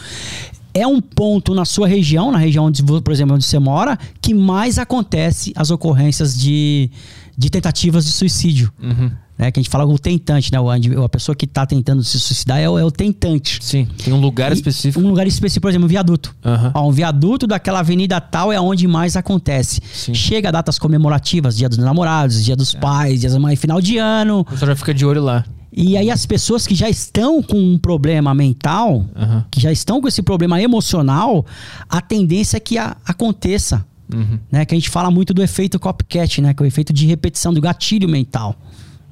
[0.72, 4.32] É um ponto na sua região, na região, onde, por exemplo, onde você mora, que
[4.32, 6.88] mais acontece as ocorrências de,
[7.36, 8.72] de tentativas de suicídio.
[8.80, 9.10] Uhum.
[9.40, 9.50] Né?
[9.50, 10.58] Que a gente fala o tentante, né?
[11.02, 13.58] A pessoa que está tentando se suicidar é o, é o tentante.
[13.62, 15.02] Sim, tem um lugar E específico.
[15.02, 16.36] Um lugar específico, por exemplo, um viaduto.
[16.44, 16.72] Aham.
[16.74, 19.80] Ó, um viaduto daquela avenida tal é onde mais acontece.
[19.94, 20.12] Sim.
[20.12, 24.44] Chega datas comemorativas, dia dos namorados, dia dos pais, dia da mãe, final de ano.
[24.44, 25.42] Pessoal já fica de olho lá.
[25.72, 29.46] E aí as pessoas que já estão com um problema mental, Aham.
[29.50, 31.46] que já estão com esse problema emocional,
[31.88, 33.86] a tendência é que a- aconteça.
[34.12, 34.38] Uhum.
[34.50, 34.64] Né?
[34.64, 36.52] Que a gente fala muito do efeito copycat, né?
[36.52, 38.56] Que é o efeito de repetição do gatilho mental.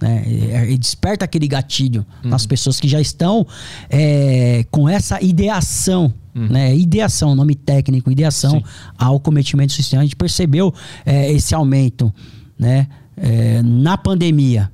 [0.01, 0.25] Né?
[0.27, 3.47] E, e desperta aquele gatilho nas pessoas que já estão
[3.91, 6.13] é, com essa ideação.
[6.35, 6.77] Né?
[6.77, 8.63] Ideação, nome técnico, ideação Sim.
[8.97, 9.99] ao cometimento de suicídio.
[9.99, 10.73] A gente percebeu
[11.05, 12.15] é, esse aumento
[12.57, 12.87] né?
[13.17, 14.71] É, na pandemia.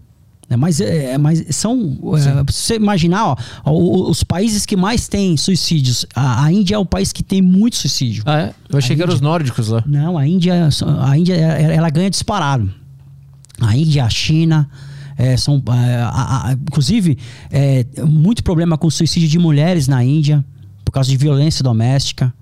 [0.48, 0.56] né?
[0.56, 1.98] Mas, é, mas são.
[2.16, 3.72] É, se você imaginar, ó,
[4.10, 7.76] os países que mais têm suicídios, a, a Índia é o país que tem muito
[7.76, 8.22] suicídio.
[8.26, 8.54] Ah, é?
[8.68, 9.82] Eu achei que eram os nórdicos lá.
[9.86, 10.68] Não, a Índia,
[11.00, 12.70] a Índia ela ela ganha disparado.
[13.60, 14.68] A Índia, a China,
[15.16, 17.18] é, são, é, a- a- inclusive,
[17.50, 20.44] é, muito problema com suicídio de mulheres na Índia
[20.84, 22.32] por causa de violência doméstica.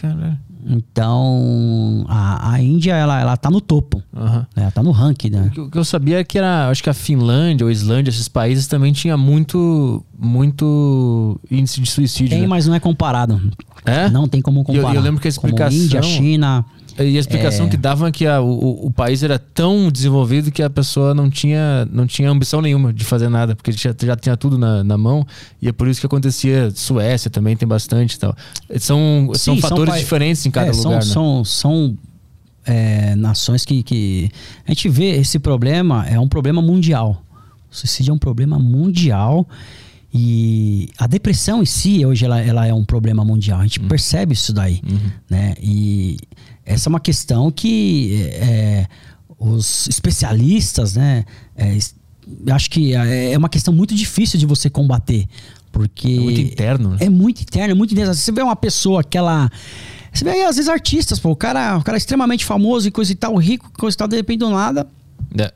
[0.00, 0.38] Caralho.
[0.68, 4.46] Então, a, a Índia ela, ela tá no topo, né?
[4.56, 5.50] ela tá no ranking, né?
[5.56, 8.66] O que- eu sabia é que era, acho que a Finlândia ou Islândia, esses países
[8.66, 12.30] também tinha muito, muito índice de suicídio.
[12.30, 12.46] Tem, né?
[12.46, 13.40] mas não é comparado.
[13.84, 14.08] É?
[14.10, 14.94] Não tem como E eu- comparar.
[14.96, 16.64] eu lembro que a Como explicação- Índia, China,
[16.98, 17.68] E a explicação É.
[17.68, 21.28] que davam é que a- o, o país era tão desenvolvido que a pessoa não
[21.28, 24.96] tinha, não tinha ambição nenhuma de fazer nada, porque já, já tinha tudo na, na
[24.96, 25.26] mão,
[25.60, 26.70] e é por isso que acontecia.
[26.74, 28.34] Suécia também tem bastante e tal.
[28.78, 31.04] São, são Sim, são fatores pa- diferentes em cada É, são, lugar.
[31.04, 31.12] né?
[31.12, 31.98] São, são
[32.64, 34.30] é, nações que, que.
[34.66, 37.22] A gente vê esse problema, é um problema mundial.
[37.70, 39.46] O suicídio é um problema mundial.
[40.14, 43.60] E a depressão em si, hoje, ela, ela é um problema mundial.
[43.60, 43.88] A gente Uhum.
[43.88, 44.80] percebe isso daí.
[45.28, 45.54] Né?
[45.60, 46.16] E
[46.66, 48.86] essa é uma questão que é,
[49.38, 51.24] os especialistas, né?
[51.56, 51.78] é,
[52.52, 55.26] acho que é é uma questão muito difícil de você combater.
[55.70, 56.96] Porque É muito interno, né?
[57.00, 58.14] é muito interno, é muito interno.
[58.14, 59.50] Você vê uma pessoa que ela.
[60.12, 61.30] Você vê aí, às vezes, artistas, pô.
[61.30, 64.08] O cara, o cara é extremamente famoso e coisa e tal, rico, coisa e tal,
[64.08, 64.88] de repente do nada,
[65.38, 65.52] É,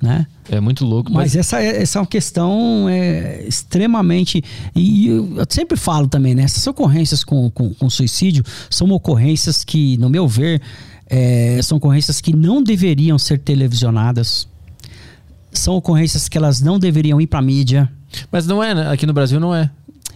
[0.00, 0.26] né?
[0.50, 1.12] é muito louco.
[1.12, 4.42] Mas essa, é- essa é uma questão é, extremamente.
[4.74, 6.42] E eu sempre falo também, né?
[6.44, 10.62] Essas ocorrências com, com, com suicídio são ocorrências que, no meu ver,
[11.06, 14.48] é, são ocorrências que não deveriam ser televisionadas.
[15.52, 17.90] São ocorrências que elas não deveriam ir pra mídia.
[18.30, 18.90] Mas não é, né?
[18.90, 19.70] Aqui no Brasil não é.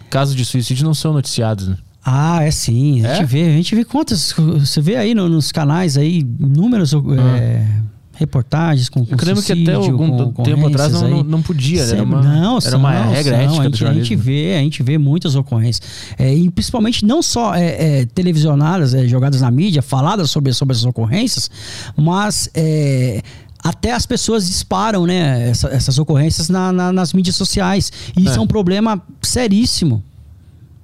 [0.09, 1.76] Casos de suicídio não são noticiados, né?
[2.05, 3.05] Ah, é sim.
[3.05, 3.14] A É?
[3.16, 4.33] gente vê, a gente vê quantas.
[4.33, 7.66] Você vê aí no- nos canais aí inúmeras é,
[8.15, 11.85] reportagens com, com Eu lembro que até algum com tempo atrás não, não, não podia,
[11.87, 11.93] né?
[11.93, 13.43] Era uma, não, era uma são, regra são.
[13.45, 15.83] ética a gente, a gente vê, a gente vê muitas ocorrências.
[16.19, 20.73] É, e principalmente não só é, é, televisionadas, é, jogadas na mídia, faladas sobre, sobre
[20.75, 21.51] essas ocorrências,
[21.97, 23.23] mas é,
[23.65, 27.91] até as pessoas disparam né, essa- essas ocorrências na- na- nas mídias sociais.
[28.17, 28.39] E isso É.
[28.39, 30.03] é um problema seríssimo.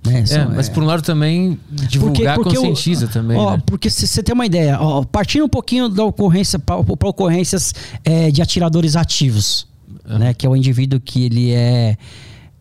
[0.09, 3.36] É, São- mas por um lado também divulgar o- conscientiza também.
[3.36, 3.62] ó, né?
[3.66, 7.74] Porque você tem uma ideia, ó, partindo um pouquinho da ocorrência para ocorrências
[8.05, 9.66] é, de atiradores ativos,
[10.07, 10.32] né?
[10.34, 11.96] Que é o indivíduo que ele é,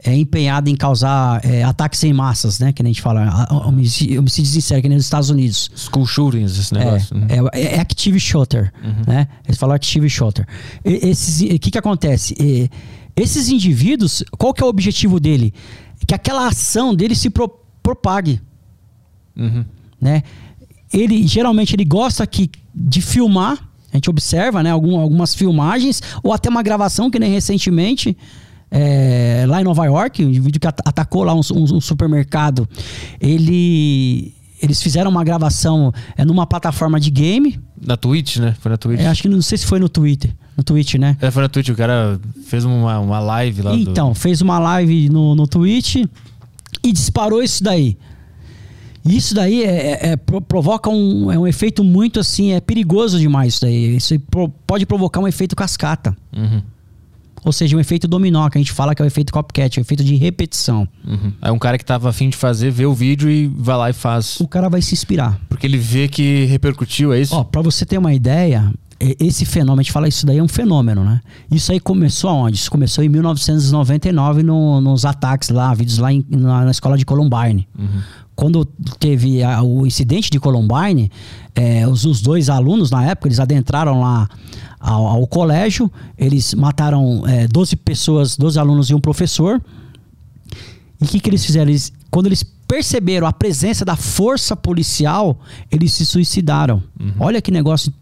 [0.03, 2.73] é empenhado em causar é, ataques em massas, né?
[2.73, 5.69] Que nem a gente fala, homicídios em série, que nem nos Estados Unidos.
[5.75, 7.15] School shootings, esse É, negócio.
[7.17, 7.27] né?
[7.53, 8.73] é, é active shooter,
[9.07, 9.27] né?
[9.45, 10.45] Eles falam active shooter.
[10.83, 12.35] O que que acontece?
[12.39, 12.69] E,
[13.15, 15.53] esses indivíduos, qual que é o objetivo dele?
[16.05, 18.39] Que aquela ação dele se pro- propague
[19.35, 19.63] Uhum.
[20.01, 20.23] né?
[20.93, 23.57] Ele geralmente ele gosta que de filmar,
[23.91, 28.15] a gente observa, né, algum, algumas filmagens ou até uma gravação que nem recentemente
[28.71, 32.67] é, lá em Nova York, um indivíduo que at- atacou lá um, um- um supermercado,
[33.19, 38.55] ele eles fizeram uma gravação é, numa plataforma de game, Na Twitch, né?
[38.59, 38.99] Foi na Twitch.
[38.99, 41.15] é, acho que não sei se foi no Twitter, no Twitch, né?
[41.21, 43.71] É, foi na Twitch, o cara fez uma, uma live lá.
[43.71, 45.97] do- Então, fez uma live no, no Twitch
[46.83, 47.95] e disparou isso daí.
[49.05, 53.17] Isso daí é, é- é- pro- provoca um, é um efeito muito assim, é perigoso
[53.17, 53.95] demais isso daí.
[53.95, 54.15] Isso
[54.65, 56.15] pode provocar um efeito cascata.
[56.35, 56.61] Uhum,
[57.45, 59.81] Ou seja, um efeito dominó, que a gente fala que é o efeito copycat, o
[59.81, 60.85] efeito de repetição.
[61.07, 61.31] uhum.
[61.41, 63.93] Aí um cara que tava afim de fazer, vê o vídeo e vai lá e
[63.93, 64.41] faz.
[64.41, 65.39] O cara vai se inspirar.
[65.47, 67.33] Porque ele vê que repercutiu, é isso?
[67.33, 70.47] Ó, pra você ter uma ideia, esse fenômeno, a gente fala isso daí é um
[70.47, 71.21] fenômeno, né?
[71.51, 72.57] Isso aí começou aonde?
[72.57, 77.05] Isso começou em 1999 no- nos ataques lá, vídeos lá em- na, na escola de
[77.05, 77.67] Columbine.
[78.35, 78.65] Quando
[78.99, 81.11] teve a- o incidente de Columbine,
[81.55, 84.27] é, os, os dois alunos na época, eles adentraram lá
[84.79, 89.61] ao, ao colégio, eles mataram é, 12 pessoas, 12 alunos e um professor.
[91.01, 91.69] E o que, que eles fizeram?
[91.69, 95.39] Eles, quando eles perceberam a presença da força policial,
[95.72, 96.84] eles se suicidaram.
[97.20, 97.93] Olha que negócio.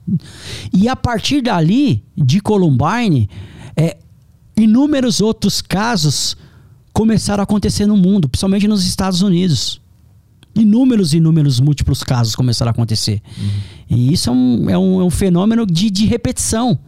[0.74, 3.30] E a partir dali, de Columbine,
[3.78, 3.98] é,
[4.58, 6.36] inúmeros outros casos
[6.92, 9.82] começaram a acontecer no mundo, principalmente nos Estados Unidos.
[10.56, 13.22] Inúmeros, inúmeros, múltiplos casos começaram a acontecer.
[13.90, 16.80] E isso é um, é um, é um fenômeno de, de repetição.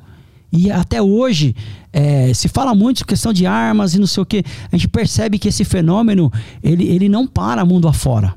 [0.51, 1.55] E até hoje
[1.91, 4.43] é, se fala muito questão de armas e não sei o que.
[4.71, 6.31] A gente percebe que esse fenômeno
[6.63, 8.33] ele, ele não para mundo afora.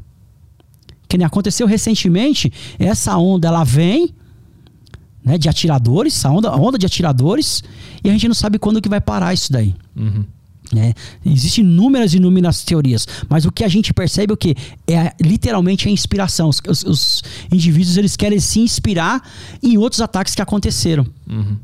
[1.08, 4.14] Que nem aconteceu recentemente, essa onda ela vem
[5.24, 7.62] né, de atiradores, a onda, onda de atiradores,
[8.02, 9.74] e a gente não sabe quando que vai parar isso daí.
[9.96, 10.24] Uhum.
[10.72, 10.94] né?
[11.26, 14.54] Existem inúmeras e inúmeras teorias, mas o que a gente percebe é o que
[14.88, 16.48] é literalmente a inspiração.
[16.48, 19.22] Os, os- os indivíduos eles querem se inspirar
[19.62, 21.04] em outros ataques que aconteceram.
[21.28, 21.56] Uhum.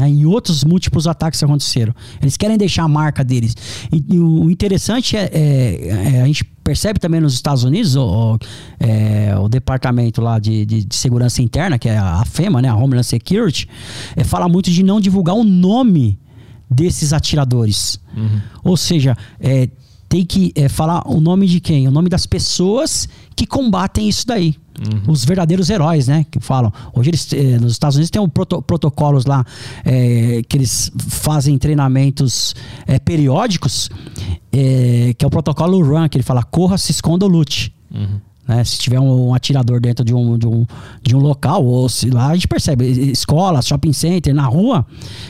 [0.00, 0.08] Né?
[0.08, 1.94] Em outros múltiplos ataques que aconteceram.
[2.20, 3.54] Eles querem deixar a marca deles.
[3.92, 8.02] E, e o interessante é, é- é, a gente percebe também nos Estados Unidos o,
[8.34, 8.38] o-
[8.78, 12.74] é, o departamento lá de, de- de segurança interna, que é a FEMA, né, a
[12.76, 13.68] Homeland Security,
[14.16, 16.18] é, fala muito de não divulgar o nome
[16.70, 17.98] desses atiradores.
[18.62, 19.68] Ou seja, é,
[20.10, 21.86] tem que é, falar o nome de quem?
[21.86, 24.56] O nome das pessoas que combatem isso daí.
[25.06, 26.26] Os verdadeiros heróis, né?
[26.28, 26.72] Que falam.
[26.92, 29.44] Hoje eles, eh, nos Estados Unidos tem um proto- protocolos lá
[29.84, 32.56] eh, que eles fazem treinamentos
[32.88, 33.88] eh, periódicos,
[34.52, 37.72] eh, que é o protocolo RUN, que ele fala corra, se esconda ou lute.
[38.48, 38.64] Né?
[38.64, 40.66] Se tiver um, um, atirador dentro de um, de, um,
[41.02, 44.84] de um local, ou se lá a gente percebe, escola, shopping center, na rua,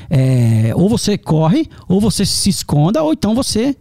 [0.08, 3.76] é, ou você corre, ou você se esconda, ou então você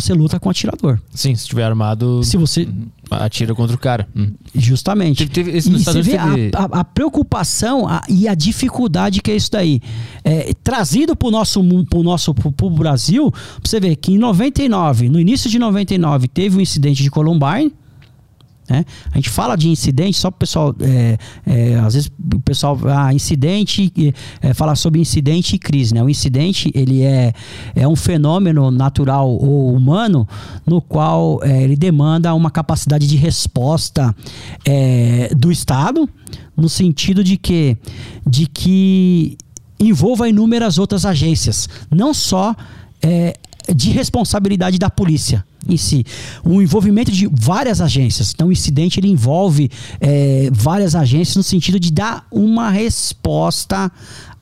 [0.00, 0.98] você luta com o atirador.
[1.12, 2.22] Sim, se estiver armado.
[2.22, 2.68] Se você.
[3.10, 4.08] Atira contra o cara.
[4.16, 4.32] Hum.
[4.54, 5.26] Justamente.
[5.26, 6.50] Teve, teve, e você vê teve...
[6.54, 9.80] a, a, a, preocupação a, e a dificuldade que é isso daí.
[10.24, 13.32] É, trazido para o nosso, pro nosso pro, pro Brasil,
[13.62, 17.72] você vê que em 99, no início de 99, teve um incidente de Columbine
[18.68, 18.84] né?
[19.12, 20.74] A gente fala de incidente, só para o pessoal.
[20.80, 22.78] É, é, às vezes o pessoal.
[22.86, 23.92] Ah, incidente.
[24.40, 25.94] É, falar sobre incidente e crise.
[25.94, 26.02] Né?
[26.02, 27.32] O incidente ele é,
[27.74, 30.26] é um fenômeno natural ou humano
[30.66, 34.14] no qual é, ele demanda uma capacidade de resposta
[34.64, 36.08] é, do Estado,
[36.56, 37.76] no sentido de que,
[38.26, 39.36] de que
[39.78, 42.54] envolva inúmeras outras agências, não só
[43.02, 43.36] é,
[43.74, 46.04] de responsabilidade da polícia em si.
[46.44, 48.32] O envolvimento de várias agências.
[48.34, 53.90] Então, o incidente ele envolve é, várias agências no sentido de dar uma resposta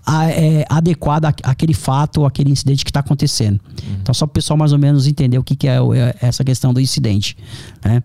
[0.04, 3.60] a, é, adequada àquele fato, àquele incidente que está acontecendo.
[3.82, 3.96] Uhum.
[4.02, 6.44] Então, só para o pessoal mais ou menos entender o que, que é, é essa
[6.44, 7.36] questão do incidente.
[7.84, 8.02] Né?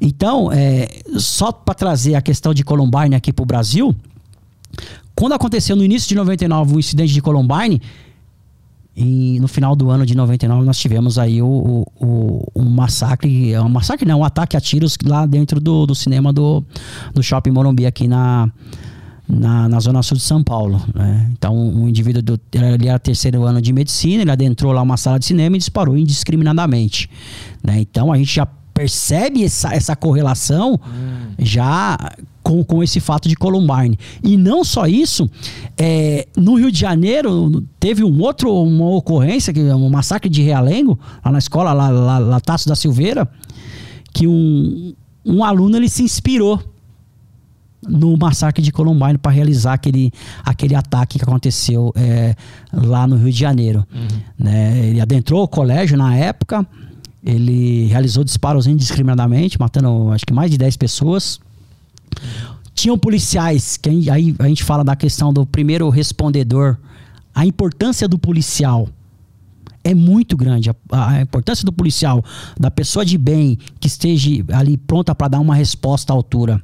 [0.00, 3.94] Então, é, só para trazer a questão de Columbine aqui para o Brasil,
[5.14, 7.80] quando aconteceu no início de 99 o incidente de Columbine,
[8.96, 13.68] e no final do ano de 99 nós tivemos aí o, o, o, massacre, um
[13.68, 16.62] massacre não, um ataque a tiros lá dentro do, do cinema do,
[17.14, 18.50] do Shopping Morumbi aqui na,
[19.28, 20.82] na, na zona sul de São Paulo.
[20.92, 21.30] Né?
[21.32, 25.18] Então um indivíduo, do, ele era terceiro ano de medicina, ele adentrou lá uma sala
[25.18, 27.08] de cinema e disparou indiscriminadamente.
[27.62, 27.80] Né?
[27.80, 31.34] Então a gente já percebe essa, essa correlação hum.
[31.38, 31.96] já
[32.50, 33.96] com, com esse fato de Columbine.
[34.22, 35.30] E não só isso,
[35.78, 40.42] é, no Rio de Janeiro teve um outro, uma ocorrência, que é um massacre de
[40.42, 43.28] Realengo, lá na escola, lá, lá, lá Tasso da Silveira,
[44.12, 44.92] que um,
[45.24, 46.60] um aluno ele se inspirou
[47.88, 50.12] no massacre de Columbine para realizar aquele,
[50.44, 52.34] aquele ataque que aconteceu é,
[52.72, 53.86] lá no Rio de Janeiro.
[53.94, 54.20] Uhum.
[54.38, 54.88] Né?
[54.88, 56.66] Ele adentrou o colégio na época,
[57.24, 61.38] ele realizou disparos indiscriminadamente, matando acho que mais de 10 pessoas.
[62.74, 66.78] Tinham policiais, que aí a gente fala da questão do primeiro respondedor,
[67.34, 68.88] a importância do policial
[69.82, 70.70] é muito grande.
[70.70, 72.24] A, a, importância do policial,
[72.58, 76.62] da pessoa de bem que esteja ali pronta para dar uma resposta à altura.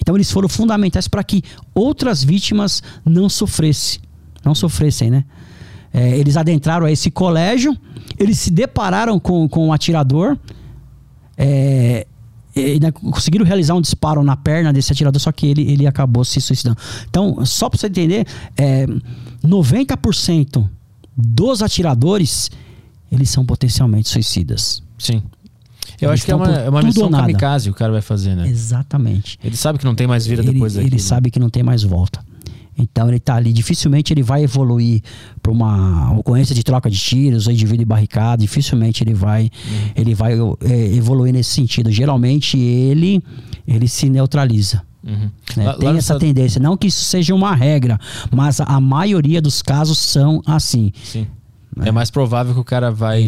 [0.00, 1.42] Então eles foram fundamentais para que
[1.74, 4.00] outras vítimas não sofressem,
[4.44, 5.24] não sofressem, né?
[5.92, 7.76] É, eles adentraram a esse colégio,
[8.18, 10.36] eles se depararam com, com o um atirador.
[11.38, 12.06] É,
[12.80, 16.40] né, conseguiram realizar um disparo na perna desse atirador, só que ele, ele acabou se
[16.40, 16.78] suicidando.
[17.08, 18.26] Então, só para você entender,
[18.56, 18.86] é,
[19.44, 20.68] 90%
[21.16, 22.50] dos atiradores
[23.10, 24.82] eles são potencialmente suicidas.
[24.98, 25.22] Sim.
[26.00, 28.48] Eu eles acho que é uma, é uma missão kamikaze o cara vai fazer, né?
[28.48, 29.38] Exatamente.
[29.42, 30.94] Ele sabe que não tem mais vida ele, depois daquilo.
[30.94, 32.20] Ele sabe que não tem mais volta.
[32.78, 35.02] Então ele está ali, dificilmente ele vai evoluir
[35.42, 39.90] para uma ocorrência de troca de tiros, ou indivíduo de barricada, dificilmente ele vai, uhum.
[39.96, 41.90] ele vai é, evoluir nesse sentido.
[41.90, 43.22] Geralmente ele,
[43.66, 44.82] ele se neutraliza.
[45.02, 45.30] Uhum.
[45.56, 45.64] Né?
[45.64, 46.60] Lá, Tem lá essa tendência.
[46.60, 47.98] Não que isso seja uma regra,
[48.30, 50.92] mas a maioria dos casos são assim.
[51.02, 51.26] Sim.
[51.84, 53.26] É mais provável que o cara vai.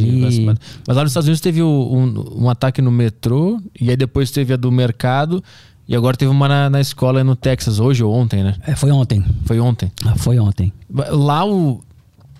[0.86, 4.54] Mas lá nos Estados Unidos teve um, um, ataque no metrô, e aí depois teve
[4.54, 5.44] a do mercado,
[5.88, 8.54] e agora teve uma na, na escola no Texas, hoje ou ontem, né?
[8.66, 9.24] É, foi ontem.
[9.46, 9.90] Foi ontem.
[10.04, 10.70] Ah, foi ontem.
[10.90, 11.82] Lá, o,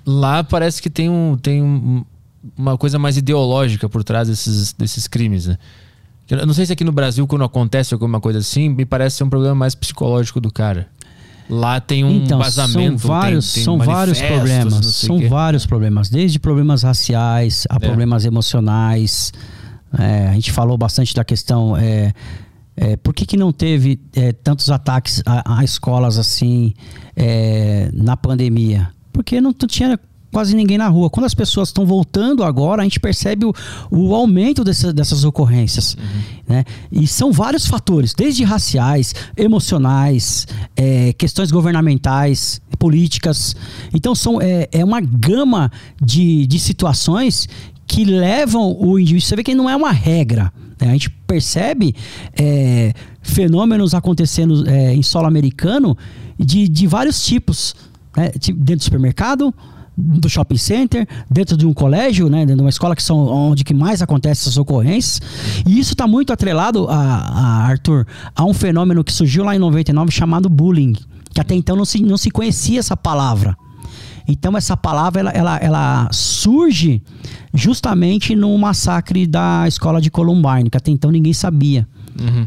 [0.05, 2.05] lá parece que tem, um, tem um,
[2.57, 5.57] uma coisa mais ideológica por trás desses, desses crimes, né?
[6.28, 9.24] Eu não sei se aqui no Brasil, quando acontece alguma coisa assim, me parece ser
[9.24, 10.86] um problema mais psicológico do cara.
[11.49, 16.11] Lá tem um então, vazamento, são vários, tem, tem são vários problemas, são vários problemas,
[16.11, 17.78] desde problemas raciais a é.
[17.78, 19.32] problemas emocionais.
[19.99, 22.12] É, a gente falou bastante da questão é,
[22.81, 26.72] é, por que, que não teve é, tantos ataques a, a escolas assim
[27.16, 28.91] é, na pandemia?
[29.12, 29.99] Porque não, tinha
[30.31, 31.11] quase ninguém na rua.
[31.11, 33.53] Quando as pessoas estão voltando agora, a gente percebe o,
[33.91, 35.95] o aumento dessa, dessas ocorrências.
[35.95, 36.55] Uhum.
[36.55, 36.64] Né?
[36.93, 43.57] E são vários fatores, desde raciais, emocionais, é, questões governamentais, políticas.
[43.93, 45.68] Então são, é, é uma gama
[46.01, 47.49] de, de situações
[47.89, 49.26] que levam o indivíduo.
[49.26, 50.53] Você vê que não é uma regra.
[50.81, 50.89] Né?
[50.89, 51.95] A gente percebe
[52.39, 55.97] é, fenômenos acontecendo é, em solo americano
[56.39, 57.74] de, de vários tipos.
[58.16, 58.31] Né?
[58.33, 59.55] Dentro do supermercado,
[59.99, 63.64] do shopping center, dentro de um colégio, né, dentro de uma escola que são onde
[63.64, 65.20] que mais acontecem essas ocorrências.
[65.66, 69.59] E isso está muito atrelado a, a, Arthur a um fenômeno que surgiu lá em
[69.59, 70.93] 99 chamado bullying,
[71.33, 73.57] que até então não se, não se conhecia essa palavra.
[74.29, 77.03] Então essa palavra ela, ela, ela surge
[77.55, 81.89] justamente no massacre da escola de Columbine, que até então ninguém sabia.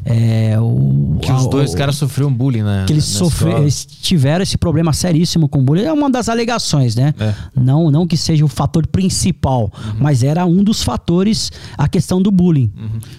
[0.06, 2.84] É, o, Que os a- dois caras sofreram bullying, né?
[2.88, 3.20] que eles
[3.60, 5.84] eles tiveram esse problema seríssimo com bullying.
[5.84, 7.14] É uma das alegações, né?
[7.20, 7.34] É.
[7.56, 12.32] Não, não que seja o fator principal, mas era um dos fatores a questão do
[12.32, 12.72] bullying.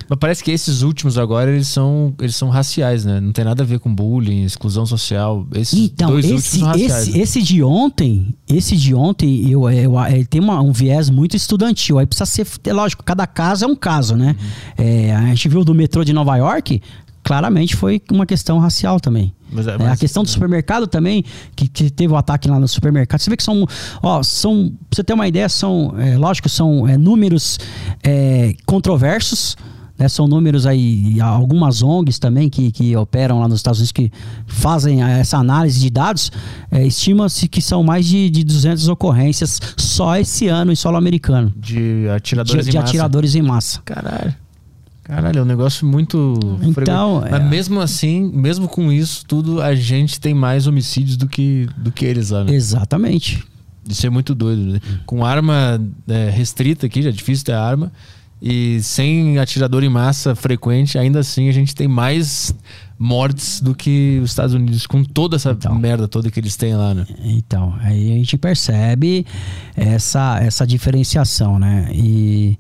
[0.09, 3.21] Mas parece que esses últimos agora, eles são, eles são raciais, né?
[3.21, 5.47] Não tem nada a ver com bullying, exclusão social.
[5.55, 7.03] Esses Então, dois esse, últimos são raciais.
[7.09, 7.19] esse, né?
[7.23, 11.99] esse de ontem, esse de ontem, eu, eu, ele tem uma- um viés muito estudantil.
[11.99, 14.37] Aí precisa ser, é lógico, cada caso é um caso, né?
[14.79, 14.85] Uhum.
[14.85, 16.42] É, a gente viu do metrô de Nova York,
[17.23, 19.33] claramente foi uma questão racial também.
[19.51, 21.25] Mas é- É, mas- a questão do supermercado também,
[21.55, 23.21] que, que teve o ataque lá no supermercado.
[23.21, 23.67] Você vê que são,
[24.03, 27.59] ó, são, pra você ter uma ideia, são, é, lógico, são é, números
[28.03, 29.57] é, controversos,
[29.99, 30.09] né?
[30.09, 34.11] São números aí, algumas ONGs também que, que operam lá nos Estados Unidos que
[34.47, 36.33] fazem essa análise de dados,
[36.71, 41.53] é, estima-se que são mais de, de 200 ocorrências só esse ano em solo americano.
[41.55, 42.89] De atiradores De, em de massa.
[42.89, 43.81] atiradores em massa.
[43.85, 44.35] Caralho.
[45.05, 46.39] Caralho, é um negócio muito.
[46.63, 46.73] Então,
[47.21, 47.35] frequente.
[47.35, 51.67] é- Mas mesmo assim, mesmo com isso tudo, a gente tem mais homicídios do que,
[51.77, 52.53] do que eles lá, né?
[52.55, 53.43] Exatamente.
[53.89, 54.81] Isso é muito doido, né?
[55.05, 57.91] Com arma é, restrita aqui, já é difícil ter arma.
[58.41, 62.55] E sem atirador em massa frequente, ainda assim a gente tem mais
[62.99, 65.75] mortes do que os Estados Unidos, com toda essa Então.
[65.77, 67.07] merda toda que eles têm lá, né?
[67.25, 69.27] Então, aí a gente percebe
[69.77, 71.89] essa, essa diferenciação, né?
[71.93, 72.57] E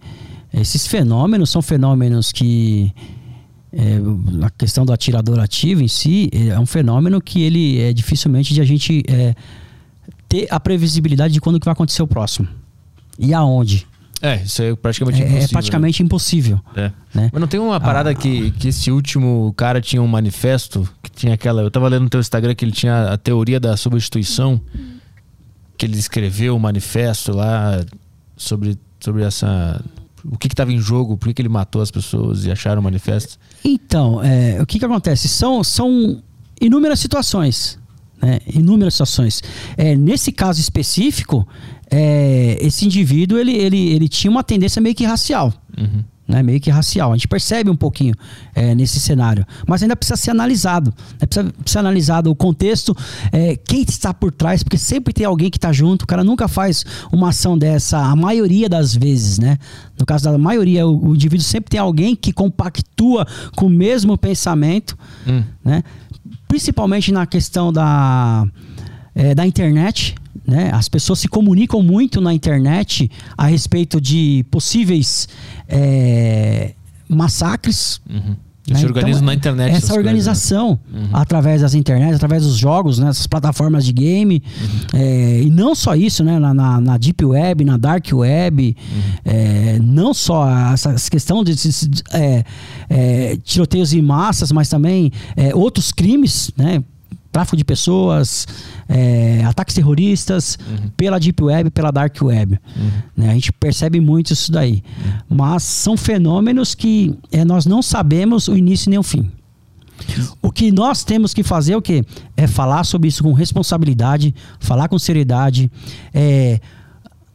[0.54, 2.92] esses fenômenos são fenômenos que
[3.72, 3.96] é,
[4.44, 8.60] a questão do atirador ativo em si é um fenômeno que ele é dificilmente de
[8.60, 9.34] a gente é,
[10.28, 12.46] ter a previsibilidade de quando que vai acontecer o próximo
[13.18, 13.86] e aonde.
[14.20, 15.44] É, isso é praticamente É, impossível.
[15.44, 16.60] é praticamente impossível.
[16.76, 16.92] né?
[17.14, 17.18] É.
[17.18, 17.30] né?
[17.32, 18.14] Mas não tem uma parada Ah.
[18.14, 21.60] que, que esse último cara tinha um manifesto, que tinha aquela.
[21.62, 24.60] Eu tava lendo no teu Instagram que ele tinha a teoria da substituição,
[25.76, 27.84] que ele escreveu um manifesto lá
[28.36, 29.82] sobre, sobre essa.
[30.24, 32.80] O que que tava em jogo, por que, que ele matou as pessoas e acharam
[32.80, 33.38] o manifesto.
[33.64, 35.28] Então, é, o que, que acontece?
[35.28, 36.22] São, são
[36.60, 37.78] inúmeras situações.
[38.20, 38.38] Né?
[38.46, 39.42] Inúmeras situações.
[39.76, 41.46] É, nesse caso específico,
[41.90, 45.52] é, esse indivíduo ele, ele, ele tinha uma tendência meio que racial.
[46.32, 46.42] Né?
[46.42, 47.12] Meio que racial.
[47.12, 48.14] A gente percebe um pouquinho
[48.54, 49.44] é, nesse cenário.
[49.68, 50.90] Mas ainda precisa ser analisado.
[51.20, 51.26] né?
[51.26, 52.96] Precisa, ser analisado o contexto,
[53.30, 56.04] é, quem está por trás, porque sempre tem alguém que está junto.
[56.04, 59.58] O cara nunca faz uma ação dessa, a maioria das vezes, né?
[59.98, 64.16] No caso da maioria, o, o indivíduo sempre tem alguém que compactua com o mesmo
[64.16, 64.96] pensamento,
[65.28, 65.42] Hum.
[65.62, 65.82] né?
[66.48, 68.46] Principalmente na questão da,
[69.14, 70.14] é, da internet,
[70.46, 70.70] né?
[70.72, 75.28] As pessoas se comunicam muito na internet a respeito de possíveis
[75.68, 76.72] é,
[77.08, 78.00] massacres.
[78.08, 78.36] Uhum.
[78.68, 78.78] né?
[78.78, 79.68] Se organizam Então, na internet.
[79.70, 79.98] Essa coisas, né?
[79.98, 80.80] organização,
[81.12, 83.08] através das internet, através dos jogos, né?
[83.08, 84.42] essas plataformas de game.
[84.94, 86.38] é, e não só isso, né?
[86.38, 88.76] Na, na- na Deep Web, na Dark Web.
[89.24, 92.44] é, não só essa essa questão de, de- de- é,
[92.88, 96.82] é, tiroteios em massas, mas também é, outros crimes, né?
[97.32, 98.46] Tráfico de pessoas,
[98.88, 100.58] é, ataques terroristas
[100.96, 102.60] pela Deep Web, pela Dark Web.
[103.16, 103.30] Né?
[103.30, 104.82] A gente percebe muito isso daí.
[105.28, 109.30] Mas são fenômenos que é, nós não sabemos o início nem o fim.
[110.40, 112.04] O que nós temos que fazer é o quê?
[112.36, 115.70] É falar sobre isso com responsabilidade, falar com seriedade.
[116.12, 116.60] É,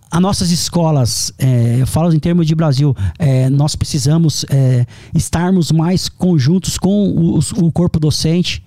[0.10, 5.72] as nossas escolas, é, eu falo em termos de Brasil, é, nós precisamos é, estarmos
[5.72, 8.64] mais conjuntos com o, o corpo docente.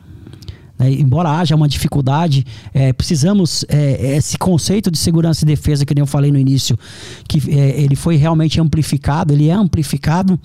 [0.80, 0.90] Né?
[0.90, 6.00] Embora haja uma dificuldade, é, precisamos é, esse conceito de segurança e defesa que nem
[6.00, 6.78] eu falei no início,
[7.28, 10.40] que é, ele foi realmente amplificado, ele é amplificado.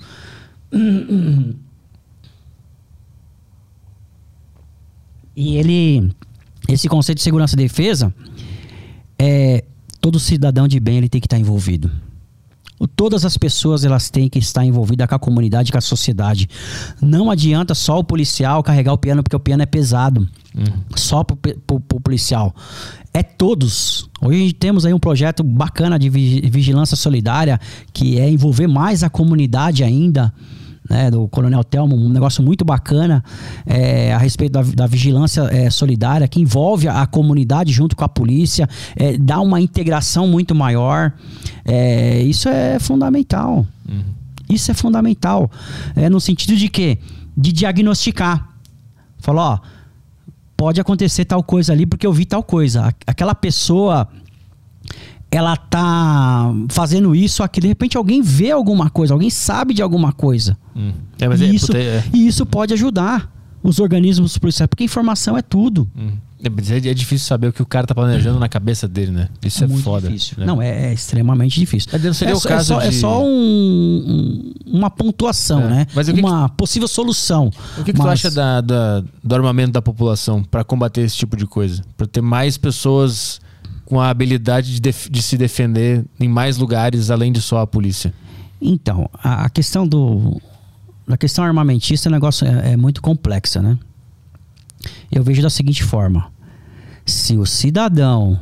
[5.34, 6.10] E ele,
[6.68, 8.14] esse conceito de segurança e defesa,
[9.18, 9.64] é,
[10.00, 11.90] todo cidadão de bem ele tem que estar envolvido.
[12.94, 16.48] Todas as pessoas elas têm que estar envolvidas com a comunidade, com a sociedade.
[17.00, 20.28] Não adianta só o policial carregar o piano porque o piano é pesado.
[20.94, 22.54] Só pro, pro- pro policial.
[23.14, 24.08] É todos.
[24.20, 27.58] Hoje temos aí um projeto bacana de vi- vigilância solidária
[27.92, 30.32] que é envolver mais a comunidade ainda
[30.88, 33.22] né, do Coronel Telmo, um negócio muito bacana
[33.64, 38.04] é, a respeito da, da vigilância é, solidária, que envolve a, a comunidade junto com
[38.04, 41.12] a polícia, é, dá uma integração muito maior.
[41.64, 43.66] É, isso é fundamental.
[44.48, 45.50] Isso é fundamental.
[45.94, 46.98] É, no sentido de quê?
[47.36, 48.48] De diagnosticar.
[49.18, 49.58] Falou, ó,
[50.56, 52.94] pode acontecer tal coisa ali porque eu vi tal coisa.
[53.06, 54.08] Aquela pessoa
[55.30, 60.12] ela tá fazendo isso aqui, de repente alguém vê alguma coisa, alguém sabe de alguma
[60.12, 60.56] coisa.
[60.74, 60.92] Hum.
[61.20, 63.30] É, mas e, é, isso, puta, é- e isso pode ajudar
[63.62, 65.88] os organismos policiais, porque informação é tudo.
[65.96, 66.10] Hum.
[66.44, 69.28] É, é difícil saber o que o cara tá planejando na cabeça dele, né?
[69.42, 70.06] Isso é, muito foda.
[70.06, 70.36] difícil.
[70.38, 70.46] né?
[70.46, 71.88] Não, é, é extremamente difícil.
[71.92, 74.90] Mas não seria é, o só, caso é só, é de- só um- um- uma
[74.90, 75.68] pontuação, É.
[75.68, 75.86] né?
[75.94, 77.50] Mas o que uma possível solução.
[77.78, 81.16] O que, que tu Mas- acha da, da- do armamento da população pra combater esse
[81.16, 81.82] tipo de coisa?
[81.96, 83.40] Pra ter mais pessoas
[83.86, 88.12] com a habilidade de, de se defender em mais lugares além de só a polícia?
[88.60, 90.40] Então, a, a questão do.
[91.08, 93.78] A questão armamentista, o negócio é, é muito complexa, né?
[95.10, 96.30] Eu vejo da seguinte forma:
[97.04, 98.38] se o cidadão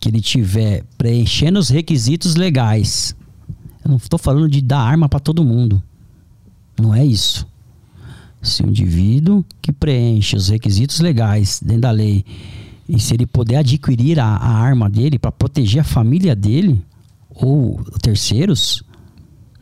[0.00, 3.14] que ele tiver preenchendo os requisitos legais,
[3.84, 5.82] eu não estou falando de dar arma para todo mundo,
[6.80, 7.46] não é isso.
[8.40, 12.24] Se o indivíduo que preenche os requisitos legais dentro da lei
[12.88, 16.82] e se ele puder adquirir a, a arma dele para proteger a família dele
[17.30, 18.82] ou terceiros,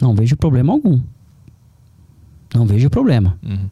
[0.00, 1.00] não vejo problema algum.
[2.54, 3.38] Não vejo problema.
[3.42, 3.68] Uhum.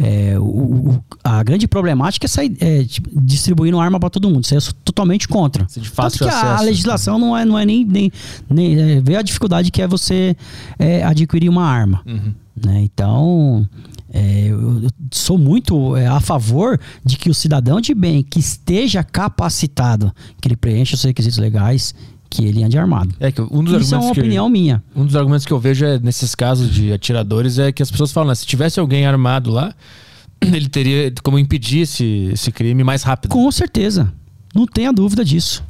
[0.00, 0.44] É, o-
[0.90, 4.44] o- a grande problemática é sair é, tipo, distribuindo arma para todo mundo.
[4.44, 5.64] Isso sou totalmente contra.
[5.68, 6.64] Isso é de Tanto fácil que a acesso.
[6.66, 8.12] legislação não é, não é nem, nem,
[8.48, 10.36] nem é, vê a dificuldade que é você
[10.78, 12.00] é, adquirir uma arma.
[12.06, 12.32] Uhum.
[12.64, 12.80] né?
[12.82, 13.68] Então,
[14.12, 18.38] é, eu, eu sou muito é, a favor de que o cidadão de bem que
[18.38, 21.94] esteja capacitado, que ele preencha os requisitos legais,
[22.30, 23.14] que ele ande armado.
[23.20, 24.82] É que um dos Isso é argumentos uma que opinião minha.
[24.94, 28.12] um dos argumentos que eu vejo é nesses casos de atiradores é que as pessoas
[28.12, 29.74] falam, né, se tivesse alguém armado lá,
[30.40, 33.30] ele teria como impedir esse, esse crime mais rápido.
[33.30, 34.12] Com certeza.
[34.54, 35.62] Não tenha dúvida disso.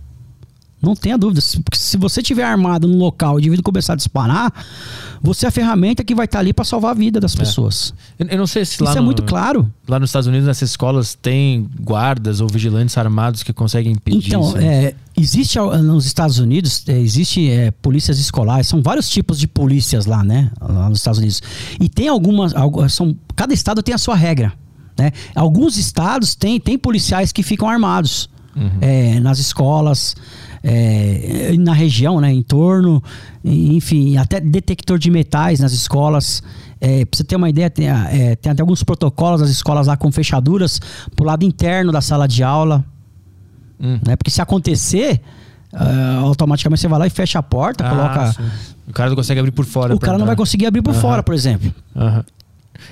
[0.81, 1.41] Não tenha dúvida.
[1.41, 4.53] Se, porque se você tiver armado no local e o indivíduo começar a disparar,
[5.21, 7.93] você é a ferramenta que vai estar ali para salvar a vida das pessoas.
[8.19, 9.69] Eu, eu não sei se lá Isso é no- muito claro.
[9.89, 14.41] Lá nos Estados Unidos, nessas escolas, tem guardas ou vigilantes armados que conseguem impedir Então,
[14.43, 14.57] isso.
[14.57, 14.85] né?
[14.85, 20.07] é, existe nos Estados Unidos, é, existe é, polícias escolares, são vários tipos de polícias
[20.07, 20.51] lá, né?
[20.61, 21.43] Lá nos Estados Unidos.
[21.81, 24.53] E tem algumas, algu- são, cada estado tem a sua regra,
[24.97, 25.11] né?
[25.35, 28.31] Alguns estados têm tem policiais que ficam armados
[28.81, 30.17] é, nas escolas,
[30.71, 32.33] é, na região, né?
[32.33, 33.03] Em torno,
[33.45, 36.43] enfim, até detector de metais nas escolas.
[36.81, 39.97] É, pra você ter uma ideia, tem, é, tem até alguns protocolos das escolas lá
[39.97, 40.81] com fechaduras
[41.17, 42.85] pro lado interno da sala de aula
[43.81, 43.99] Hum.
[44.05, 44.17] né?
[44.17, 45.21] Porque se acontecer,
[45.73, 48.33] ah, automaticamente você vai lá e fecha a porta, Ah, coloca.
[48.33, 48.43] sim.
[48.89, 49.95] O cara não consegue abrir por fora.
[49.95, 51.01] O cara não vai conseguir abrir por Aham.
[51.01, 51.73] fora, por exemplo.
[51.95, 52.25] Aham.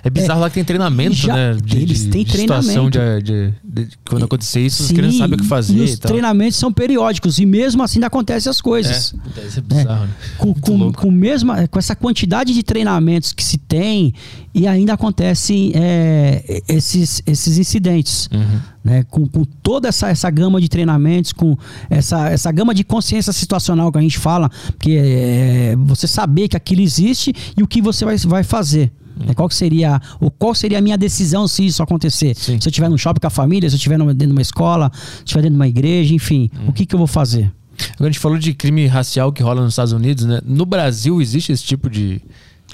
[0.02, 1.56] É bizarro lá que tem treinamento, Já- né?
[1.62, 2.90] De, eles têm de treinamento.
[2.90, 6.58] de- de- de- quando acontecer isso, os Sim, crianças sabem o que fazer os treinamentos
[6.58, 9.14] são periódicos e mesmo assim ainda acontecem as coisas.
[9.36, 10.10] É, isso é bizarro, né?
[10.38, 14.12] Com, com, com, mesma, com essa quantidade de treinamentos que se tem
[14.54, 18.28] e ainda acontecem é, esses, esses incidentes.
[18.32, 18.60] Uhum.
[18.84, 19.04] Né?
[19.10, 21.56] Com, com toda essa, essa gama de treinamentos, com
[21.90, 26.56] essa, essa gama de consciência situacional que a gente fala, porque é, você saber que
[26.56, 28.92] aquilo existe e o que você vai, vai fazer.
[29.18, 29.26] Uhum.
[29.26, 29.34] né?
[29.34, 32.34] Qual seria o qual seria a minha decisão se isso acontecer?
[32.36, 32.60] Sim.
[32.60, 34.90] Se eu estiver no shopping com a família, se eu estiver dentro de uma escola,
[34.94, 36.68] se eu estiver dentro de uma igreja, enfim, Uhum.
[36.68, 37.50] o que, que eu vou fazer?
[37.94, 40.40] Agora a gente falou de crime racial que rola nos Estados Unidos, né?
[40.44, 42.22] No Brasil existe esse tipo de,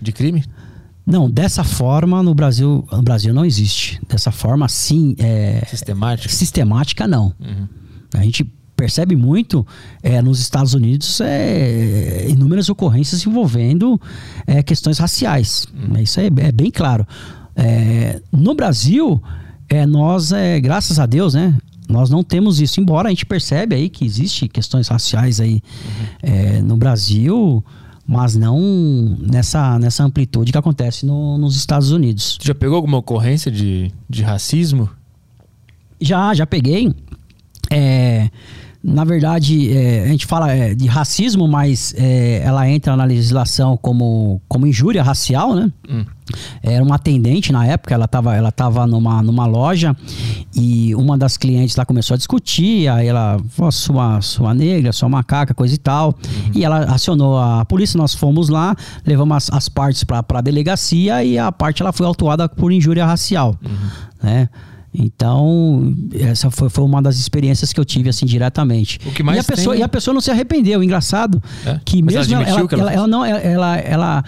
[0.00, 0.44] de crime?
[1.04, 4.00] Não, dessa forma no Brasil, no Brasil não existe.
[4.08, 6.32] Dessa forma, sim, é, Sistemático?
[6.32, 7.34] sistemática não.
[7.40, 7.66] Uhum.
[8.14, 8.46] A gente
[8.82, 9.64] percebe muito
[10.02, 14.00] é, nos Estados Unidos é, inúmeras ocorrências envolvendo
[14.44, 15.66] é, questões raciais.
[15.72, 16.00] Uhum.
[16.02, 17.06] Isso é, é bem claro.
[18.32, 19.22] No Brasil,
[19.68, 21.54] é, nós, graças a Deus, né?
[21.88, 25.62] Nós não temos isso, embora a gente percebe aí que existe questões raciais aí
[26.24, 26.62] Uhum.
[26.64, 27.62] no Brasil,
[28.06, 28.58] mas não
[29.20, 32.36] nessa, nessa amplitude que acontece no- nos Estados Unidos.
[32.38, 34.88] Tu já pegou alguma ocorrência de, de racismo?
[36.00, 36.92] Já, já peguei.
[37.70, 38.28] É,
[38.82, 43.76] na verdade, é, a gente fala é, de racismo, mas é, ela entra na legislação
[43.76, 45.70] como, como injúria racial, né?
[45.88, 46.04] Hum.
[46.62, 49.94] Era uma atendente na época, ela estava ela tava numa, numa loja
[50.54, 55.08] e uma das clientes lá começou a discutir, aí ela falou, sua, sua negra, sua
[55.08, 56.14] macaca, coisa e tal.
[56.54, 58.74] E ela acionou a polícia, nós fomos lá,
[59.06, 63.06] levamos as, as partes para a delegacia e a parte ela foi autuada por injúria
[63.06, 63.56] racial,
[64.20, 64.48] né?
[64.94, 68.98] Então, essa foi, foi uma das experiências que eu tive, assim, diretamente.
[69.06, 70.82] O que mais e, a pessoa, tem- e a pessoa não se arrependeu.
[70.82, 71.80] Engraçado É?
[71.84, 74.24] que Mas mesmo ela, ela, que ela ela, não, ela, ela,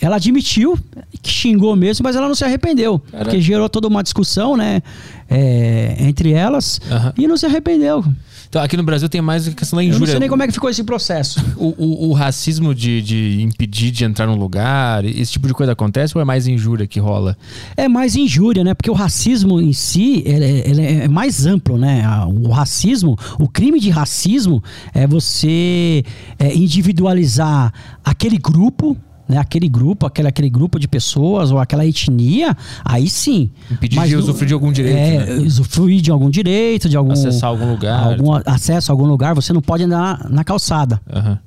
[0.00, 0.78] ela, admitiu
[1.20, 2.98] que xingou mesmo, mas ela não se arrependeu.
[2.98, 3.24] Caraca.
[3.24, 4.82] Porque gerou toda uma discussão, né?
[5.30, 7.12] é, entre elas Aham.
[7.16, 8.04] e não se arrependeu.
[8.50, 10.10] Então, aqui no Brasil tem mais a questão da Eu não injúria.
[10.10, 11.40] sei nem como é que ficou esse processo.
[11.56, 15.70] o, o, o racismo de, de impedir de entrar num lugar, esse tipo de coisa
[15.70, 17.38] acontece ou é mais injúria que rola?
[17.76, 18.74] É mais injúria, né?
[18.74, 22.02] Porque o racismo em si ele é, é mais amplo, né?
[22.26, 24.60] O racismo, o crime de racismo
[24.92, 26.02] é você
[26.36, 27.72] é, individualizar
[28.04, 28.96] aquele grupo,
[29.30, 33.48] né, aquele grupo, aquele, aquele grupo de pessoas ou aquela etnia, aí sim.
[33.70, 34.96] Impedir de usufruir de algum direito.
[34.98, 35.46] É, né?
[35.46, 37.12] usufruir de algum direito, de algum.
[37.12, 38.12] Acessar algum lugar.
[38.12, 41.00] Algum acesso a algum lugar, você não pode andar na calçada.
[41.12, 41.38] Aham,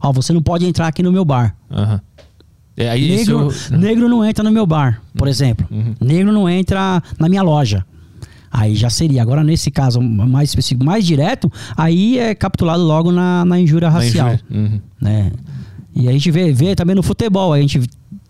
[0.00, 1.54] Ó, você não pode entrar aqui no meu bar.
[1.70, 2.00] aham.
[2.76, 3.76] É, aí Negro, isso...
[3.76, 5.66] negro não entra no meu bar, por exemplo.
[5.68, 5.94] Uhum.
[6.00, 7.84] Negro não entra na minha loja.
[8.52, 9.20] Aí já seria.
[9.20, 13.94] Agora, nesse caso mais específico, mais direto, aí é capturado logo na, na injúria Na
[13.94, 14.28] racial.
[14.28, 14.44] injúria.
[14.48, 14.80] Uhum.
[15.00, 15.32] Né?
[15.94, 17.80] E a gente vê, vê também no futebol, a gente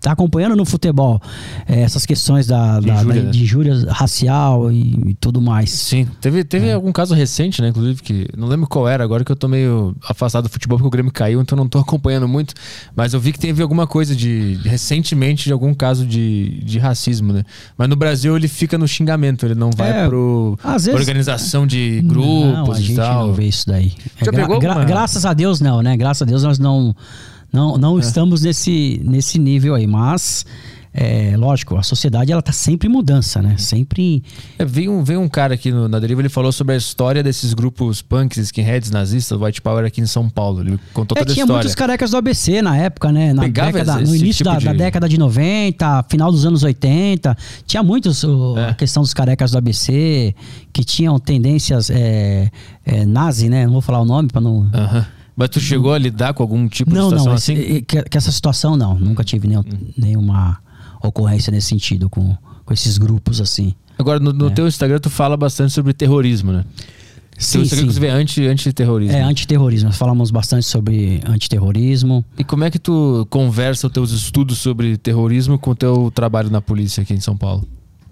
[0.00, 1.20] tá acompanhando no futebol
[1.66, 3.30] eh, essas questões da, De da- injúria, da- né?
[3.32, 5.70] de injúria racial e, e tudo mais.
[5.70, 7.68] Sim, teve, teve algum caso recente, né?
[7.68, 10.86] Inclusive, que não lembro qual era, agora que eu tô meio afastado do futebol porque
[10.86, 12.54] o Grêmio caiu, então não tô acompanhando muito.
[12.96, 14.56] Mas eu vi que teve alguma coisa de.
[14.56, 17.42] de- recentemente de algum caso de, de racismo, né?
[17.76, 22.00] Mas no Brasil ele fica no xingamento, ele não vai É, pro vezes- organização de
[22.02, 23.26] não, grupos a e gente tal.
[23.26, 23.92] não vê isso daí.
[24.20, 25.96] É, Já pegou alguma- Graças a Deus não, né?
[25.96, 26.94] Graças a Deus nós não
[27.52, 27.78] não, É.
[27.78, 30.44] não estamos nesse, nesse nível aí, mas
[31.00, 33.56] é, lógico, a sociedade ela tá sempre em mudança, né?
[33.58, 34.22] Sempre
[34.58, 37.22] É, veio, um, veio um cara aqui no- na deriva, ele falou sobre a história
[37.22, 40.60] desses grupos punks, skinheads, nazistas, white power aqui em São Paulo.
[40.62, 41.60] Ele contou É, toda a tinha história.
[41.62, 43.32] muitos carecas do ABC na época, né?
[43.32, 46.44] Na Pegava década, esse- no início tipo da, da de- década de 90, final dos
[46.44, 47.36] anos 80.
[47.64, 48.70] Tinha muitos o- É.
[48.70, 50.34] a questão dos carecas do ABC,
[50.72, 52.50] que tinham tendências é,
[52.84, 53.66] é, nazi, né?
[53.66, 54.68] Não vou falar o nome para não.
[54.74, 55.06] Aham.
[55.38, 57.32] Mas tu chegou a lidar com algum tipo não, de situação não.
[57.34, 57.52] assim?
[57.54, 58.98] esse- e- que, que essa situação não.
[58.98, 59.62] Nunca tive nenhum-
[59.96, 60.58] nenhuma
[61.00, 63.72] ocorrência nesse sentido com, com esses grupos assim.
[63.96, 66.64] Agora, no, no teu Instagram, tu fala bastante sobre terrorismo, né?
[67.38, 67.76] Sim, sim.
[67.76, 69.16] inclusive, é anti, antiterrorismo.
[69.16, 69.88] É, antiterrorismo.
[69.90, 72.24] Nós falamos bastante sobre antiterrorismo.
[72.36, 76.50] E como é que tu conversa os teus estudos sobre terrorismo com o teu trabalho
[76.50, 77.64] na polícia aqui em São Paulo?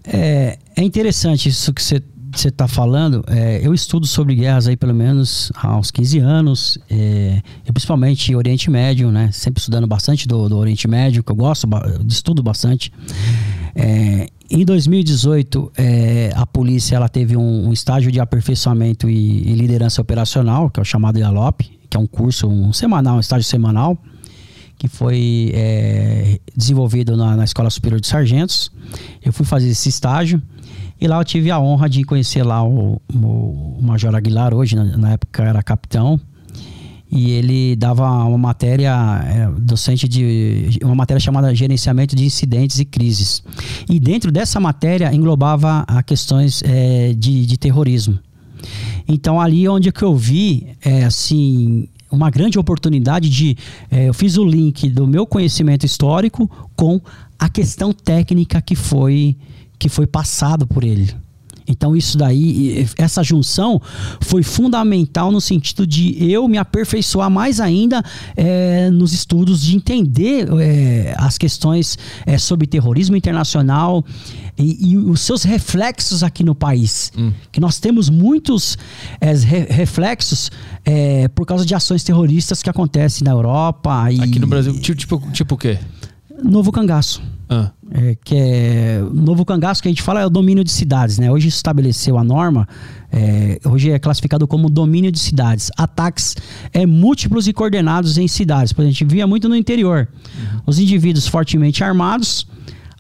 [0.04, 2.00] É, é interessante isso que você
[2.44, 3.24] está falando.
[3.26, 8.34] É, eu estudo sobre guerras aí pelo menos há uns 15 anos, é, e principalmente
[8.34, 9.30] Oriente Médio, né?
[9.32, 11.68] Sempre estudando bastante do, do Oriente Médio, que eu gosto,
[12.08, 12.92] estudo bastante.
[13.74, 19.54] É, em 2018, é, a polícia ela teve um, um estágio de aperfeiçoamento e, e
[19.54, 23.44] liderança operacional, que é o chamado IALOP, que é um curso um semanal, um estágio
[23.44, 23.98] semanal,
[24.78, 28.70] que foi é, desenvolvido na, na Escola Superior de Sargentos.
[29.24, 30.40] Eu fui fazer esse estágio
[31.00, 34.84] e lá eu tive a honra de conhecer lá o, o- Major Aguilar, hoje, na,
[34.96, 36.18] na época era capitão,
[37.10, 38.92] e ele dava uma matéria
[39.24, 43.44] é, docente de uma matéria chamada gerenciamento de incidentes e crises.
[43.88, 48.18] E dentro dessa matéria englobava a questões é, de, de terrorismo.
[49.06, 53.56] Então ali onde que eu vi é, assim uma grande oportunidade de
[53.90, 57.00] é, eu fiz o link do meu conhecimento histórico com
[57.38, 59.36] a questão técnica que foi
[59.78, 61.14] que foi passado por ele
[61.68, 63.82] então isso daí, essa junção
[64.20, 68.04] foi fundamental no sentido de eu me aperfeiçoar mais ainda
[68.36, 74.04] eh, nos estudos, de entender eh, as questões eh, sobre terrorismo internacional
[74.56, 77.12] e, e os seus reflexos aqui no país.
[77.50, 78.78] Que nós temos muitos
[79.20, 80.52] re- reflexos
[81.34, 85.30] por causa de ações terroristas que acontecem na Europa e Aqui no Brasil, tipo, tipo,
[85.32, 85.78] tipo o quê?
[86.42, 87.22] Novo Cangaço.
[87.48, 90.72] Ah, É, que é o novo cangaço que a gente fala é o domínio de
[90.72, 91.30] cidades, né?
[91.30, 92.68] Hoje estabeleceu a norma,
[93.12, 95.70] é, hoje é classificado como domínio de cidades.
[95.76, 96.34] Ataques
[96.72, 98.72] é, múltiplos e coordenados em cidades.
[98.72, 100.08] Por exemplo, a gente via muito no interior.
[100.66, 102.48] Os indivíduos fortemente armados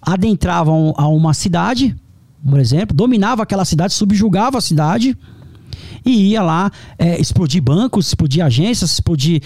[0.00, 1.96] adentravam a uma cidade,
[2.48, 5.18] por exemplo, dominava aquela cidade, subjugava a cidade
[6.04, 9.42] e ia lá é, explodir bancos, explodir agências, explodir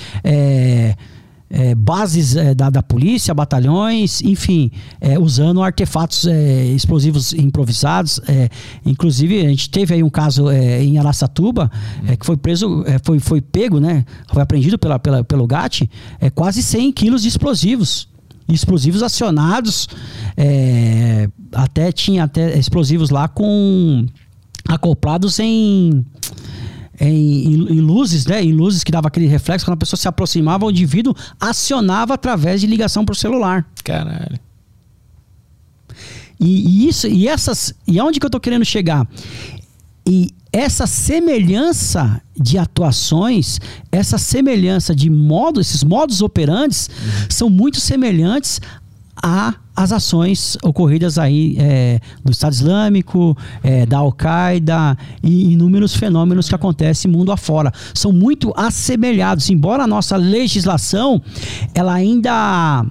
[1.51, 4.71] é, bases é, da, da polícia, batalhões, enfim,
[5.01, 8.21] é, usando artefatos é, explosivos improvisados.
[8.29, 8.49] é.
[8.87, 11.71] inclusive, a gente teve aí um caso é, em Araçatuba
[12.19, 14.05] que foi preso, foi, foi pego, né?
[14.33, 15.91] Foi apreendido pela, pela, pelo GAT,
[16.21, 18.09] é, quase 100 quilos de explosivos
[18.49, 19.89] explosivos acionados
[21.53, 24.05] até tinha até explosivos lá com
[24.69, 26.05] acoplados em
[27.09, 28.43] em, em- em luzes, né?
[28.43, 32.61] Em luzes que dava aquele reflexo quando a pessoa se aproximava, o indivíduo acionava através
[32.61, 33.67] de ligação por celular.
[33.85, 34.39] caralho.
[36.39, 39.07] E, e isso, e essas, e aonde que eu tô querendo chegar?
[40.09, 43.61] E essa semelhança de atuações,
[43.93, 46.89] essa semelhança de modos, esses modos operantes,
[47.29, 48.61] são muito semelhantes
[49.23, 56.49] a as ações ocorridas aí é, do Estado Islâmico, é, da Al-Qaeda e inúmeros fenômenos
[56.49, 57.73] que acontecem mundo afora.
[57.95, 61.23] São muito assemelhados, embora a nossa legislação
[61.75, 62.85] ela ainda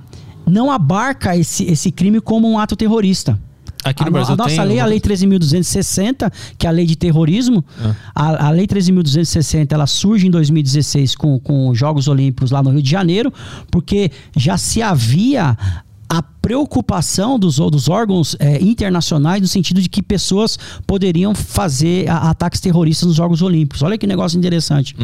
[0.47, 3.39] não abarca esse, esse crime como um ato terrorista.
[3.84, 6.85] Aqui no a, Brasil a nossa tem lei, a lei 13.260, que é a lei
[6.85, 7.95] de terrorismo, Ah.
[8.14, 12.72] a, a lei 13.260, ela surge em 2016 com, com os Jogos Olímpicos lá no
[12.72, 13.31] Rio de Janeiro,
[13.72, 15.56] porque já se havia
[16.11, 20.57] a preocupação dos, dos órgãos eh, internacionais no sentido de que pessoas
[20.88, 23.84] poderiam fazer a- ataques terroristas nos Jogos Olímpicos.
[23.84, 24.95] Olha que negócio interessante.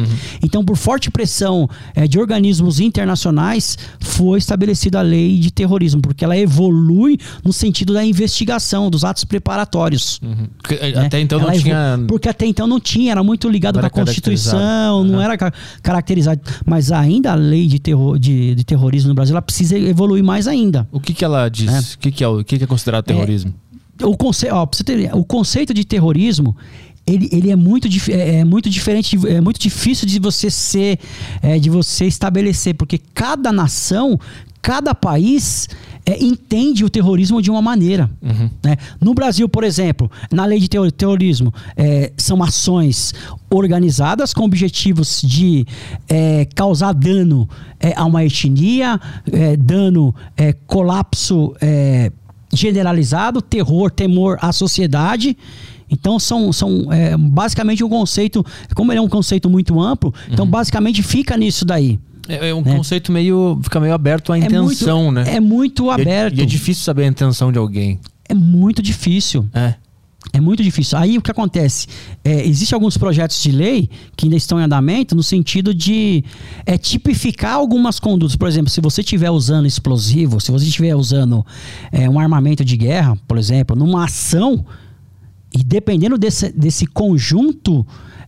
[0.42, 6.24] Então, por forte pressão eh, de organismos internacionais, foi estabelecida a lei de terrorismo, porque
[6.24, 10.20] ela evolui no sentido da investigação, dos atos preparatórios.
[10.22, 10.48] Uhum.
[10.58, 11.06] Porque, eh, né?
[11.06, 11.94] Até então não Ela tinha.
[11.94, 14.04] evo- Porque até então não tinha, era muito ligado Não com a.
[14.06, 15.22] Constituição, não Aham.
[15.24, 15.52] era ca-
[15.82, 16.40] caracterizado.
[16.64, 20.46] Mas ainda a lei de, terror, de, de terrorismo no Brasil, ela precisa evoluir mais
[20.48, 20.86] ainda.
[20.96, 21.94] O que, que ela diz?
[21.94, 23.52] O que, que é o que, que é considerado terrorismo?
[24.02, 26.56] O, conce, ó, você ter, o conceito de terrorismo,
[27.06, 30.98] ele, ele é, muito, é, é muito diferente, é muito difícil de você ser,
[31.42, 34.18] é, de você estabelecer, porque cada nação,
[34.66, 35.68] cada país
[36.04, 38.10] é, entende o terrorismo de uma maneira.
[38.64, 38.76] né?
[39.00, 43.14] No Brasil, por exemplo, na lei de terror- terrorismo, é, são ações
[43.48, 45.64] organizadas com objetivos de
[46.08, 47.48] é, causar dano
[47.78, 49.00] é, a uma etnia,
[49.32, 51.54] é, dano, é, colapso
[52.52, 55.36] generalizado, terror, temor à sociedade.
[55.88, 58.44] Então são, são é, basicamente um conceito,
[58.74, 62.00] como ele é um conceito muito amplo, então basicamente fica nisso daí.
[62.28, 62.76] É, é um né?
[62.76, 63.58] conceito meio.
[63.62, 65.34] fica meio aberto à intenção, é muito, né?
[65.36, 66.38] É muito E é- aberto.
[66.38, 68.00] E é difícil saber a intenção de alguém.
[68.28, 69.46] É muito difícil.
[69.54, 69.74] É.
[70.32, 70.98] É muito difícil.
[70.98, 71.86] Aí o que acontece?
[72.24, 76.24] É, Existem alguns projetos de lei que ainda estão em andamento no sentido de
[76.64, 78.34] é, tipificar algumas condutas.
[78.34, 81.46] Por exemplo, se você estiver usando explosivo, se você estiver usando
[81.92, 84.64] é, um armamento de guerra, por exemplo, numa ação,
[85.54, 87.86] e dependendo desse, desse conjunto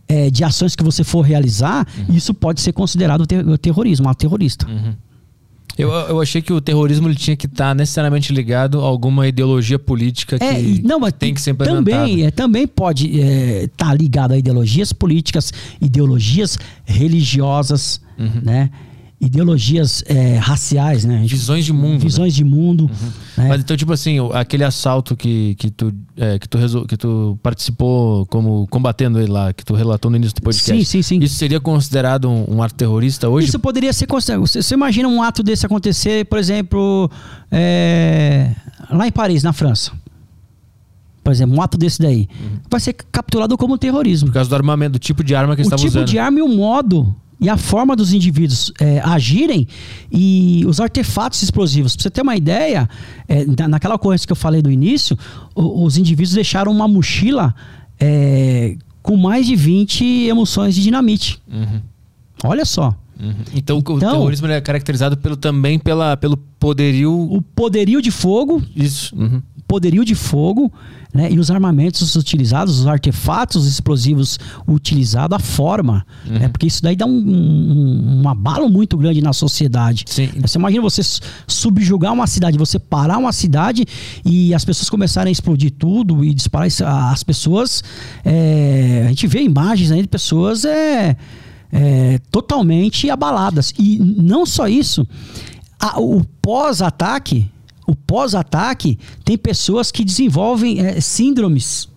[0.09, 4.19] é, de ações que você for realizar, isso pode ser considerado ter- terrorismo, um ato
[4.19, 4.65] terrorista.
[5.77, 9.79] Eu, eu achei que o terrorismo ele tinha que estar necessariamente ligado a alguma ideologia
[9.79, 11.85] política que É, não, mas tem que ser implementada.
[11.85, 18.41] também, é, também pode estar ligado a ideologias políticas, ideologias religiosas, Uhum.
[18.43, 18.69] né?
[19.21, 21.21] Ideologias é, raciais, né?
[21.27, 21.93] Visões de mundo.
[21.93, 21.97] né?
[21.99, 22.89] Visões de mundo.
[23.37, 23.49] né?
[23.49, 26.85] Mas então, tipo assim, o- aquele assalto que, que, tu, é, que, tu resol...
[26.85, 30.71] que tu participou como combatendo ele lá, que tu relatou no início do podcast.
[30.73, 31.19] Sim, sim, sim.
[31.21, 33.49] Isso seria considerado um, um ato terrorista hoje?
[33.49, 34.39] Isso poderia ser considerado.
[34.47, 37.11] Você, você imagina um ato desse acontecer, por exemplo,
[37.51, 38.55] é,
[38.89, 39.91] lá em Paris, na França.
[41.21, 42.29] Por exemplo, um ato desse daí.
[42.41, 42.59] Uhum.
[42.71, 44.29] Vai ser capturado como terrorismo.
[44.29, 46.07] Por causa do armamento, do tipo de arma que eles o estavam tipo usando.
[46.07, 49.67] de arma e o modo e a forma dos indivíduos é, agirem
[50.11, 51.95] e os artefatos explosivos.
[51.95, 52.87] Pra você ter uma ideia,
[53.27, 55.17] é, na- naquela ocorrência que eu falei do início,
[55.55, 57.55] o- os indivíduos deixaram uma mochila
[57.99, 61.39] é, com mais de 20 emulsões de dinamite.
[61.51, 61.81] Uhum,
[62.43, 62.95] Olha só.
[63.19, 63.33] uhum.
[63.53, 67.11] Então, o Então- terrorismo ele é caracterizado pelo, também pela, pelo poderio.
[67.13, 69.15] O poderio de fogo Isso.
[69.17, 69.41] uhum.
[69.67, 70.71] poderio de fogo
[71.13, 74.37] né, e os armamentos utilizados, os artefatos explosivos
[74.67, 76.05] utilizados, a forma.
[76.27, 76.37] Uhum.
[76.39, 80.05] né, porque isso daí dá um, um, um abalo muito grande na sociedade.
[80.07, 80.29] Sim.
[80.39, 83.85] Você imagina você su- subjugar uma cidade, você parar uma cidade
[84.23, 86.67] e as pessoas começarem a explodir tudo e disparar
[87.11, 87.83] as pessoas.
[88.23, 91.17] é, a gente vê imagens aí de pessoas é,
[91.71, 93.73] é, totalmente abaladas.
[93.79, 95.07] E não só isso,
[95.79, 97.49] a- o pós-ataque.
[97.89, 101.89] O pós-ataque tem pessoas que desenvolvem é, síndromes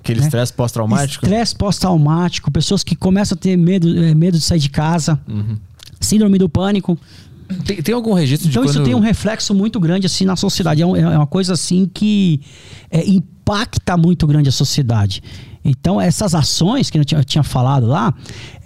[0.00, 0.26] Aquele né?
[0.26, 1.24] estresse pós-traumático.
[1.24, 5.56] Estresse pós-traumático, pessoas que começam a ter medo, é, medo de sair de casa, Uhum.
[6.00, 6.98] síndrome do pânico.
[7.64, 8.84] Tem, tem algum registro Então de isso quando...
[8.86, 10.82] tem um reflexo muito grande assim na sociedade.
[10.82, 12.40] É, um- é uma coisa assim que
[12.90, 15.22] é, impacta muito grande a sociedade.
[15.64, 18.12] Então essas ações que eu tinha, eu tinha falado lá,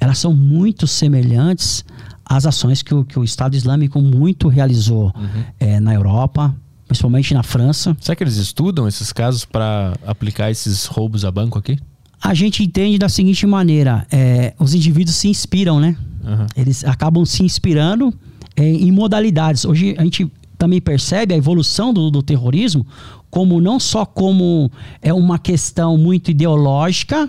[0.00, 1.84] elas são muito semelhantes
[2.28, 5.44] às ações que o, que o Estado Islâmico muito realizou Uhum.
[5.60, 6.54] é, na Europa,
[6.88, 7.96] principalmente na França.
[8.00, 11.78] Será que eles estudam esses casos para aplicar esses roubos a banco aqui?
[12.20, 15.96] A gente entende da seguinte maneira: é, os indivíduos se inspiram, né?
[16.24, 16.46] Uhum.
[16.56, 18.12] Eles acabam se inspirando
[18.56, 19.64] é, em modalidades.
[19.64, 22.86] Hoje a gente também percebe a evolução do, do terrorismo
[23.30, 24.70] como não só como
[25.02, 27.28] é uma questão muito ideológica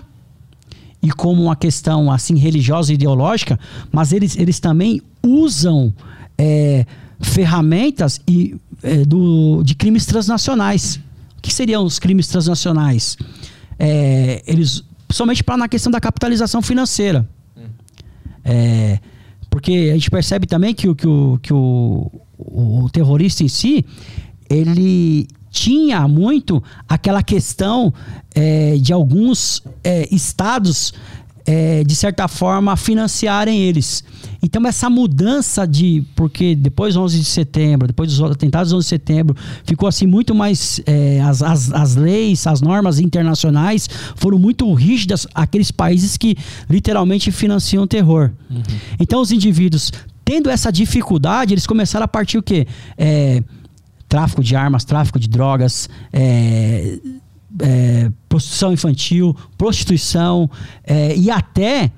[1.02, 3.58] e como uma questão assim religiosa e ideológica,
[3.92, 5.92] mas eles, eles também usam
[6.36, 6.84] é,
[7.20, 10.96] ferramentas e, é, do, de crimes transnacionais.
[11.36, 13.16] O que seriam os crimes transnacionais?
[13.78, 17.28] É, eles somente para na questão da capitalização financeira.
[18.44, 18.98] É,
[19.50, 23.84] porque a gente percebe também que, o, que, o, que o, o terrorista em si,
[24.48, 27.92] ele tinha muito aquela questão
[28.34, 30.92] é, de alguns é, estados
[31.48, 34.04] é, de certa forma, financiarem eles.
[34.42, 36.04] Então, essa mudança de.
[36.14, 40.06] Porque depois do 11 de setembro, depois dos atentados do 11 de setembro, ficou assim
[40.06, 40.78] muito mais.
[40.84, 46.36] É, as, as, as leis, as normas internacionais foram muito rígidas aqueles países que
[46.68, 48.30] literalmente financiam o terror.
[48.50, 48.62] Uhum.
[49.00, 49.90] Então, os indivíduos,
[50.22, 52.66] tendo essa dificuldade, eles começaram a partir o quê?
[52.98, 53.42] É,
[54.08, 56.98] tráfico de armas, tráfico de drogas, é,
[57.60, 60.50] é, prostituição infantil, prostituição
[60.84, 61.90] é, e até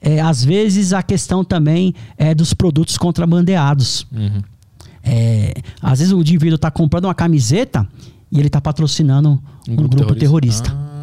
[0.00, 4.06] é, às vezes a questão também é dos produtos contrabandeados.
[4.12, 4.42] Uhum.
[5.02, 7.88] É, às vezes o indivíduo está comprando uma camiseta
[8.30, 10.70] e ele está patrocinando um, um grupo, grupo terrorista.
[10.70, 10.92] terrorista.
[10.92, 10.95] Ah,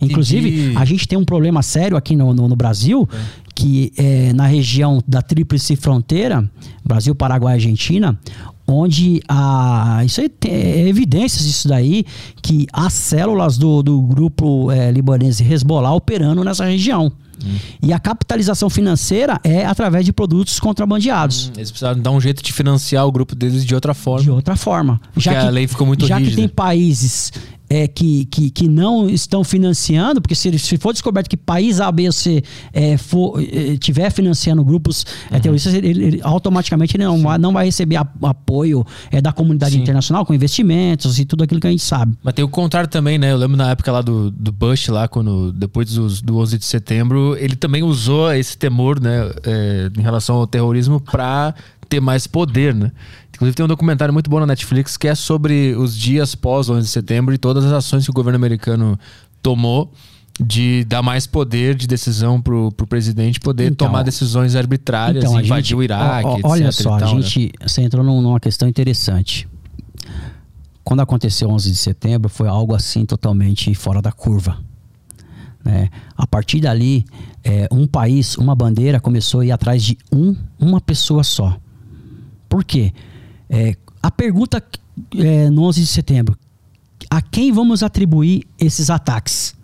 [0.00, 3.16] Inclusive, a gente tem um problema sério aqui no, no, no Brasil, é.
[3.54, 6.48] que é, na região da Tríplice Fronteira,
[6.84, 8.18] Brasil, Paraguai e Argentina,
[8.66, 12.04] onde a, isso aí tem é evidências disso daí,
[12.40, 17.12] que as células do, do grupo é, libanês Hezbollah operando nessa região.
[17.44, 17.56] Hum.
[17.82, 21.48] E a capitalização financeira é através de produtos contrabandeados.
[21.48, 24.22] Hum, eles precisaram dar um jeito de financiar o grupo deles de outra forma.
[24.22, 25.00] De outra forma.
[25.12, 26.30] Porque já que, a lei ficou muito já rígida.
[26.30, 27.32] Já que tem países
[27.70, 31.90] é, que, que, que não estão financiando, porque se, se for descoberto que país A,
[31.92, 32.42] B C
[32.72, 35.40] é, for, é, tiver financiando grupos é, uhum.
[35.40, 39.74] terroristas, ele, ele, automaticamente ele não, vai, não vai receber a, apoio é, da comunidade
[39.74, 39.82] Sim.
[39.82, 42.18] internacional com investimentos e tudo aquilo que a gente sabe.
[42.24, 43.30] Mas tem o contrário também, né?
[43.30, 46.64] Eu lembro na época lá do, do Bush, lá, quando, depois do, do 11 de
[46.64, 51.54] setembro, ele também usou esse temor, né, é, em relação ao terrorismo para
[51.88, 52.90] ter mais poder, né?
[53.40, 56.82] Inclusive tem um documentário muito bom na Netflix que é sobre os dias pós 11
[56.82, 58.98] de setembro e todas as ações que o governo americano
[59.42, 59.90] tomou
[60.38, 65.40] de dar mais poder de decisão pro, pro presidente poder então, tomar decisões arbitrárias, então,
[65.40, 67.22] invadir gente, o Iraque, ó, ó, Olha só, tal, a né?
[67.22, 67.66] gente, né?
[67.66, 69.48] você entrou numa questão interessante.
[70.84, 74.58] Quando aconteceu 11 de setembro, foi algo assim totalmente fora da curva.
[75.64, 75.88] Né?
[76.14, 77.06] A partir dali,
[77.42, 81.56] é, um país, uma bandeira começou a ir atrás de um, uma pessoa só.
[82.50, 82.92] Por quê?
[83.50, 84.62] É, a pergunta
[85.18, 86.38] é, no 11 de setembro:
[87.10, 89.54] a quem vamos atribuir esses ataques?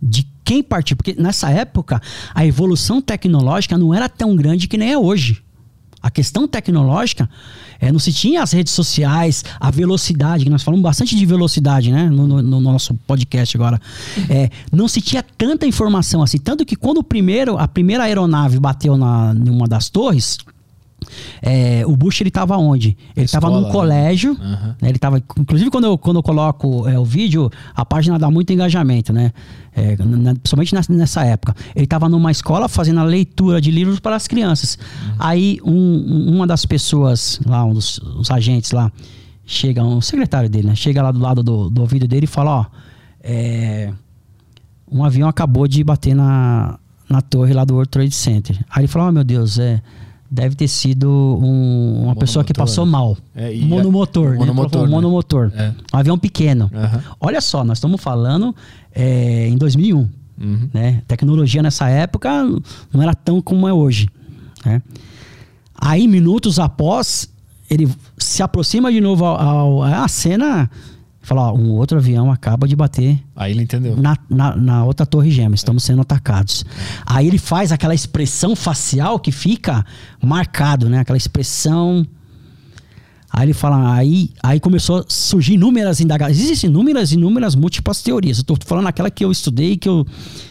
[0.00, 0.94] De quem partir?
[0.94, 2.00] Porque nessa época
[2.32, 5.42] a evolução tecnológica não era tão grande que nem é hoje.
[6.00, 7.28] A questão tecnológica
[7.80, 11.90] é, não se tinha as redes sociais, a velocidade, que nós falamos bastante de velocidade
[11.90, 13.80] né, no, no, no nosso podcast agora.
[14.30, 16.38] É, não se tinha tanta informação assim.
[16.38, 20.38] Tanto que quando o primeiro, a primeira aeronave bateu na, em uma das torres,
[21.42, 22.96] é, o Bush ele estava onde?
[23.16, 23.70] Ele estava num né?
[23.70, 24.32] colégio.
[24.32, 24.74] Uhum.
[24.80, 28.30] Né, ele tava, inclusive quando eu, quando eu coloco é, o vídeo, a página dá
[28.30, 29.32] muito engajamento, né?
[29.74, 31.54] É, na, principalmente nessa, nessa, época.
[31.74, 34.76] Ele estava numa escola fazendo a leitura de livros para as crianças.
[34.76, 35.14] Uhum.
[35.18, 38.90] Aí um, uma das pessoas lá, um dos agentes lá,
[39.46, 40.74] chega, um secretário dele, né?
[40.74, 42.66] Chega lá do lado do, do ouvido dele e fala, ó,
[43.22, 43.92] é,
[44.90, 46.78] um avião acabou de bater na,
[47.08, 48.58] na torre lá do World Trade Center.
[48.70, 49.82] Aí ele falou, oh meu Deus, é
[50.30, 53.16] deve ter sido um, uma pessoa que passou mal.
[53.34, 54.36] É, monomotor, né?
[54.36, 54.88] monomotor, né?
[54.88, 55.52] monomotor.
[55.54, 55.74] É.
[55.92, 56.70] Um avião pequeno.
[56.72, 57.00] Uhum.
[57.20, 58.54] Olha só, nós estamos falando
[58.94, 59.98] é, em 2001.
[59.98, 60.68] Uhum.
[60.72, 61.02] Né?
[61.08, 62.30] Tecnologia nessa época
[62.92, 64.08] não era tão como é hoje.
[64.64, 64.82] Né?
[65.74, 67.28] Aí, minutos após,
[67.70, 70.70] ele se aproxima de novo ao, ao a cena
[71.28, 73.22] Fala, ó, um outro avião acaba de bater.
[73.36, 73.94] Aí ele entendeu.
[73.98, 76.64] Na, na, na outra torre gêmea, estamos sendo atacados.
[77.04, 79.84] Aí ele faz aquela expressão facial que fica
[80.24, 81.00] marcado, né?
[81.00, 82.06] Aquela expressão.
[83.30, 86.40] Aí ele fala, aí, aí começou a surgir inúmeras indagações.
[86.40, 88.38] Existem inúmeras, inúmeras múltiplas teorias.
[88.38, 90.06] Eu tô falando aquela que eu estudei, que eu.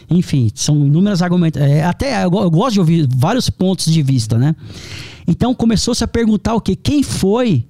[0.08, 1.60] Enfim, são inúmeras argumentos.
[1.60, 4.54] É, até eu, eu gosto de ouvir vários pontos de vista, né?
[5.26, 6.76] Então começou-se a perguntar o quê?
[6.76, 7.66] Quem foi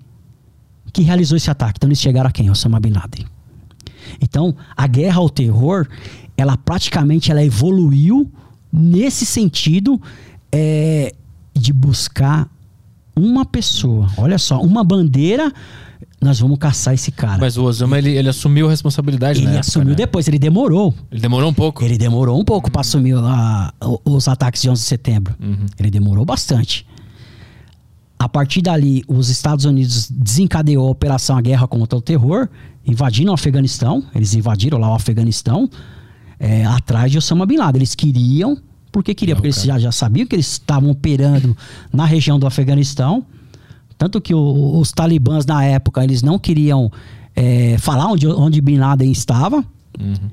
[0.99, 1.75] que realizou esse ataque.
[1.77, 2.51] Então eles chegaram a quem?
[2.51, 3.25] Osama Bin Laden.
[4.21, 5.87] Então, a guerra ao terror,
[6.37, 8.29] ela praticamente ela evoluiu
[8.73, 10.01] nesse sentido
[10.51, 11.15] é,
[11.55, 12.49] de buscar
[13.15, 14.09] uma pessoa.
[14.17, 15.53] Olha só, uma bandeira
[16.21, 17.39] nós vamos caçar esse cara.
[17.39, 19.95] Mas o Osama, ele, ele assumiu a responsabilidade, Ele assumiu né?
[19.95, 20.93] depois, ele demorou.
[21.13, 21.85] Ele demorou um pouco?
[21.85, 22.73] Ele demorou um pouco uhum.
[22.73, 23.73] para assumir a,
[24.05, 25.37] os ataques de 11 de setembro.
[25.41, 25.67] Uhum.
[25.79, 26.85] Ele demorou bastante.
[28.19, 32.49] A partir dali, os Estados Unidos desencadeou a operação a guerra contra o terror,
[32.85, 34.03] invadindo o Afeganistão.
[34.13, 35.71] Eles invadiram lá o Afeganistão,
[36.39, 37.79] é, atrás de Osama Bin Laden.
[37.79, 38.59] Eles queriam,
[38.91, 41.57] porque queriam, Não, porque eles já, já sabiam que eles estavam operando
[41.93, 43.25] na região do Afeganistão.
[43.97, 46.91] Tanto que o, os talibãs, na época, eles não queriam
[47.37, 49.59] é, falar onde, onde Bin Laden estava.
[50.01, 50.31] Uhum.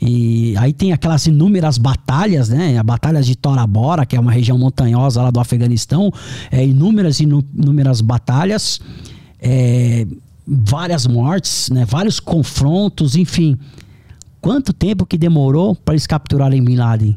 [0.00, 2.78] E aí tem aquelas inúmeras batalhas, né?
[2.78, 6.10] A batalha de Tora Bora, que é uma região montanhosa lá do Afeganistão,
[6.50, 8.80] é, inúmeras inúmeras batalhas,
[9.38, 10.06] é,
[10.46, 11.84] várias mortes, né?
[11.84, 13.58] Vários confrontos, enfim.
[14.40, 17.14] Quanto tempo que demorou para eles capturarem Bin Laden?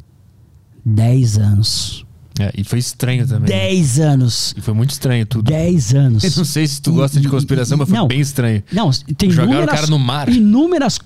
[0.86, 2.06] 10 anos.
[2.40, 3.46] É, e foi estranho também.
[3.48, 4.56] 10 anos.
[4.58, 5.52] E foi muito estranho tudo.
[5.52, 6.24] 10 anos.
[6.24, 8.08] Eu não sei se tu gosta de conspiração, mas foi Não.
[8.08, 8.64] bem estranho.
[8.72, 10.30] Não, tem Jogaram o inúmeras, cara no mar.
[10.30, 11.00] inúmeras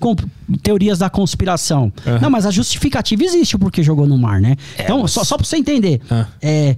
[0.62, 1.92] teorias da conspiração.
[2.06, 2.18] Aham.
[2.20, 4.56] Não, mas a justificativa existe o porquê jogou no mar, né?
[4.78, 6.00] então, mas- só, só pra você entender.
[6.10, 6.26] Ah.
[6.40, 6.76] é,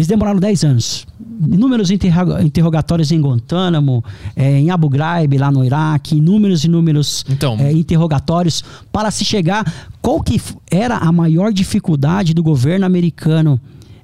[0.00, 1.06] eles demoraram 10 anos.
[1.40, 4.04] Inúmeros interroga- interrogatórios em Guantánamo,
[4.36, 8.62] é, em Abu Ghraib, lá no Iraque, inúmeros, inúmeros Então- é, interrogatórios
[8.92, 9.64] para se chegar.
[10.02, 10.40] Qual que
[10.70, 13.60] era a maior dificuldade do governo americano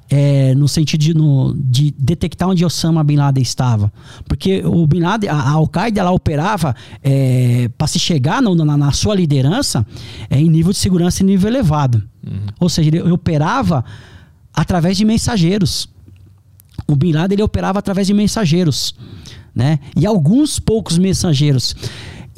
[0.09, 3.93] é, no sentido de, no- de detectar onde Osama Bin Laden estava?
[4.29, 6.75] Porque o Bin Laden, a, a Al-Qaeda, ela operava
[7.77, 9.85] para se chegar no- na, na sua liderança
[10.31, 12.03] é, em nível de segurança em nível elevado.
[12.61, 13.85] Ou seja, ele operava
[14.57, 15.89] através de mensageiros.
[16.89, 18.95] O Bin Laden ele operava através de mensageiros,
[19.55, 19.79] né?
[19.97, 21.75] E alguns poucos mensageiros.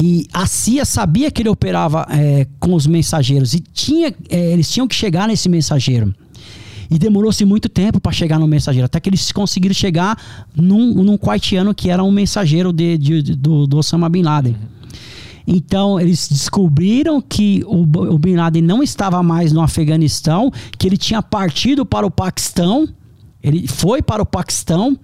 [0.01, 4.71] E a CIA sabia que ele operava é, com os mensageiros e tinha, é, eles
[4.71, 6.15] tinham que chegar nesse mensageiro.
[6.91, 10.17] E demorou-se muito tempo para chegar no mensageiro, até que eles conseguiram chegar
[10.57, 14.57] num, num quartiano que era um mensageiro de, de- de- do, do Osama Bin Laden.
[15.51, 20.99] Então, eles descobriram que o, o Bin Laden não estava mais no Afeganistão, que ele
[20.99, 22.87] tinha partido para o Paquistão.
[23.43, 24.99] Ele foi para o Paquistão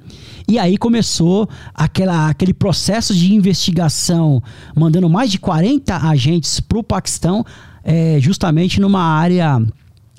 [0.47, 4.43] e aí começou aquela, aquele processo de investigação,
[4.77, 7.43] mandando mais de 40 agentes para o Paquistão,
[7.83, 9.63] eh, justamente numa área,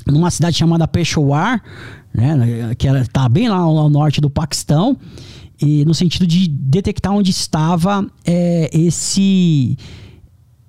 [0.07, 1.61] numa cidade chamada Peshawar,
[2.11, 4.97] né, que está bem lá ao, norte do Paquistão,
[5.61, 9.77] e no sentido de detectar onde estava eh, esse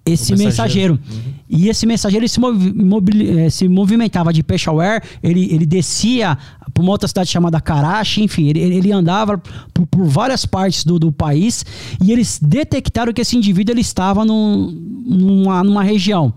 [0.07, 0.95] esse O mensageiro.
[1.03, 1.37] mensageiro.
[1.49, 6.37] E esse mensageiro se, movi- eh, se movimentava de Peshawar, ele, ele descia
[6.75, 9.39] para uma outra cidade chamada Karachi, enfim, ele, ele andava
[9.73, 11.65] por, por várias partes do, do país
[12.03, 14.71] e eles detectaram que esse indivíduo ele estava num-
[15.07, 16.33] numa, numa região.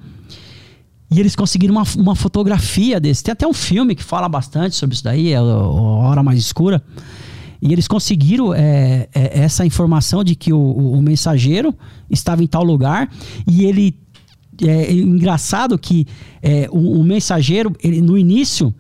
[1.12, 3.24] E eles conseguiram uma, uma fotografia desse.
[3.24, 6.38] Tem até um filme que fala bastante sobre isso daí, é a, a Hora Mais
[6.40, 6.84] Escura.
[7.62, 11.74] E eles conseguiram é, é, essa informação de que o, o- mensageiro
[12.10, 13.10] estava em tal lugar.
[13.48, 13.96] E ele.
[14.62, 16.06] É, engraçado que
[16.42, 18.74] é, o, o mensageiro, ele, no início,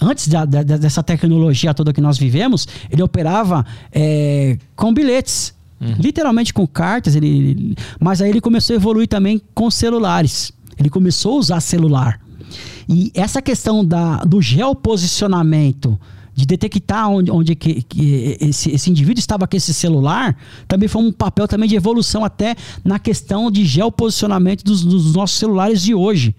[0.00, 5.54] antes da- da- dessa tecnologia toda que nós vivemos, ele operava é, com bilhetes.
[6.00, 10.50] Literalmente com cartas, ele, ele- mas aí ele começou a evoluir também com celulares.
[10.78, 12.18] Ele começou a usar celular.
[12.88, 15.98] E essa questão da, do geoposicionamento,
[16.36, 20.36] de detectar onde, onde que, que esse, esse indivíduo estava com esse celular,
[20.68, 22.54] também foi um papel também de evolução até
[22.84, 26.36] na questão de geoposicionamento dos, dos nossos celulares de hoje.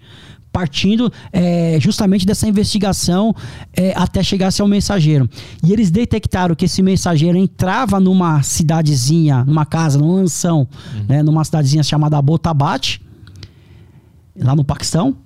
[0.52, 3.34] Partindo é, justamente dessa investigação
[3.76, 5.28] é, até chegar-se ao mensageiro.
[5.62, 10.66] E eles detectaram que esse mensageiro entrava numa cidadezinha, numa casa, numa mansão,
[11.08, 13.00] né, numa cidadezinha chamada Abbottabad,
[14.36, 15.16] lá no Paquistão.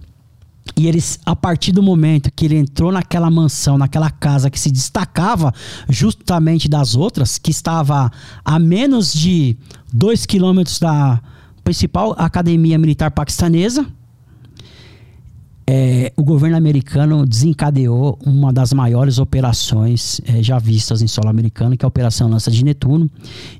[0.76, 4.70] E eles, a partir do momento que ele entrou naquela mansão, naquela casa que se
[4.70, 5.52] destacava
[5.88, 8.10] justamente das outras, que estava
[8.44, 9.56] a menos de
[9.92, 11.20] dois quilômetros da
[11.64, 13.86] principal academia militar paquistanesa,
[15.66, 21.76] é, o governo americano desencadeou uma das maiores operações é, já vistas em solo americano,
[21.76, 23.08] que é a Operação Lança de Netuno.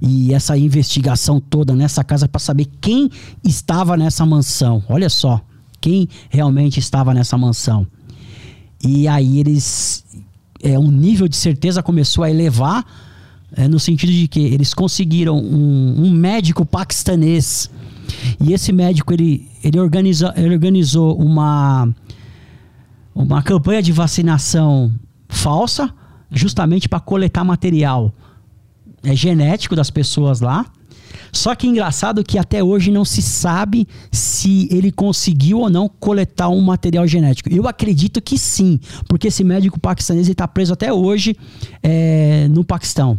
[0.01, 3.09] E essa investigação toda nessa casa para saber quem
[3.45, 4.83] estava nessa mansão.
[4.89, 5.41] Olha só,
[5.83, 7.87] quem realmente estava nessa mansão.
[8.83, 10.05] E aí eles.
[10.63, 12.87] É, um nível de certeza começou a elevar,
[13.57, 17.69] é, no sentido de que eles conseguiram um, um médico paquistanês.
[18.41, 21.93] E esse médico ele, ele, organiza, ele organizou uma,
[23.13, 24.93] uma campanha de vacinação
[25.29, 25.93] falsa,
[26.31, 28.15] justamente para coletar material
[29.03, 30.65] é, genético das pessoas lá.
[31.33, 36.49] Só que engraçado que até hoje não se sabe se ele conseguiu ou não coletar
[36.49, 37.49] um material genético.
[37.53, 38.79] Eu acredito que sim,
[39.09, 41.37] porque esse médico paquistanês está preso até hoje
[41.83, 43.19] é, no Paquistão.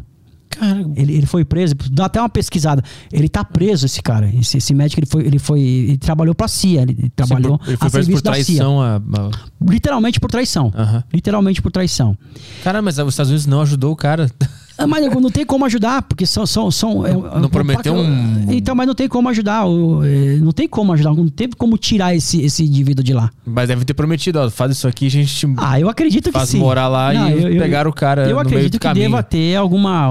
[0.49, 2.83] Cara, Ele, ele foi preso, dá até uma pesquisada.
[3.11, 4.29] Ele tá preso, esse cara.
[4.39, 5.59] Esse, esse médico, ele foi, ele foi.
[5.59, 6.83] Ele trabalhou pra CIA.
[6.83, 9.01] Ele, trabalhou ele foi a preso por traição a.
[9.61, 10.71] Literalmente por traição.
[11.11, 12.15] Literalmente por traição.
[12.63, 14.29] Cara, mas os Estados Unidos não ajudou o cara.
[14.77, 16.45] Ah, Mas não tem como ajudar, porque são.
[16.45, 19.65] são, são é- Não é- prometeu um- Então, mas não tem como ajudar.
[20.03, 21.13] é, Não tem como ajudar.
[21.13, 23.29] Não tem como tirar esse, esse indivíduo de lá.
[23.45, 26.49] Mas deve ter prometido, ó, faz isso aqui, a gente Ah, eu acredito que faz
[26.49, 26.57] sim.
[26.59, 30.09] morar lá Não, e pegaram o cara Eu acredito que deva ter alguma.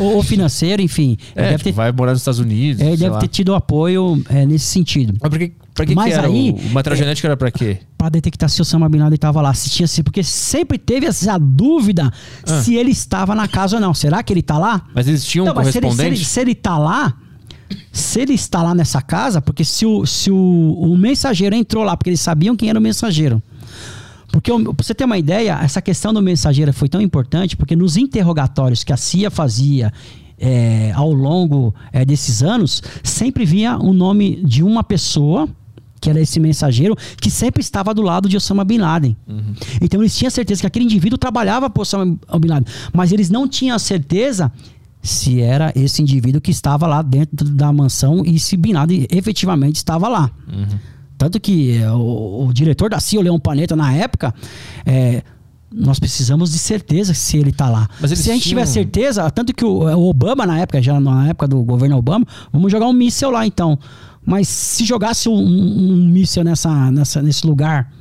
[0.00, 1.16] Ou, ou, financeiro, enfim.
[1.34, 2.80] É, tipo, ter, vai morar nos Estados Unidos.
[2.80, 3.18] é, sei deve lá.
[3.18, 5.14] ter tido apoio é, nesse sentido.
[5.20, 6.26] Mas pra que, pra que, Mas que era?
[6.28, 7.78] aí- o, o material genético era pra quê?
[7.98, 11.36] Pra detectar se o Osama Bin Laden estava lá, se tinha porque sempre teve essa
[11.38, 12.12] dúvida
[12.46, 12.62] Ah.
[12.62, 13.92] se ele estava na casa ou não.
[13.92, 14.86] Será que ele tá lá?
[14.94, 17.14] Mas eles tinham um mas se ele, se, ele, se ele tá lá,
[17.92, 20.36] se ele está lá nessa casa, porque se o, se o,
[20.78, 23.42] o mensageiro entrou lá, porque eles sabiam quem era o mensageiro.
[24.30, 27.96] Porque, pra você ter uma ideia, essa questão do mensageiro foi tão importante porque nos
[27.96, 29.92] interrogatórios que a CIA fazia
[30.36, 35.48] é, ao longo é, desses anos, sempre vinha o nome de uma pessoa
[36.04, 39.16] que era esse mensageiro, que sempre estava do lado de Osama Bin Laden.
[39.26, 39.54] Uhum.
[39.80, 43.48] Então eles tinham certeza que aquele indivíduo trabalhava para Osama Bin Laden, mas eles não
[43.48, 44.52] tinham certeza
[45.00, 49.76] se era esse indivíduo que estava lá dentro da mansão e se Bin Laden efetivamente
[49.76, 50.30] estava lá.
[50.46, 50.78] Uhum.
[51.16, 54.34] Tanto que é, o, o, diretor da CIA, o Leão Paneta, na época,
[54.84, 55.22] é,
[55.72, 57.88] nós precisamos de certeza se ele está lá.
[58.00, 58.40] se a gente tinham...
[58.40, 62.26] tiver certeza, tanto que o, o, Obama, na época, já na época do governo Obama,
[62.52, 63.78] vamos jogar um míssel lá então.
[64.24, 67.92] Mas se jogasse um, um, um míssil nessa, nessa, nesse lugar,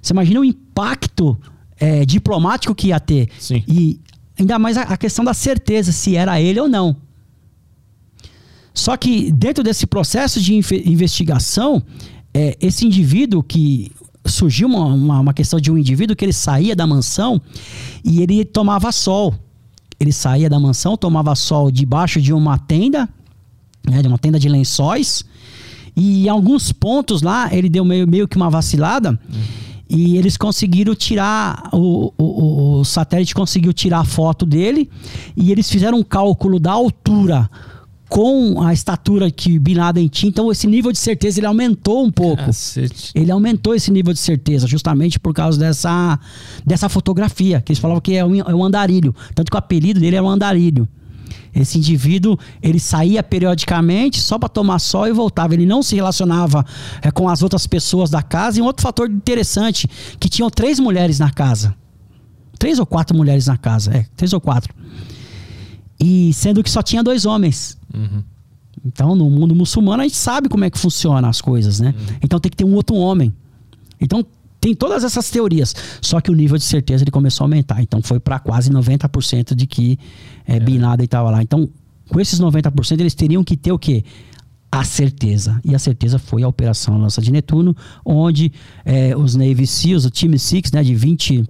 [0.00, 1.38] você imagina o impacto
[1.78, 3.28] é, diplomático que ia ter.
[3.38, 3.62] Sim.
[3.66, 4.00] E
[4.38, 6.96] ainda mais a, a questão da certeza se era ele ou não.
[8.72, 11.82] Só que dentro desse processo de investigação,
[12.32, 13.90] é, esse indivíduo que
[14.24, 17.40] surgiu uma, uma, uma, questão de um indivíduo que ele saía da mansão
[18.04, 19.34] e ele tomava sol.
[19.98, 23.08] Ele saía da mansão, tomava sol debaixo de uma tenda,
[23.88, 25.24] né, de uma tenda de lençóis,
[25.96, 29.10] e em alguns pontos lá, ele deu meio, meio que uma vacilada.
[29.10, 29.40] Uhum.
[29.88, 34.88] E eles conseguiram tirar, o, o, o, satélite conseguiu tirar a foto dele.
[35.36, 37.50] E eles fizeram um cálculo da altura
[38.08, 40.28] com a estatura que Bin Laden tinha.
[40.28, 42.44] Então, esse nível de certeza ele aumentou um pouco.
[42.44, 43.10] Cacete.
[43.16, 46.18] Ele aumentou esse nível de certeza, justamente por causa dessa,
[46.64, 49.14] dessa fotografia, que eles falavam que é um, é um andarilho.
[49.34, 50.88] Tanto que o apelido dele é um andarilho.
[51.54, 55.54] Esse indivíduo, ele saía periodicamente só para tomar sol e voltava.
[55.54, 56.64] Ele não se relacionava
[57.02, 58.58] é, com as outras pessoas da casa.
[58.58, 61.74] E um outro fator interessante, que tinham três mulheres na casa.
[62.58, 64.74] Três ou quatro mulheres na casa, é, três ou quatro.
[65.98, 67.76] E sendo que só tinha dois homens.
[67.92, 68.22] Uhum.
[68.84, 71.94] Então, no mundo muçulmano, a gente sabe como é que funciona as coisas, né?
[71.96, 72.16] Uhum.
[72.22, 73.34] Então tem que ter um outro homem.
[74.00, 74.24] Então,
[74.60, 75.74] tem todas essas teorias.
[76.00, 77.82] Só que o nível de certeza ele começou a aumentar.
[77.82, 79.98] Então foi para quase 90% de que
[80.46, 80.60] é, é.
[80.60, 81.42] Bin Laden estava lá.
[81.42, 81.68] Então,
[82.08, 84.04] com esses 90%, eles teriam que ter o quê?
[84.70, 85.60] A certeza.
[85.64, 87.74] E a certeza foi a Operação Lança de Netuno,
[88.04, 88.52] onde
[88.84, 91.44] é, os Navy SEALs, o Time Six, né, de 20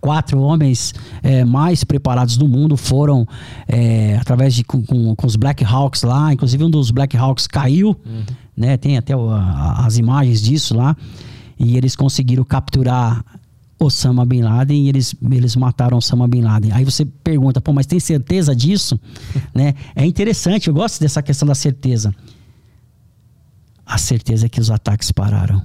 [0.00, 0.92] quatro homens
[1.22, 3.26] é, mais preparados do mundo foram
[3.68, 7.46] é, através de com, com, com, os Black Hawks lá inclusive um dos Black Hawks
[7.46, 8.22] caiu uhum.
[8.56, 10.96] né tem até o, a, as imagens disso lá
[11.58, 13.24] e eles conseguiram capturar
[13.78, 16.72] Osama Bin Laden e eles, eles mataram Osama Bin Laden.
[16.72, 18.98] Aí você pergunta, pô, mas tem certeza disso?
[19.54, 19.74] né?
[19.94, 22.14] É interessante, eu gosto dessa questão da certeza.
[23.84, 25.62] A certeza é que os ataques pararam.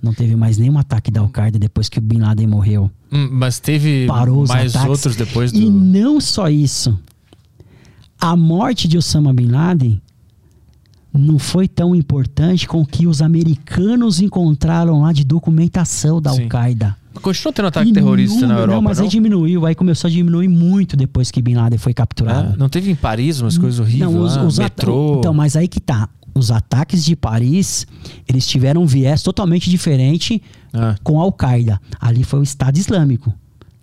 [0.00, 2.90] Não teve mais nenhum ataque da Al-Qaeda depois que o Bin Laden morreu.
[3.10, 4.90] Hum, mas teve Parou mais ataques.
[4.90, 5.58] outros depois do.
[5.58, 6.98] E não só isso.
[8.20, 10.00] A morte de Osama Bin Laden
[11.16, 16.96] não foi tão importante com o que os americanos encontraram lá de documentação da Al-Qaeda.
[17.22, 18.82] Continua tendo ataque e terrorista na Europa, não?
[18.82, 19.04] Mas não?
[19.04, 22.54] aí diminuiu, aí começou a diminuir muito depois que Bin Laden foi capturado.
[22.54, 25.18] Ah, não teve em Paris umas coisas horríveis não, os, lá, os metrô...
[25.18, 26.08] Então, mas aí que tá.
[26.34, 27.86] Os ataques de Paris,
[28.28, 30.42] eles tiveram um viés totalmente diferente
[30.72, 30.96] ah.
[31.04, 31.80] com a Al-Qaeda.
[32.00, 33.32] Ali foi o Estado Islâmico.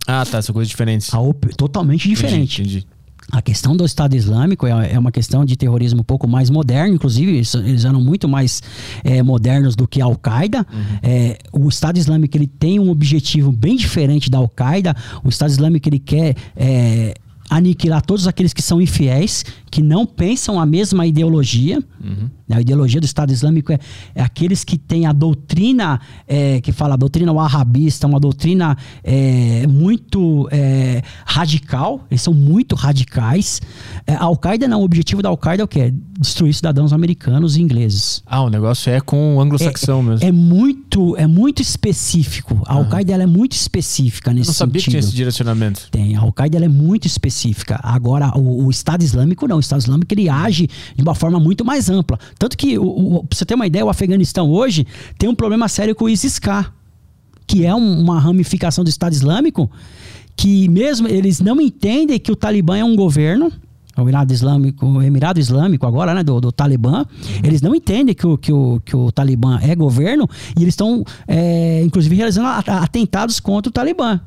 [0.05, 1.09] Ah, tá, são coisas diferentes.
[1.55, 2.61] totalmente diferente.
[2.61, 3.00] Entendi, entendi.
[3.31, 6.95] A questão do Estado Islâmico é, é, uma questão de terrorismo um pouco mais moderno,
[6.95, 8.61] inclusive eles, eles eram muito mais
[9.03, 10.59] é, modernos do que a Al-Qaeda.
[10.59, 10.99] Uhum.
[11.01, 14.95] É, o Estado Islâmico ele tem um objetivo bem diferente da Al-Qaeda.
[15.23, 17.13] O Estado Islâmico ele quer é,
[17.51, 21.83] aniquilar todos aqueles que são infiéis, que não pensam a mesma ideologia.
[22.01, 22.29] Uhum.
[22.49, 23.79] A ideologia do Estado Islâmico é,
[24.15, 29.65] é aqueles que têm a doutrina, é, que fala a doutrina wahhabista, uma doutrina é,
[29.67, 33.61] muito é, radical, eles são muito radicais.
[34.05, 35.93] É, a Al-Qaeda não, o objetivo da Al-Qaeda é o quê?
[36.19, 38.21] Destruir cidadãos americanos e ingleses.
[38.25, 40.27] Ah, o negócio é com o anglo-saxão é, mesmo.
[40.27, 42.61] É muito, é muito específico.
[42.65, 44.61] A Al-Qaeda é muito específica nesse sentido.
[44.61, 44.83] Eu não sabia sentido.
[44.83, 45.87] que tinha esse direcionamento.
[45.91, 47.40] Tem, a Al-Qaeda é muito específica.
[47.81, 49.57] Agora, o, o Estado Islâmico não.
[49.57, 52.19] O Estado Islâmico ele age de uma forma muito mais ampla.
[52.37, 54.85] Tanto que, o, o, pra você ter uma ideia, o Afeganistão hoje
[55.17, 56.71] tem um problema sério com o ISIS-K,
[57.47, 59.69] que é um, uma ramificação do Estado Islâmico,
[60.35, 63.51] que mesmo eles não entendem que o Talibã é um governo,
[63.97, 67.05] o Emirado Islâmico, o Emirado Islâmico agora, né, do, do Talibã,
[67.43, 70.27] eles não entendem que o, que, o, que o Talibã é governo
[70.57, 74.19] e eles estão, é, inclusive, realizando atentados contra o Talibã.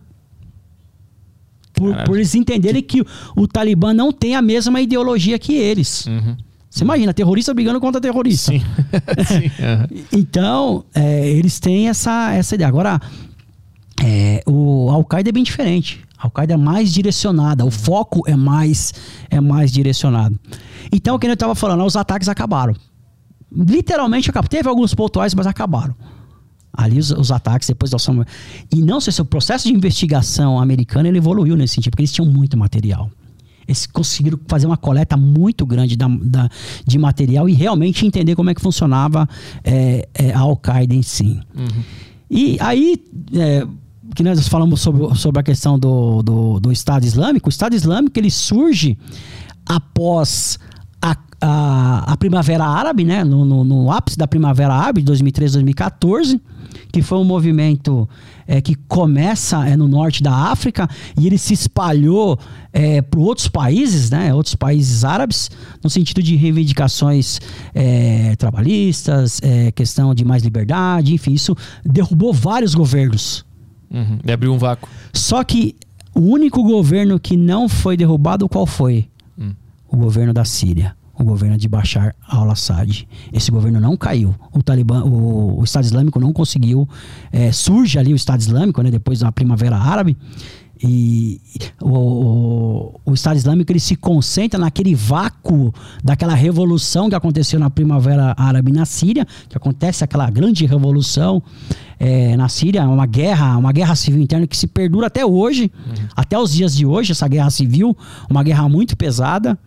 [1.74, 3.06] Por, por, eles entenderem que o,
[3.36, 6.06] o, Talibã não tem a mesma ideologia que eles.
[6.06, 6.36] Uhum.
[6.70, 8.52] Você imagina, terrorista brigando contra terrorista.
[8.52, 8.60] Sim.
[9.26, 9.46] Sim.
[9.46, 10.04] Uhum.
[10.12, 12.68] então, é, eles têm essa, essa ideia.
[12.68, 13.00] Agora,
[14.02, 16.00] é, o Al-Qaeda é bem diferente.
[16.18, 18.92] A Al-Qaeda é mais direcionada, o foco é mais,
[19.30, 20.38] é mais direcionado.
[20.92, 22.74] Então, o que eu estava falando, os ataques acabaram.
[23.52, 24.48] Literalmente acabaram.
[24.48, 25.94] Teve alguns pontuais, mas acabaram.
[26.76, 28.26] Ali os, os ataques depois da Osama.
[28.72, 32.12] E não sei se o processo de investigação americano ele evoluiu nesse sentido, porque eles
[32.12, 33.10] tinham muito material.
[33.66, 36.48] Eles conseguiram fazer uma coleta muito grande da, da
[36.86, 39.28] de material e realmente entender como é que funcionava
[39.62, 41.40] é, é, a Al-Qaeda em si.
[41.56, 41.82] Uhum.
[42.30, 43.02] E aí,
[43.34, 43.66] é,
[44.14, 48.18] que nós falamos sobre, sobre a questão do, do, do, Estado Islâmico, o Estado Islâmico
[48.18, 48.98] ele surge
[49.66, 50.58] após
[51.00, 53.24] a, a, a Primavera Árabe, né?
[53.24, 56.40] No, no, no, ápice da Primavera Árabe, de 2013 2014,
[56.94, 58.08] que foi um movimento
[58.46, 60.88] é, que começa é, no norte da África
[61.18, 62.38] e ele se espalhou
[62.72, 64.32] é, para outros países, né?
[64.32, 65.50] Outros países árabes,
[65.82, 67.40] no sentido de reivindicações
[67.74, 73.44] é, trabalhistas, é, questão de mais liberdade, enfim, isso derrubou vários governos
[73.90, 74.18] Uhum.
[74.24, 74.88] E abriu um vácuo.
[75.12, 75.76] Só que
[76.12, 79.08] o único governo que não foi derrubado, qual foi?
[79.38, 79.52] Hum.
[79.88, 80.96] O governo da Síria.
[81.16, 83.06] O governo de Bashar al-Assad.
[83.32, 84.34] Esse governo não caiu.
[84.52, 86.88] O Talibã, o, o Estado Islâmico não conseguiu.
[87.30, 90.16] É, surge ali o Estado Islâmico, né, depois da Primavera Árabe.
[90.82, 91.40] E
[91.80, 95.72] o, o, o, Estado Islâmico ele se concentra naquele vácuo
[96.02, 101.42] daquela revolução que aconteceu na Primavera Árabe na Síria, que acontece aquela grande revolução
[101.98, 106.08] é, na Síria, uma guerra, uma guerra civil interna que se perdura até hoje, uhum.
[106.14, 107.96] até os dias de hoje, essa guerra civil,
[108.28, 109.58] uma guerra muito pesada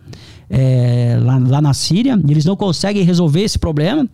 [0.50, 4.08] é, lá, lá na Síria, eles não conseguem resolver esse problema.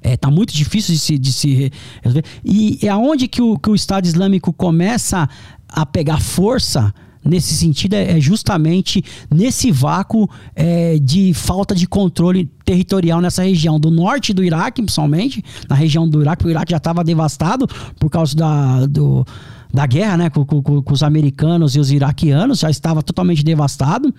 [0.00, 2.24] É, tá muito difícil de se, de se resolver.
[2.44, 5.28] E é aonde que o, que o Estado Islâmico começa
[5.68, 6.92] a pegar força
[7.24, 13.78] nesse sentido é, é justamente nesse vácuo é, de falta de controle territorial nessa região
[13.78, 18.10] do norte do Iraque, principalmente na região do Iraque, o Iraque já estava devastado por
[18.10, 19.24] causa da, do,
[19.72, 24.12] da guerra, né, com, com, com os americanos e os iraquianos, já estava totalmente devastado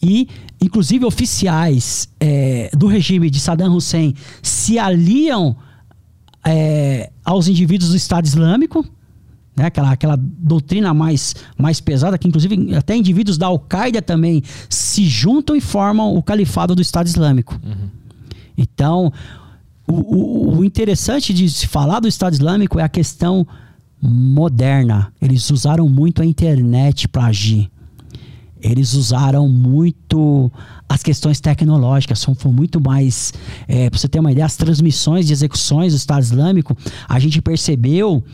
[0.00, 0.28] e
[0.60, 5.56] inclusive oficiais é, do regime de Saddam Hussein se aliam
[6.46, 8.84] é, aos indivíduos do Estado Islâmico
[9.58, 9.66] né?
[9.66, 15.56] aquela, aquela doutrina mais, mais pesada, que inclusive até indivíduos da Al-Qaeda também se juntam
[15.56, 17.60] e formam o califado do Estado Islâmico.
[17.64, 17.88] Uhum.
[18.56, 19.12] Então,
[19.86, 23.46] o, o, o interessante de se falar do Estado Islâmico é a questão
[24.00, 25.12] moderna.
[25.20, 27.68] Eles usaram muito a internet para agir.
[28.62, 30.50] Eles usaram muito
[30.88, 33.32] as questões tecnológicas, foram muito mais.
[33.66, 36.76] É, para você ter uma ideia, as transmissões de execuções do Estado Islâmico,
[37.08, 38.24] a gente percebeu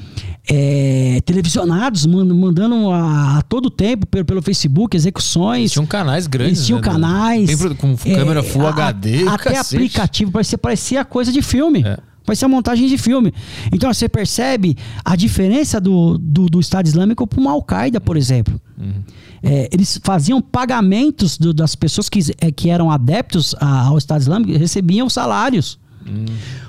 [0.48, 5.72] é, televisionados mandando a, a, todo tempo pelo, pelo Facebook execuções.
[5.72, 6.66] tinham canais grandes.
[6.66, 6.84] tinham né?
[6.84, 7.50] canais.
[7.76, 9.26] com câmera Full a, HD.
[9.26, 9.76] Até cacete.
[9.76, 11.82] aplicativo, parecia, parecia coisa de filme.
[11.84, 12.13] É.
[12.26, 13.32] Vai ser a montagem de filme.
[13.72, 18.58] Então você percebe a diferença do, do, do Estado Islâmico para uma Al-Qaeda, por exemplo.
[18.78, 19.02] Uhum.
[19.42, 24.22] É, eles faziam pagamentos do, das pessoas que, é, que eram adeptos a, ao Estado
[24.22, 25.78] Islâmico, recebiam salários.
[26.06, 26.24] Uhum.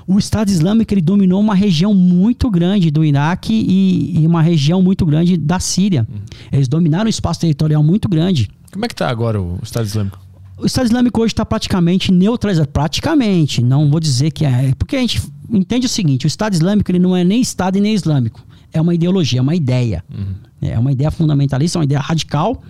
[0.06, 4.82] O Estado Islâmico ele dominou uma região muito grande do Iraque e, e uma região
[4.82, 6.06] muito grande da Síria.
[6.08, 6.20] Uhum.
[6.52, 8.50] Eles dominaram um espaço territorial muito grande.
[8.72, 10.26] Como é que está agora o Estado Islâmico?
[10.58, 12.68] O Estado Islâmico hoje está praticamente neutralizado.
[12.68, 14.74] Praticamente, não vou dizer que é.
[14.78, 15.20] Porque a gente
[15.50, 18.44] entende o seguinte: o Estado Islâmico ele não é nem Estado e nem Islâmico.
[18.72, 20.04] É uma ideologia, é uma ideia.
[20.12, 20.34] Uhum.
[20.60, 22.62] É uma ideia fundamentalista, é uma ideia radical.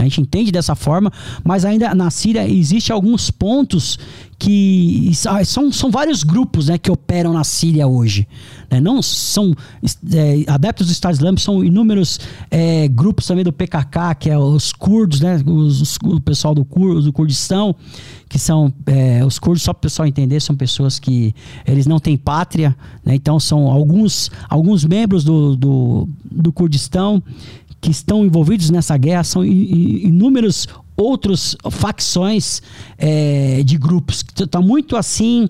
[0.00, 1.12] A gente entende dessa forma,
[1.44, 3.98] mas ainda na Síria existe alguns pontos
[4.40, 5.10] que
[5.44, 8.26] são, são vários grupos né, que operam na Síria hoje.
[8.70, 8.80] Né?
[8.80, 9.54] Não são
[10.14, 12.18] é, adeptos do Estado Islâmico, são inúmeros
[12.50, 16.64] é, grupos também do PKK, que é os curdos, né, os, os o pessoal do,
[16.64, 17.76] Kur, do Kurdistão,
[18.30, 21.34] que são é, os curdos, só para o pessoal entender, são pessoas que
[21.66, 22.74] eles não têm pátria,
[23.04, 23.14] né?
[23.14, 27.22] então são alguns, alguns membros do, do, do Kurdistão
[27.80, 32.60] que estão envolvidos nessa guerra, são inúmeros outras facções
[32.98, 34.24] é, de grupos.
[34.38, 35.48] Está muito assim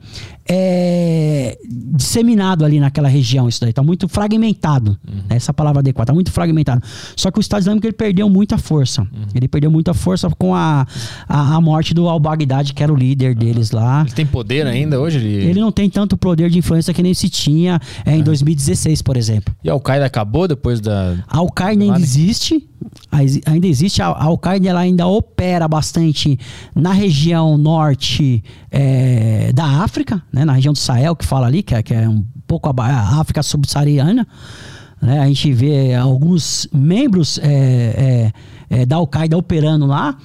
[0.53, 3.71] é, disseminado ali naquela região isso daí.
[3.71, 4.99] Está muito fragmentado.
[5.07, 5.23] Uhum.
[5.29, 6.07] Essa palavra adequada.
[6.07, 6.83] Está muito fragmentado.
[7.15, 9.03] Só que o Estado Islâmico ele perdeu muita força.
[9.03, 9.27] Uhum.
[9.33, 10.85] Ele perdeu muita força com a,
[11.29, 14.03] a, a morte do al-Baghdadi, que era o líder deles lá.
[14.03, 15.19] Ele tem poder ainda hoje?
[15.19, 15.51] Ele...
[15.51, 19.17] ele não tem tanto poder de influência que nem se tinha é, em 2016, por
[19.17, 19.55] exemplo.
[19.63, 21.17] E a Al-Qaeda acabou depois da...
[21.29, 22.67] A Al-Qaeda ainda existe
[23.47, 26.39] ainda existe, a Al-Qaeda ela ainda opera bastante
[26.75, 31.75] na região norte é, da África, né, na região do Sahel, que fala ali, que
[31.75, 34.27] é, que é um pouco a África subsaariana.
[35.01, 38.33] Né, a gente vê alguns membros é,
[38.71, 40.17] é, é da Al-Qaeda operando lá,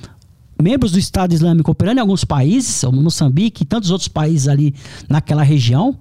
[0.62, 4.74] membros do Estado Islâmico operando em alguns países, como Moçambique e tantos outros países ali
[5.10, 5.98] naquela região.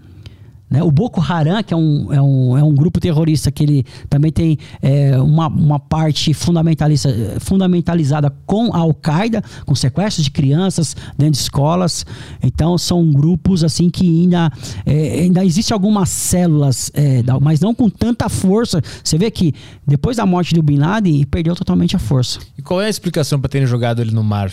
[0.75, 0.83] Né?
[0.83, 4.33] O Boko Haram, que é um, é, um, é um grupo terrorista que ele também
[4.33, 11.35] tem é, uma, uma parte fundamentalista, fundamentalizada com a Al-Qaeda, com sequestros de crianças dentro
[11.35, 12.05] de escolas.
[12.43, 14.51] Então são grupos assim que ainda,
[14.85, 18.83] é, ainda existe algumas células, é, mas não com tanta força.
[19.05, 19.55] Você vê que
[19.87, 22.41] depois da morte do Bin Laden, perdeu totalmente a força.
[22.59, 24.51] E qual é a explicação para terem jogado ele no mar?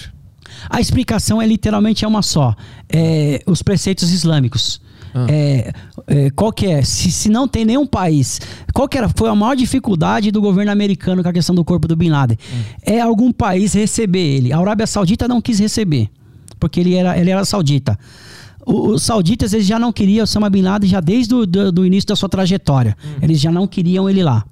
[0.69, 2.55] A explicação é literalmente é uma só:
[2.87, 4.79] é, os preceitos islâmicos.
[5.13, 5.27] Ah.
[5.29, 5.73] É,
[6.07, 6.81] é, qual que é?
[6.83, 8.39] Se, se não tem nenhum país,
[8.73, 11.87] qual que era, foi a maior dificuldade do governo americano com a questão do corpo
[11.87, 12.37] do Bin Laden?
[12.41, 12.61] Hum.
[12.83, 14.53] É algum país receber ele.
[14.53, 16.09] A Arábia Saudita não quis receber,
[16.59, 17.97] porque ele era, ele era saudita.
[18.65, 22.07] os sauditas eles já não queriam Osama Bin Laden já desde o do, do início
[22.07, 22.95] da sua trajetória.
[23.03, 23.19] Hum.
[23.21, 24.45] Eles já não queriam ele lá.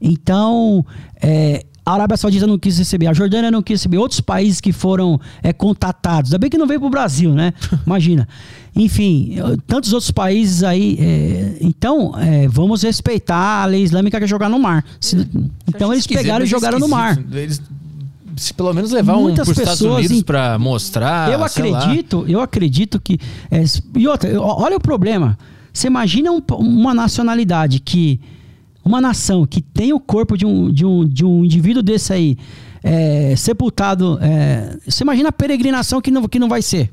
[0.00, 0.84] Então,
[1.22, 4.72] é, a Arábia Saudita não quis receber, a Jordânia não quis receber, outros países que
[4.72, 6.32] foram é, contatados.
[6.32, 7.54] Ainda bem que não veio para o Brasil, né?
[7.86, 8.26] Imagina.
[8.76, 9.36] Enfim,
[9.66, 10.98] tantos outros países aí.
[11.00, 14.84] É, então, é, vamos respeitar a lei islâmica que é jogar no mar.
[15.00, 15.16] Se,
[15.66, 17.18] então, eles pegaram e jogaram no mar.
[17.32, 17.60] Eles
[18.36, 21.32] se pelo menos levar Muitas um para Estados Unidos para mostrar.
[21.32, 23.18] Eu acredito, eu acredito que.
[23.50, 23.64] É,
[23.96, 25.38] e outra, olha o problema.
[25.72, 28.20] Você imagina um, uma nacionalidade que
[28.84, 32.38] uma nação que tem o corpo de um, de um, de um indivíduo desse aí
[32.82, 36.92] é, sepultado, é, você imagina a peregrinação que não, que não vai ser.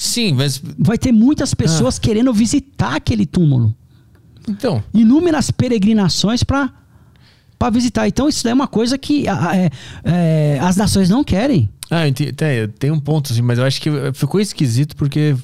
[0.00, 0.62] Sim, mas.
[0.78, 2.00] Vai ter muitas pessoas ah.
[2.00, 3.74] querendo visitar aquele túmulo.
[4.48, 4.82] Então.
[4.94, 6.72] Inúmeras peregrinações para
[7.58, 8.08] para visitar.
[8.08, 9.70] Então, isso é uma coisa que é,
[10.02, 11.68] é, as nações não querem.
[11.90, 12.04] Ah,
[12.78, 15.36] tem um ponto, assim, mas eu acho que ficou esquisito porque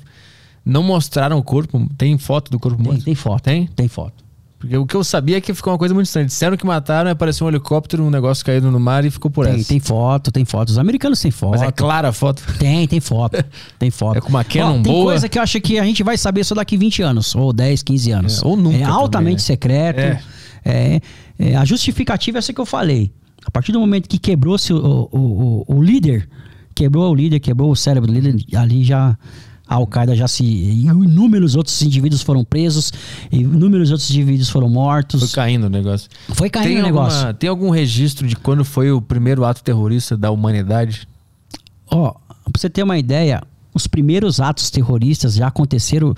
[0.65, 1.87] não mostraram o corpo.
[1.99, 3.05] Tem foto do corpo tem, morto?
[3.05, 3.43] Tem foto.
[3.43, 3.67] Tem?
[3.67, 4.25] Tem foto.
[4.59, 6.27] Porque o que eu sabia é que ficou uma coisa muito estranha.
[6.27, 9.57] Disseram que mataram, apareceu um helicóptero, um negócio caído no mar e ficou por tem,
[9.57, 9.69] essa.
[9.69, 10.71] Tem foto, tem foto.
[10.71, 11.51] Os americanos têm foto.
[11.51, 12.43] Mas é clara a foto?
[12.59, 13.45] Tem, tem foto.
[13.79, 14.17] tem foto.
[14.17, 15.13] É com uma Canon Ó, tem boa.
[15.13, 17.83] coisa que eu acho que a gente vai saber só daqui 20 anos, ou 10,
[17.83, 18.43] 15 anos.
[18.43, 18.79] É, ou nunca.
[18.79, 19.39] É altamente também, né?
[19.39, 20.01] secreto.
[20.01, 20.23] É.
[20.65, 21.01] É,
[21.39, 21.57] é.
[21.57, 23.13] a justificativa é essa que eu falei.
[23.45, 26.29] A partir do momento que quebrou-se o, o, o, o líder,
[26.75, 29.17] quebrou o líder, quebrou o cérebro do líder, ali já
[29.69, 30.45] a Al-Qaeda já se.
[30.45, 32.93] Inúmeros outros indivíduos foram presos,
[33.31, 35.21] inúmeros outros indivíduos foram mortos.
[35.21, 36.09] Foi caindo o negócio.
[36.31, 37.19] Foi caindo tem o negócio.
[37.19, 41.09] Alguma, tem algum registro de quando foi o primeiro ato terrorista da humanidade?
[41.91, 43.43] Ó, oh, pra você ter uma ideia,
[43.75, 46.15] os primeiros atos terroristas já aconteceram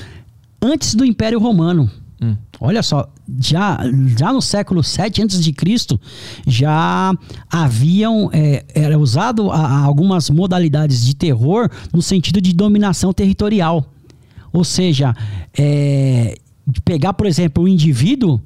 [0.60, 1.90] antes do Império Romano.
[2.20, 2.36] Hum.
[2.60, 3.08] Olha só,
[3.40, 3.78] já,
[4.16, 6.00] já no século 7 antes de Cristo
[6.46, 7.12] já
[7.50, 13.92] haviam é, era usado a, a algumas modalidades de terror no sentido de dominação territorial.
[14.52, 15.14] Ou seja,
[15.56, 16.38] é,
[16.84, 18.40] pegar, por exemplo, o indivíduo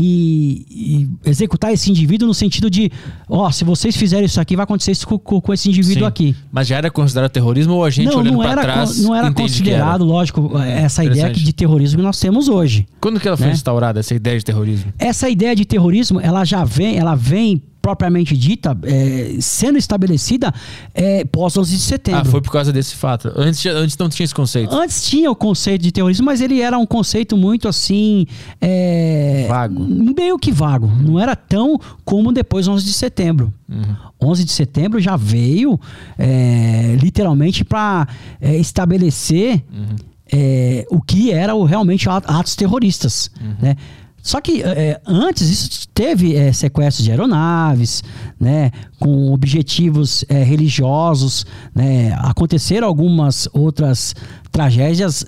[0.00, 2.90] e, e, executar esse indivíduo no sentido de,
[3.28, 6.08] ó, oh, se vocês fizerem isso aqui, vai acontecer isso com, com esse indivíduo Sim.
[6.08, 6.36] aqui.
[6.50, 9.00] Mas já era considerado terrorismo ou a gente não, olhando para trás?
[9.02, 12.86] Não era considerado, lógico, essa ideia de terrorismo que nós temos hoje.
[13.00, 13.52] Quando que ela foi né?
[13.52, 14.92] instaurada, essa ideia de terrorismo?
[14.98, 20.52] Essa ideia de terrorismo, ela já vem, ela vem propriamente dita, é, sendo estabelecida
[20.94, 22.20] é, pós 11 de setembro.
[22.20, 23.32] Ah, foi por causa desse fato.
[23.34, 24.74] Antes, antes não tinha esse conceito.
[24.74, 28.26] Antes tinha o conceito de terrorismo, mas ele era um conceito muito assim.
[28.60, 29.86] É, vago.
[30.16, 30.86] Meio que vago.
[30.86, 33.52] Não era tão como depois 11 de setembro.
[33.68, 33.96] Uhum.
[34.22, 35.80] 11 de setembro já veio
[36.18, 38.06] é, literalmente para
[38.40, 39.64] é, estabelecer.
[39.72, 40.10] Uhum.
[40.32, 43.32] É, o que eram realmente atos terroristas.
[43.40, 43.54] Uhum.
[43.60, 43.76] Né?
[44.22, 48.02] Só que é, antes isso teve é, sequestros de aeronaves,
[48.38, 54.14] né, com objetivos é, religiosos, né, aconteceram algumas outras
[54.50, 55.24] tragédias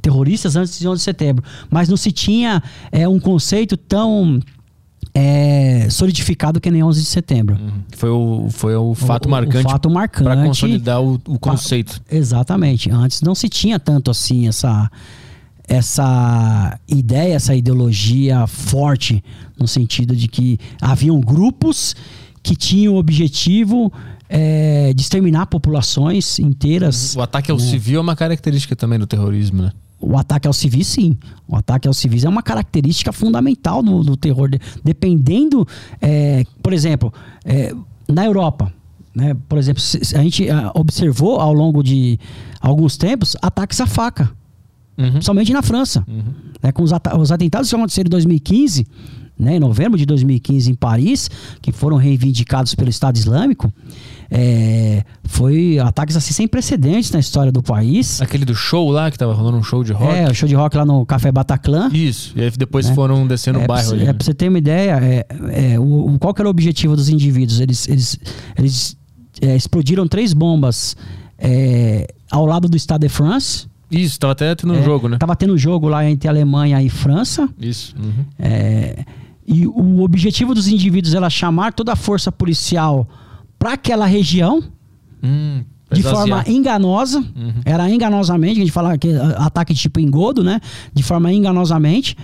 [0.00, 2.62] terroristas antes de 11 de setembro, mas não se tinha
[3.06, 4.40] um conceito tão
[5.14, 7.56] é, solidificado que nem 11 de setembro.
[7.56, 7.82] Uhum.
[7.96, 12.00] Foi o, foi o fato o, marcante, o fato marcante para consolidar o, o conceito.
[12.10, 12.90] Exatamente.
[12.90, 14.90] Antes não se tinha tanto assim essa
[15.70, 19.22] essa ideia, essa ideologia forte,
[19.56, 21.94] no sentido de que haviam grupos
[22.42, 23.92] que tinham o objetivo
[24.28, 27.14] é, de exterminar populações inteiras.
[27.14, 27.62] O ataque ao né?
[27.62, 29.72] civil é uma característica também do terrorismo, né?
[30.00, 31.16] O ataque ao civis, sim.
[31.46, 34.50] O ataque aos civis é uma característica fundamental do, do terror.
[34.82, 35.64] Dependendo,
[36.00, 37.12] é, por exemplo,
[37.44, 37.72] é,
[38.08, 38.72] na Europa,
[39.14, 39.80] né, por exemplo,
[40.16, 42.18] a gente observou ao longo de
[42.60, 44.39] alguns tempos ataques à faca
[44.98, 45.10] uhum.
[45.12, 46.04] principalmente na França.
[46.06, 46.22] Uhum.
[46.62, 48.86] Né, com os, os atentados que aconteceram em 2015,
[49.38, 51.30] né, em novembro de 2015 em Paris,
[51.62, 53.72] que foram reivindicados pelo Estado Islâmico,
[54.30, 58.20] é, foi ataques assim sem precedentes na história do país.
[58.20, 60.14] Aquele do show lá, que tava rolando um show de rock.
[60.14, 61.88] É, o show de rock lá no Café Bataclan.
[61.92, 62.94] Isso, e aí depois né?
[62.94, 64.06] foram descendo é, o bairro pra, ali.
[64.06, 65.26] É, pra você ter uma ideia, é,
[65.72, 67.60] é, o, qual que era o objetivo dos indivíduos?
[67.60, 68.18] Eles, eles,
[68.56, 68.96] eles
[69.40, 70.96] é, explodiram três bombas
[71.36, 75.16] é, ao lado do Estado de France, Isso, tava até tendo um É, jogo, né?
[75.18, 77.48] Tava tendo jogo lá entre Alemanha e França.
[77.60, 77.94] Isso.
[77.98, 78.24] uhum.
[78.38, 79.04] É,
[79.46, 83.08] e o objetivo dos indivíduos era chamar toda a força policial
[83.58, 84.62] para aquela região
[85.22, 85.62] Hum,
[85.92, 87.22] de forma enganosa.
[87.64, 90.60] Era enganosamente, a gente fala que é ataque tipo engodo, né?
[90.94, 92.16] De forma enganosamente.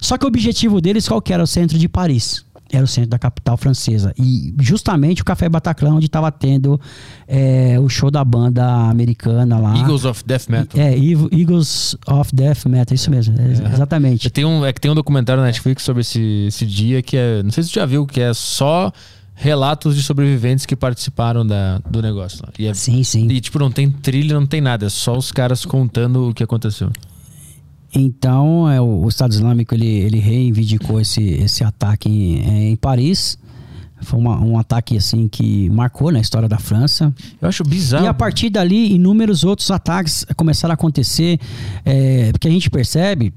[0.00, 1.42] Só que o objetivo deles qual que era?
[1.42, 2.44] O centro de Paris.
[2.72, 4.14] Era o centro da capital francesa.
[4.18, 6.80] E justamente o Café Bataclan, onde estava tendo
[7.28, 9.76] é, o show da banda americana lá.
[9.76, 10.80] Eagles of Death Metal.
[10.80, 14.30] É, Eagle- Eagles of Death Metal, isso mesmo, é, exatamente.
[14.30, 17.42] Tem um, é que tem um documentário na Netflix sobre esse, esse dia que é.
[17.42, 18.90] Não sei se você já viu, que é só
[19.34, 22.38] relatos de sobreviventes que participaram da, do negócio.
[22.58, 23.26] E, é- Sim, sim.
[23.28, 24.86] e, tipo, não tem trilha, não tem nada.
[24.86, 26.90] É só os caras contando o que aconteceu.
[27.94, 33.38] Então, é, o, o Estado Islâmico ele, ele reivindicou esse, esse ataque em, em Paris.
[34.00, 37.14] Foi uma- um ataque assim que marcou na história da França.
[37.40, 38.04] Eu acho bizarro.
[38.04, 41.38] E a partir dali, inúmeros outros ataques começaram a acontecer.
[41.84, 43.32] é, porque a gente percebe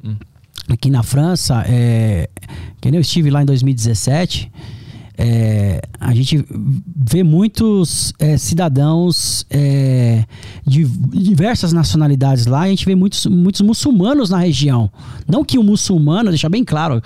[0.69, 2.27] aqui na França, é,
[2.82, 4.52] que nem eu estive lá em 2017,
[5.18, 6.46] é, a gente
[7.10, 10.26] vê muitos é, cidadãos é,
[10.66, 14.90] de diversas nacionalidades lá, a gente vê muitos, muitos muçulmanos na região.
[15.28, 17.02] Não que o muçulmano, deixar bem claro,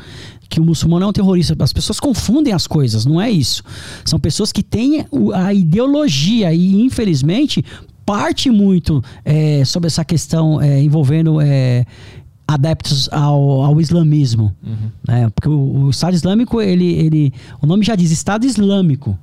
[0.50, 1.56] que o muçulmano é um terrorista.
[1.60, 3.64] As pessoas confundem as coisas, não é isso.
[4.04, 5.06] São pessoas que têm
[5.36, 7.64] a ideologia e, infelizmente,
[8.10, 11.86] parte muito é, sobre essa questão é, envolvendo é,
[12.54, 14.54] adeptos ao, ao islamismo.
[15.08, 15.30] né?
[15.36, 19.18] Porque o, o Estado Islâmico, ele, ele, o nome já diz Estado Islâmico.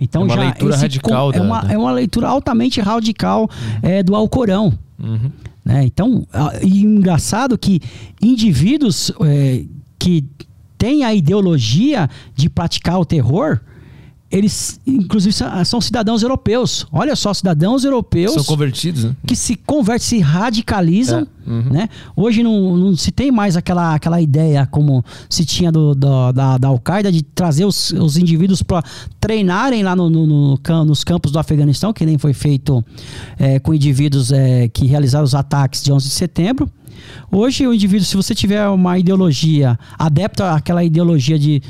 [0.00, 3.48] Então É uma já leitura radical com- é, uma, é uma leitura altamente radical
[3.82, 4.72] é, do Alcorão.
[4.98, 5.30] Uhum.
[5.64, 5.84] né?
[5.84, 6.26] Então,
[6.62, 7.80] e engraçado que
[8.20, 9.64] indivíduos é,
[9.98, 10.24] que
[10.76, 13.60] têm a ideologia de praticar o terror,
[14.32, 15.32] eles, inclusive,
[15.66, 16.86] são, cidadãos europeus.
[16.90, 19.14] Olha só, cidadãos europeus São convertidos, né?
[19.26, 21.62] que se convertem, se radicalizam, É, uhum.
[21.70, 21.88] né?
[22.16, 26.56] Hoje não, não se tem mais aquela, aquela ideia como se tinha do, do- da,
[26.56, 28.82] da Al-Qaeda de trazer os, os indivíduos para
[29.20, 32.82] treinarem lá no, no- no nos campos do Afeganistão, que nem foi feito
[33.38, 36.70] é, com indivíduos é, que realizaram os ataques de 11 de setembro.
[37.30, 41.60] Hoje o indivíduo, se você tiver uma ideologia, adepto àquela ideologia de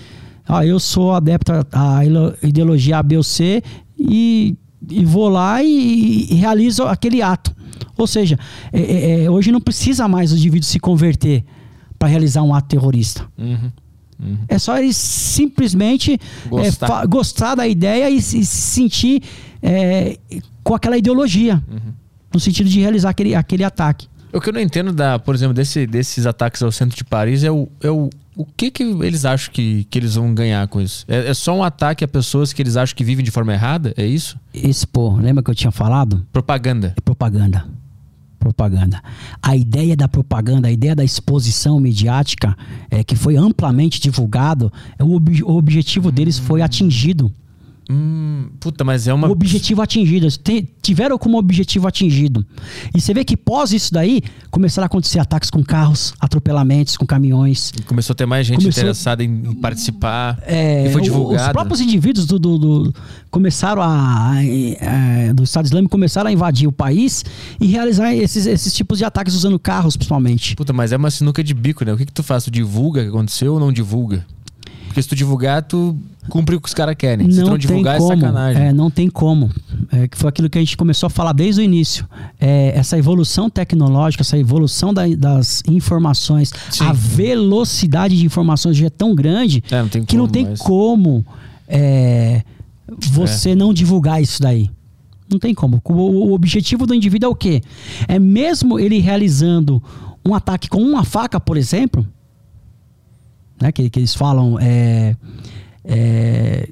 [0.49, 2.01] ah, eu sou adepto à
[2.43, 3.63] ideologia A, B ou C
[3.99, 4.57] e,
[4.91, 7.55] e vou lá e, e realizo aquele ato.
[7.97, 8.39] Ou seja,
[8.73, 11.45] é- é- é, hoje não precisa mais o indivíduo se converter
[11.99, 13.27] para realizar um ato terrorista.
[13.39, 13.71] Uhum.
[14.49, 16.87] É só ele simplesmente é, Gostar.
[16.87, 19.23] fa- gostar da ideia e, se se sentir
[19.61, 20.17] é,
[20.63, 21.63] com aquela ideologia.
[22.33, 24.09] No sentido de realizar aquele, aquele ataque.
[24.33, 27.45] O que eu não entendo, da, por exemplo, desse- desses ataques ao centro de Paris
[27.45, 30.81] é o, é o, o que, que eles acham que, que eles vão ganhar com
[30.81, 31.05] isso?
[31.09, 33.93] É, é só um ataque a pessoas que eles acham que vivem de forma errada?
[33.97, 34.39] É isso?
[34.55, 36.27] Expor, lembra que eu tinha falado?
[36.33, 36.95] Propaganda.
[36.97, 37.65] É propaganda.
[38.39, 39.01] Propaganda.
[39.41, 42.57] A ideia da propaganda, a ideia da exposição midiática,
[42.91, 47.31] é, que foi amplamente divulgado, é, o, ob- o objetivo deles foi atingido.
[47.95, 49.29] Hum, puta, mas é uma.
[49.29, 50.27] O objetivo atingido.
[50.81, 52.45] Tiveram como objetivo atingido.
[52.95, 57.05] E você vê que pós isso daí, começaram a acontecer ataques com carros, atropelamentos com
[57.05, 57.71] caminhões.
[57.87, 60.39] Começou a ter mais gente Começou- interessada em, participar.
[60.47, 61.47] É, e foi divulgado.
[61.49, 62.95] Os próprios indivíduos do, do- do-
[63.31, 67.23] começaram a, a- é, do Estado Islâmico começaram a invadir o país
[67.61, 70.57] e realizar esses, esses tipos de ataques usando carros, principalmente.
[70.57, 71.93] Puta, mas é uma sinuca de bico, né?
[71.93, 72.45] O que, que tu faz?
[72.45, 74.25] Tu divulga o que aconteceu ou não divulga?
[74.87, 75.97] Porque se tu divulgar, tu
[76.29, 77.31] cumpre o que os caras querem.
[77.31, 78.13] se tu não divulgar, tem como.
[78.13, 78.63] é sacanagem.
[78.63, 79.51] É, não tem como.
[79.91, 82.09] É, que foi aquilo que a gente começou a falar desde o início.
[82.41, 86.85] É, essa evolução tecnológica, essa evolução da- das informações, Sim.
[86.85, 90.61] a velocidade de informações já é tão grande É, não que não como, tem mas-
[90.61, 91.27] como
[91.69, 92.43] é,
[93.11, 94.71] você não divulgar isso daí.
[95.31, 95.81] Não tem como.
[95.85, 97.63] O, o objetivo do indivíduo é o quê?
[98.07, 99.83] É mesmo ele realizando
[100.25, 102.07] um ataque com uma faca, por exemplo,
[103.61, 105.17] né, que, que eles falam é,
[105.85, 106.69] é,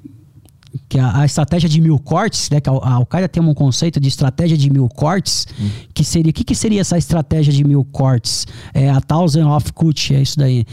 [0.89, 3.99] que a, a estratégia de mil cortes, né, que a, a Al-Qaeda tem um conceito
[3.99, 5.47] de estratégia de mil cortes,
[5.93, 8.47] que seria, o que, que seria essa estratégia de mil cortes?
[8.73, 10.65] É a thousand of cut, é isso daí.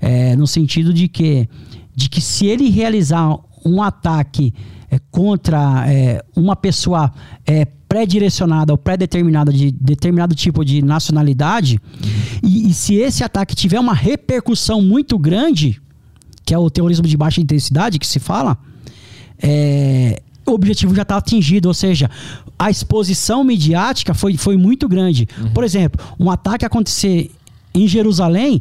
[0.00, 1.48] É, no sentido de que,
[1.94, 4.52] de que se ele realizar um ataque
[4.90, 7.12] é, contra é, uma pessoa
[7.46, 11.80] é, pré-direcionada ou pré-determinada de determinado tipo de nacionalidade,
[12.42, 15.80] e, e se esse ataque tiver uma repercussão muito grande,
[16.44, 18.58] que é o terrorismo de baixa intensidade que se fala,
[19.42, 22.10] é, o objetivo já está atingido, ou seja,
[22.58, 25.26] a exposição midiática foi, foi muito grande.
[25.54, 27.30] Por exemplo, um ataque acontecer
[27.74, 28.60] em Jerusalém,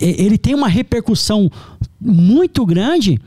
[0.00, 1.50] ele tem uma repercussão
[2.00, 3.20] muito grande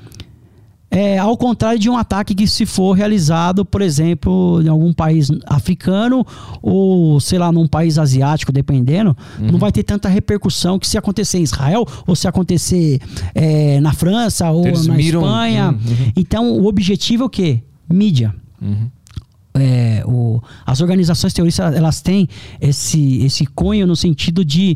[0.92, 5.30] É, ao contrário de um ataque que se for realizado, por exemplo, em algum país
[5.46, 6.26] africano
[6.64, 9.52] ou, sei lá, num país asiático, dependendo, uhum.
[9.52, 13.00] não vai ter tanta repercussão que se acontecer em Israel ou se acontecer
[13.36, 15.22] é, na França ou Eles na miram...
[15.22, 15.72] Espanha.
[15.72, 16.12] Uhum.
[16.16, 17.62] Então, o objetivo é o quê?
[17.88, 18.34] Mídia.
[18.60, 18.90] Uhum.
[19.54, 22.28] É, o, as organizações terroristas elas têm
[22.60, 24.76] esse, esse cunho no sentido de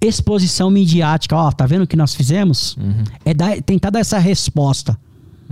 [0.00, 1.36] exposição midiática.
[1.36, 2.76] Ó, tá vendo o que nós fizemos?
[2.76, 3.04] Uhum.
[3.24, 4.98] É dar, tentar dar essa resposta.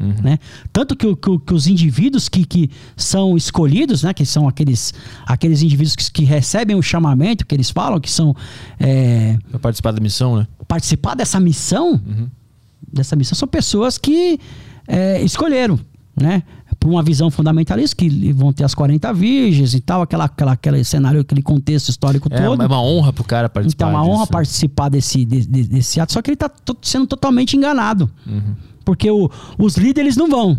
[0.00, 0.14] Uhum.
[0.22, 0.38] Né?
[0.72, 4.14] Tanto que, que, que, os indivíduos que, que são escolhidos, né?
[4.14, 4.94] que são aqueles,
[5.26, 8.34] aqueles indivíduos que, que recebem o chamamento, que eles falam, que são.
[8.78, 10.46] É, participar da missão, né?
[10.66, 12.28] Participar dessa missão, uhum.
[12.90, 14.40] dessa missão, são pessoas que
[14.88, 15.78] é, escolheram,
[16.16, 16.42] né?
[16.78, 20.82] Por uma visão fundamentalista, que vão ter as 40 virgens e tal, aquela, aquela, aquele
[20.82, 22.62] cenário, aquele contexto histórico é, todo.
[22.62, 23.88] É uma honra pro cara participar.
[23.88, 26.50] Então, é uma honra participar desse, desse, desse ato, só que ele tá
[26.80, 28.10] sendo totalmente enganado.
[28.26, 28.54] Uhum.
[28.84, 30.58] Porque o, os líderes não vão,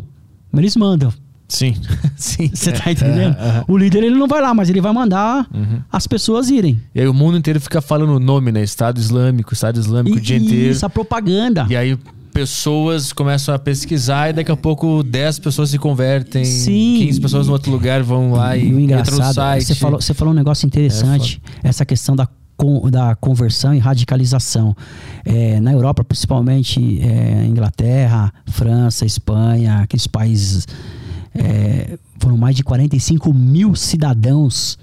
[0.53, 1.11] eles mandam.
[1.51, 1.75] Sim,
[2.15, 2.49] sim.
[2.53, 3.35] Você tá entendendo?
[3.37, 5.81] É, é, o líder ele não vai lá, mas ele vai mandar uhum.
[5.91, 6.79] as pessoas irem.
[6.95, 8.63] E aí o mundo inteiro fica falando o nome, né?
[8.63, 10.71] Estado Islâmico, Estado Islâmico e, o dia inteiro.
[10.71, 11.67] Isso, a propaganda.
[11.69, 11.97] E aí
[12.31, 16.99] pessoas começam a pesquisar e daqui a pouco 10 pessoas se convertem, Sim.
[16.99, 19.65] 15 pessoas no outro lugar vão lá e, e entram no site.
[19.65, 22.27] Você falou, você falou um negócio interessante, é, essa questão da
[22.89, 24.75] da conversão e radicalização.
[25.25, 30.67] É, na Europa, principalmente é, Inglaterra, França, Espanha, aqueles países.
[31.33, 34.77] É, foram mais de 45 mil cidadãos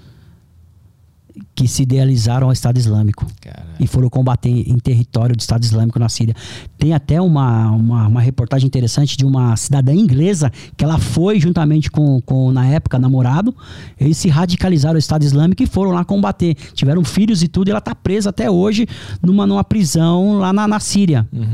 [1.55, 3.73] que se idealizaram ao Estado Islâmico Caramba.
[3.79, 6.35] e foram combater em território do Estado Islâmico na Síria.
[6.77, 11.89] Tem até uma, uma, uma, reportagem interessante de uma cidadã inglesa que ela foi juntamente
[11.89, 13.55] com, com na época, namorado.
[13.99, 16.55] Eles se radicalizaram ao Estado Islâmico e foram lá combater.
[16.73, 18.87] Tiveram filhos e tudo e ela está presa até hoje
[19.21, 21.27] numa, numa prisão lá na, na Síria.
[21.31, 21.51] Uhum.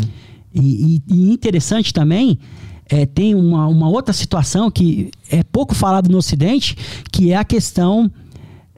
[0.54, 2.40] E, e, e interessante também
[2.90, 6.78] é, tem uma, uma outra situação que é pouco falado no Ocidente,
[7.12, 8.12] que é a questão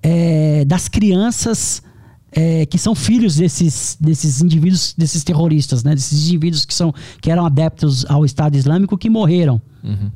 [0.01, 1.81] é, das crianças
[2.31, 5.95] é, que são filhos desses, desses indivíduos, desses terroristas, né?
[5.95, 9.61] Desses indivíduos que, são, que eram adeptos ao Estado Islâmico que morreram.
[9.83, 10.11] Uhum.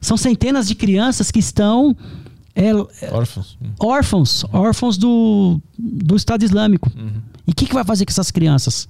[0.00, 1.96] São centenas de crianças que estão
[2.54, 2.72] é,
[3.12, 6.90] órfãos, órfãos, órfãos do, do Estado Islâmico.
[6.96, 7.20] Uhum.
[7.46, 8.88] E o que, que vai fazer com essas crianças?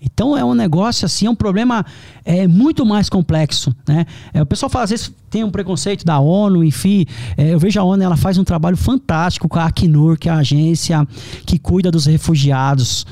[0.00, 1.84] Então é um negócio assim, é um problema
[2.24, 4.04] é, muito mais complexo, né?
[4.32, 7.06] É, o pessoal fala, às vezes tem um preconceito da ONU, enfim.
[7.36, 10.32] É, eu vejo a ONU, ela faz um trabalho fantástico com a Acnur, que é
[10.32, 11.06] a agência
[11.46, 13.06] que cuida dos refugiados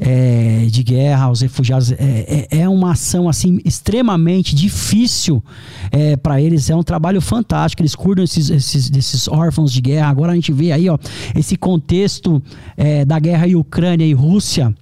[0.00, 1.92] é, de guerra, os refugiados.
[1.92, 5.42] É, é, é uma ação assim extremamente difícil
[5.90, 6.68] é, para eles.
[6.70, 7.82] É um trabalho fantástico.
[7.82, 10.08] Eles cuidam esses, esses, desses órfãos de guerra.
[10.08, 10.98] Agora a gente vê aí, ó,
[11.34, 12.42] esse contexto
[12.76, 14.74] é, da guerra em Ucrânia e Rússia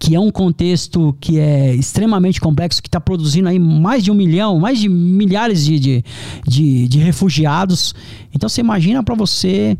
[0.00, 4.14] que é um contexto que é extremamente complexo, que está produzindo aí mais de um
[4.14, 6.04] milhão, mais de milhares de, de,
[6.48, 7.94] de, de refugiados.
[8.34, 9.76] Então você imagina para você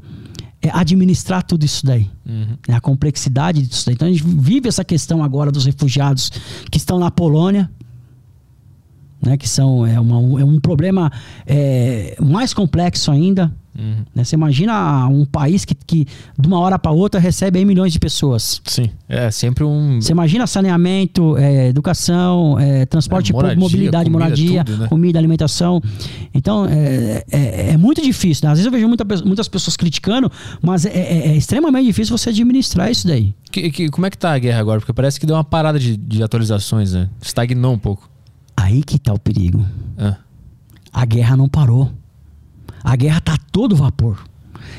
[0.61, 2.11] é, administrar tudo isso daí.
[2.27, 2.59] Uhum.
[2.69, 2.75] Né?
[2.75, 3.95] A complexidade disso daí.
[3.95, 6.31] Então a gente vive essa questão agora dos refugiados
[6.71, 7.71] que estão na Polônia.
[9.23, 11.13] Né, que são é, uma, é um problema
[11.47, 13.55] é, mais complexo ainda.
[13.81, 14.05] Uhum.
[14.15, 14.24] Né?
[14.24, 16.07] Você imagina um país que, que
[16.39, 18.61] de uma hora para outra recebe aí milhões de pessoas.
[18.66, 20.01] Sim, é sempre um.
[20.01, 24.89] Você imagina saneamento, é, educação, é, transporte é, moradia, público, mobilidade, comida, moradia, tudo, né?
[24.89, 25.82] comida, alimentação.
[26.35, 28.47] Então é, é, é muito difícil.
[28.47, 28.52] Né?
[28.52, 30.31] Às vezes eu vejo muita, muitas pessoas criticando,
[30.61, 33.35] mas é, é, é, extremamente difícil você administrar isso daí.
[33.51, 34.78] Que, que, como é que tá a guerra agora?
[34.78, 37.09] Porque parece que deu uma parada de, de atualizações, né?
[37.20, 38.09] Estagnou um pouco.
[38.57, 39.65] Aí que tá o perigo.
[39.97, 40.16] Ah.
[40.93, 41.90] A guerra não parou.
[42.82, 44.19] A guerra está a todo vapor.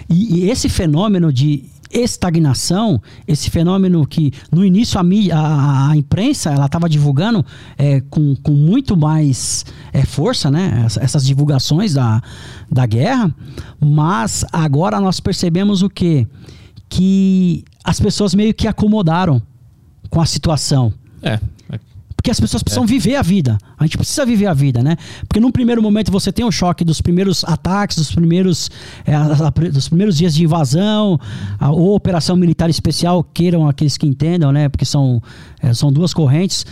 [0.10, 5.98] E, e, esse fenômeno de estagnação, esse fenômeno que no início a, mídia, a, a
[5.98, 7.46] imprensa ela estava divulgando
[7.78, 10.86] é, com, com muito mais é, força, né?
[11.00, 12.22] Essas divulgações da,
[12.72, 13.34] da guerra,
[13.80, 16.28] mas agora nós percebemos o que?
[16.88, 19.42] Que as pessoas meio que acomodaram
[20.10, 20.94] com a situação.
[21.22, 21.40] É.
[22.22, 22.88] Porque as pessoas precisam é.
[22.88, 23.58] viver a vida.
[23.80, 24.96] A gente precisa viver a vida, né?
[25.28, 28.70] Porque num primeiro momento você tem o choque dos primeiros ataques, dos primeiros,
[29.06, 29.18] é,
[29.72, 31.20] dos primeiros dias de invasão,
[31.60, 34.70] a, ou operação militar especial, queiram aqueles que entendam, né?
[34.70, 35.20] Porque são,
[35.60, 36.64] é, são duas correntes.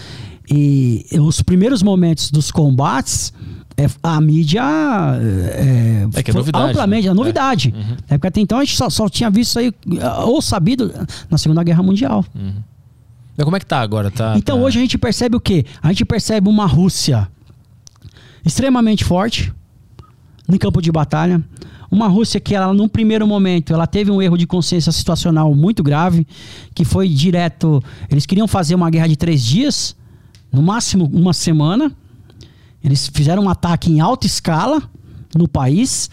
[0.47, 3.33] E os primeiros momentos dos combates,
[3.75, 4.61] é, a mídia
[5.19, 7.11] é, é que é novidade, amplamente, né?
[7.11, 7.73] é novidade.
[7.75, 7.79] É.
[7.79, 7.97] Uhum.
[8.07, 9.73] É, porque até então a gente só, só, tinha visto isso aí,
[10.27, 10.93] ou sabido,
[11.27, 12.23] na Segunda Guerra Mundial.
[12.35, 12.53] Uhum.
[13.39, 14.11] Mas como é que tá agora?
[14.11, 14.63] Tá, então tá...
[14.65, 15.65] hoje a gente percebe o quê?
[15.81, 17.29] A gente percebe uma Rússia
[18.45, 19.53] extremamente forte
[20.45, 21.41] no campo de batalha.
[21.89, 25.81] Uma Rússia que ela, num primeiro momento, ela teve um erro de consciência situacional muito
[25.81, 26.27] grave,
[26.75, 27.81] que foi direto.
[28.11, 29.95] Eles queriam fazer uma guerra de três dias,
[30.51, 31.95] no máximo uma semana,
[32.83, 34.83] Eles fizeram um ataque em alta escala
[35.33, 36.09] no país.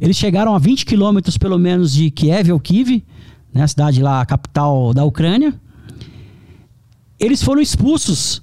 [0.00, 3.04] Eles chegaram a 20 quilômetros, pelo menos, de Kiev ou Kiev,
[3.54, 5.54] né, a cidade lá, a capital da Ucrânia.
[7.18, 8.42] Eles foram expulsos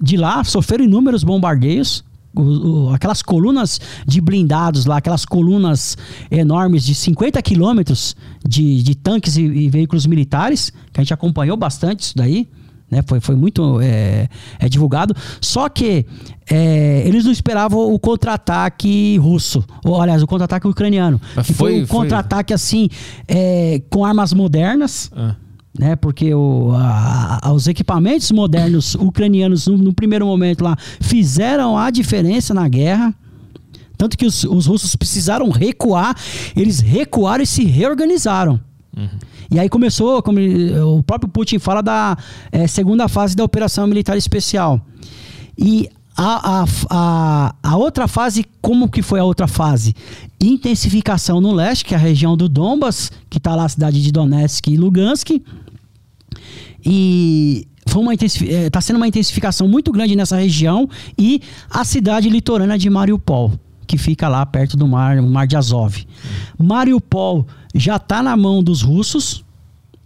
[0.00, 2.04] de lá, sofreram inúmeros bombardeios.
[2.36, 2.42] O,
[2.88, 5.96] o, aquelas colunas de blindados lá, aquelas colunas
[6.28, 11.56] enormes de 50 quilômetros de, de tanques e, e veículos militares, que a gente acompanhou
[11.56, 12.48] bastante isso daí.
[12.90, 13.02] Né?
[13.06, 14.28] Foi, foi muito é,
[14.58, 15.14] é divulgado.
[15.40, 16.04] Só que
[16.50, 21.20] é, eles não esperavam o contra-ataque russo, ou aliás, o contra-ataque ucraniano.
[21.36, 22.88] Mas que foi, foi- um contra-ataque assim,
[23.28, 25.10] é, com armas modernas.
[25.14, 25.36] Ah.
[25.76, 31.76] Né, porque o, a- a- os equipamentos modernos ucranianos, no, no primeiro momento lá, fizeram
[31.76, 33.12] a diferença na guerra.
[33.98, 36.16] Tanto que os, os russos precisaram recuar,
[36.56, 38.60] eles recuaram e se reorganizaram.
[39.50, 40.38] E aí começou, como
[40.96, 42.16] o próprio Putin fala, da
[42.52, 44.80] eh, segunda fase da operação militar especial.
[45.58, 49.94] E a, a, a, a outra fase, como que foi a outra fase?
[50.40, 54.12] Intensificação no leste, que é a região do Donbas, que está lá a cidade de
[54.12, 55.30] Donetsk e Lugansk.
[56.84, 60.88] E foi uma está sendo uma intensificação muito grande nessa região
[61.18, 63.52] e a cidade litorânea de Mariupol,
[63.86, 65.96] que fica lá perto do mar, mar de Azov.
[66.58, 69.44] Mariupol já está na mão dos russos,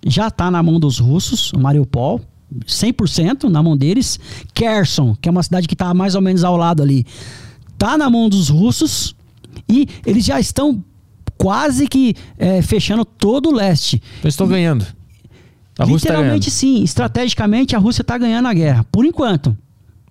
[0.07, 2.21] já está na mão dos russos, Mariupol,
[2.65, 4.19] 100% na mão deles.
[4.55, 7.07] Kherson, que é uma cidade que está mais ou menos ao lado ali,
[7.73, 9.15] está na mão dos russos
[9.69, 10.83] e eles já estão
[11.37, 14.03] quase que eh, fechando todo o leste.
[14.23, 14.85] Eles estão ganhando.
[15.79, 16.25] A Rússia tá ganhando.
[16.25, 19.57] Literalmente sim, estrategicamente a Rússia está ganhando a guerra, por enquanto.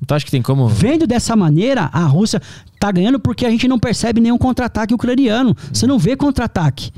[0.06, 0.68] Tu acha que tem como.
[0.68, 2.42] Vendo dessa maneira, a Rússia
[2.74, 5.56] está ganhando porque a gente não percebe nenhum contra-ataque ucraniano.
[5.74, 6.92] Você não vê contra-ataque,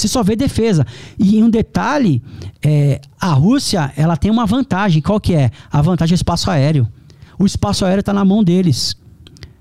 [0.00, 0.86] você só vê defesa.
[1.18, 2.22] E um detalhe,
[2.62, 5.00] é, a Rússia ela tem uma vantagem.
[5.02, 5.50] Qual que é?
[5.72, 6.86] A vantagem é o espaço aéreo.
[7.38, 8.94] O espaço aéreo está na mão deles.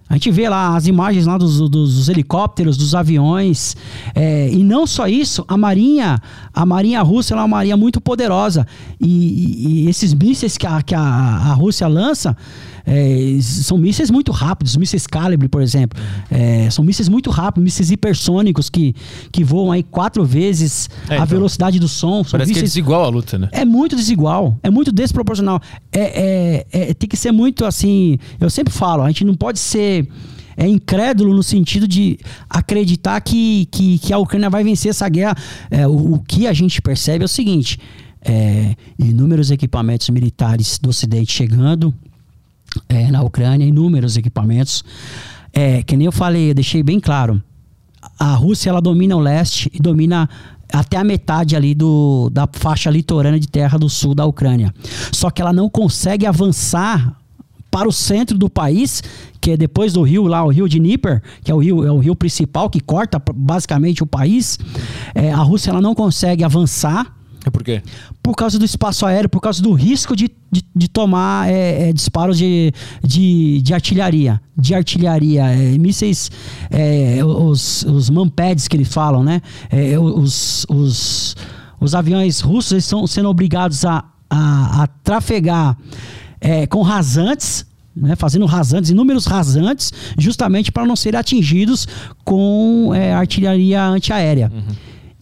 [0.08, 3.76] A gente vê lá as imagens lá dos, dos- dos helicópteros, dos aviões,
[4.14, 6.22] é, e não só isso, a marinha,
[6.54, 8.68] a marinha russa é uma marinha muito poderosa
[9.02, 12.38] e, e- e esses mísseis que a, que a, a Rússia lança
[12.86, 16.00] é, são mísseis muito rápidos, mísseis Calibre, por exemplo,
[16.30, 18.94] É, são mísseis muito rápidos, mísseis hipersônicos que,
[19.32, 21.28] que voam aí quatro vezes É, a então.
[21.28, 22.24] velocidade do som.
[22.24, 23.50] São Parece que é mísseis desigual a luta, né?
[23.52, 25.60] é muito desigual, é muito desproporcional.
[25.92, 28.18] É, é- é- tem que ser muito assim.
[28.40, 30.08] Eu sempre falo, a gente não pode ser
[30.58, 32.18] é, incrédulo no sentido de
[32.50, 35.36] acreditar que, que, que a Ucrânia vai vencer essa guerra.
[35.70, 37.78] É, o, o que a gente percebe é o seguinte:
[38.22, 41.94] é, inúmeros equipamentos militares do Ocidente chegando
[42.90, 44.84] é, na Ucrânia, inúmeros equipamentos.
[45.54, 47.42] É, que nem eu falei, eu deixei bem claro.
[48.20, 50.30] A Rússia ela domina o leste e domina
[50.72, 54.74] até a metade ali do, da faixa litorânea de terra do sul da Ucrânia.
[55.12, 57.18] Só que ela não consegue avançar
[57.72, 59.04] para o centro do país,
[59.42, 61.92] que é depois do rio lá, o rio de Dnieper, que é o rio, é
[61.92, 64.58] o rio principal que corta basicamente o país.
[65.14, 67.14] É, a Rússia ela não consegue avançar
[67.52, 67.82] por quê?
[68.26, 71.94] por causa do espaço aéreo, por causa do risco de, de, de tomar é, é,
[71.94, 72.74] disparos de,
[73.04, 74.42] de, de artilharia.
[74.58, 76.32] De artilharia, é, mísseis,
[76.72, 79.44] é, os, os manpads que eles falam, né?
[79.70, 81.36] É, os, os,
[81.80, 85.78] os aviões russos eles estão sendo obrigados a, a, a trafegar
[86.42, 87.64] é, com rasantes.
[87.96, 91.88] Né, fazendo rasantes, inúmeros rasantes, justamente para não serem atingidos
[92.26, 94.52] com é, artilharia antiaérea.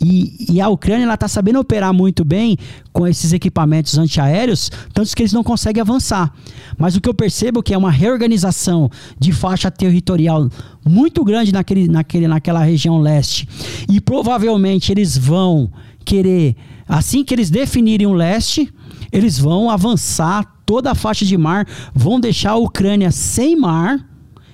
[0.03, 2.57] E, e a Ucrânia está sabendo operar muito bem
[2.91, 6.33] com esses equipamentos antiaéreos, tanto que eles não conseguem avançar.
[6.77, 10.49] Mas o que eu percebo é que é uma reorganização de faixa territorial
[10.85, 13.47] muito grande naquele, naquele, naquela região leste.
[13.89, 15.71] E provavelmente eles vão
[16.03, 16.55] querer,
[16.87, 18.71] assim que eles definirem o leste,
[19.11, 24.12] eles vão avançar toda a faixa de mar, vão deixar a Ucrânia sem mar.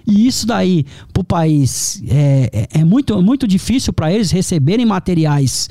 [0.10, 4.86] E isso daí, para o país, é, é- é muito, muito difícil para eles receberem
[4.86, 5.69] materiais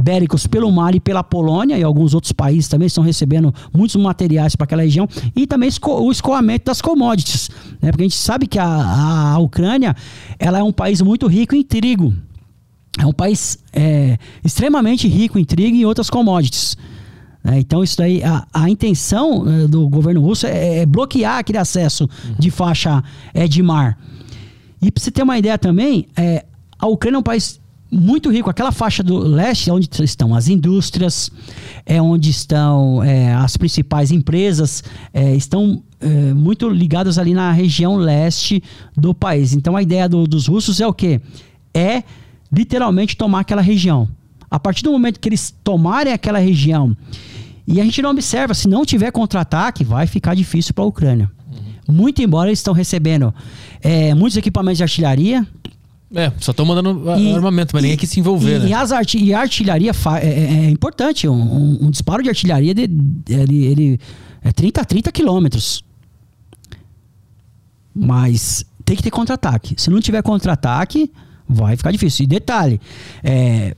[0.00, 4.54] bélicos pelo mar e pela Polônia, e alguns outros países também estão recebendo muitos materiais
[4.54, 7.50] para aquela região, e também esco- o escoamento das commodities.
[7.82, 7.90] Né?
[7.90, 9.96] Porque a gente sabe que a, a, a Ucrânia
[10.38, 12.14] ela é um país muito rico em trigo.
[12.98, 16.76] É um país é, extremamente rico em trigo e outras commodities.
[17.42, 17.58] Né?
[17.58, 22.08] Então, isso daí, a, a intenção eh, do governo russo é, é bloquear aquele acesso
[22.38, 23.02] de faixa
[23.32, 23.98] eh, de mar.
[24.82, 26.44] E para você ter uma ideia também, é,
[26.78, 27.58] a Ucrânia é um país
[27.90, 28.48] muito rico.
[28.48, 31.30] Aquela faixa do leste é onde estão as indústrias,
[31.84, 37.96] é onde estão é, as principais empresas, é, estão é, muito ligadas ali na região
[37.96, 38.62] leste
[38.96, 39.52] do país.
[39.54, 41.20] Então a ideia do- dos russos é o quê?
[41.74, 42.02] É
[42.52, 44.08] literalmente tomar aquela região.
[44.50, 46.96] A partir do momento que eles tomarem aquela região,
[47.66, 51.30] e a gente não observa, se não tiver contra-ataque, vai ficar difícil para a Ucrânia.
[51.86, 53.34] Muito embora eles estão recebendo
[53.80, 55.46] é, muitos equipamentos de artilharia.
[56.12, 58.68] É, só estão mandando e, armamento, mas e, ninguém quis se envolver, e, né?
[58.68, 61.28] E, as arti e a artilharia é, é, é, importante.
[61.28, 62.90] Um, um, um, disparo de artilharia, de,
[63.28, 64.00] ele, ele
[64.42, 65.84] é 30 a 30 quilômetros.
[67.94, 69.74] Mas tem que ter contra-ataque.
[69.76, 71.12] Se não tiver contra-ataque,
[71.48, 72.24] vai ficar difícil.
[72.24, 72.80] E detalhe,
[73.22, 73.76] é,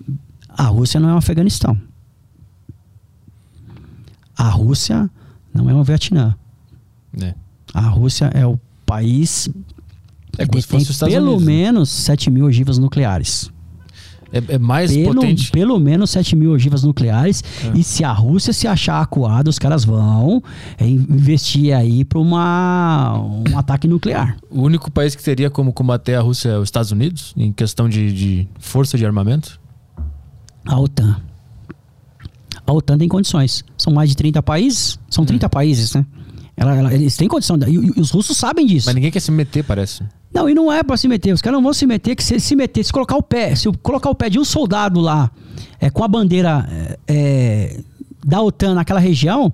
[0.56, 1.80] a Rússia não é o Afeganistão.
[4.36, 5.10] A Rússia
[5.52, 6.34] não é o Vietnã.
[7.20, 7.34] É.
[7.74, 9.48] A Rússia é o país
[10.38, 11.52] é que tem pelo Unidos, né?
[11.52, 13.50] menos 7 mil ogivas nucleares.
[14.32, 15.50] É, é mais pelo, potente.
[15.50, 17.44] Pelo menos 7 mil ogivas nucleares.
[17.64, 17.78] É.
[17.78, 20.42] E se a Rússia se achar acuada, os caras vão
[20.78, 24.36] é, investir aí para um ataque nuclear.
[24.50, 27.88] O único país que teria como combater a Rússia é os Estados Unidos, em questão
[27.88, 29.60] de, de força de armamento?
[30.64, 31.20] A OTAN.
[32.66, 33.64] A OTAN tem condições.
[33.76, 34.98] São mais de 30 países.
[35.10, 35.48] São 30 hum.
[35.48, 36.06] países, né?
[36.56, 37.56] Ela, ela, eles têm condição.
[37.66, 38.86] E, e, os russos sabem disso.
[38.86, 40.02] Mas ninguém quer se meter, parece.
[40.32, 41.32] Não, e não é para se meter.
[41.32, 43.70] Os caras não vão se meter, que se se meter, se colocar o pé, se
[43.82, 45.30] colocar o pé de um soldado lá
[45.80, 47.80] é, com a bandeira é, é,
[48.24, 49.52] da OTAN naquela região,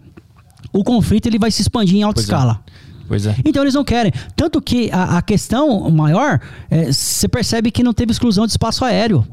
[0.73, 2.33] o conflito ele vai se expandir em alta pois é.
[2.33, 2.61] escala.
[2.67, 2.89] É.
[3.09, 3.35] Pois é.
[3.45, 4.13] Então eles não querem.
[4.37, 6.41] Tanto que a, a questão maior,
[6.71, 9.27] é, você percebe que não teve exclusão de espaço aéreo.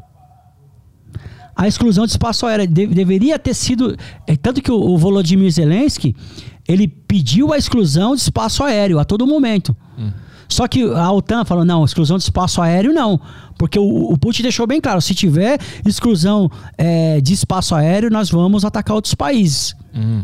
[1.55, 3.95] A exclusão de espaço aéreo de, deveria ter sido.
[4.27, 6.15] É, tanto que o, o Volodymyr Zelensky
[6.67, 9.75] ele pediu a exclusão de espaço aéreo a todo momento.
[9.97, 10.11] Hum.
[10.47, 13.19] Só que a OTAN falou: não, exclusão de espaço aéreo não.
[13.57, 18.29] Porque o, o Putin deixou bem claro: se tiver exclusão é, de espaço aéreo, nós
[18.29, 19.75] vamos atacar outros países.
[19.93, 20.23] Hum.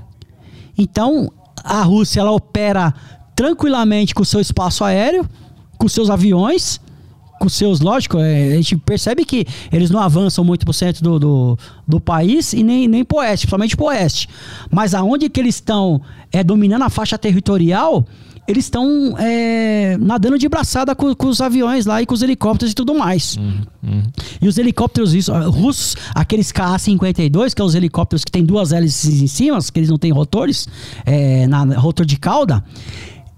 [0.78, 1.32] Então,
[1.64, 2.94] a Rússia ela opera
[3.36, 5.28] tranquilamente com o seu espaço aéreo,
[5.78, 6.80] com seus aviões,
[7.42, 11.18] com seus, lógico, é, a gente percebe que eles não avançam muito por cento do,
[11.18, 11.58] do,
[11.88, 14.30] do, país e nem, nem pro oeste, principalmente pro oeste.
[14.70, 16.00] Mas aonde que eles estão
[16.32, 18.06] é, dominando a faixa territorial,
[18.48, 22.74] eles estão é, nadando de braçada com, com, os aviões lá e com os helicópteros
[22.74, 23.38] e tudo mais.
[23.38, 24.04] Uhum, uhum.
[24.40, 28.72] E os helicópteros isso, russos, aqueles KA-52, que são é os helicópteros que tem duas
[28.72, 30.68] hélices em cima, que eles não têm rotores,
[31.06, 32.64] é, na rotor de cauda,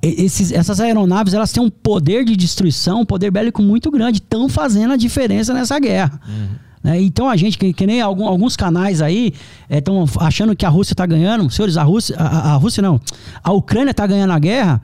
[0.03, 4.49] esses, essas aeronaves elas têm um poder de destruição, um poder bélico muito grande, estão
[4.49, 6.19] fazendo a diferença nessa guerra.
[6.27, 6.47] Uhum.
[6.84, 7.01] Né?
[7.01, 9.34] Então a gente, que, que nem algum, alguns canais aí
[9.69, 11.49] estão é, achando que a Rússia está ganhando.
[11.49, 12.99] Senhores, a Rússia, a, a Rússia não,
[13.41, 14.81] a Ucrânia está ganhando a guerra.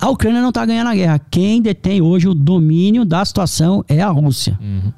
[0.00, 1.20] A Ucrânia não está ganhando a guerra.
[1.30, 4.58] Quem detém hoje o domínio da situação é a Rússia.
[4.58, 4.92] Uhum.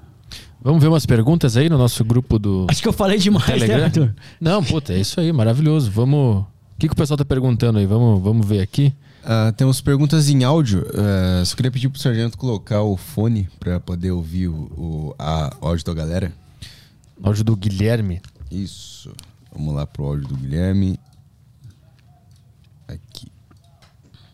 [0.63, 2.69] Vamos ver umas perguntas aí no nosso grupo do.
[2.71, 3.79] Acho que eu falei demais, né, Telegram.
[3.79, 4.15] né, Arthur?
[4.41, 5.91] Não, puta, é isso aí, maravilhoso.
[5.91, 6.45] Vamos.
[6.83, 7.87] O que, que o pessoal está perguntando aí?
[7.87, 8.93] Vamos, vamos ver aqui.
[9.23, 10.81] Uh, temos perguntas em áudio.
[10.81, 15.57] Uh, só queria pedir pro sargento colocar o fone para poder ouvir o, o a
[15.61, 16.33] áudio da galera.
[17.23, 18.21] Áudio do Guilherme.
[18.51, 19.15] Isso.
[19.53, 20.99] Vamos lá pro áudio do Guilherme.
[22.89, 23.31] Aqui.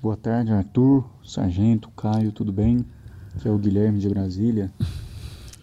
[0.01, 2.83] Boa tarde, Arthur, Sargento, Caio, tudo bem?
[3.37, 4.73] Aqui é o Guilherme de Brasília.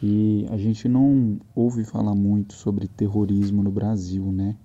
[0.03, 4.55] E a gente não ouve falar muito sobre terrorismo no Brasil, né?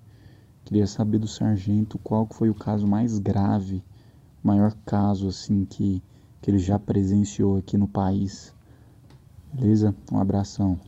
[0.71, 3.83] Queria saber do sargento qual foi o caso mais grave
[4.41, 6.01] maior caso assim que,
[6.41, 8.53] que ele já presenciou aqui no país.
[9.51, 9.93] Beleza?
[10.09, 10.79] Um abração.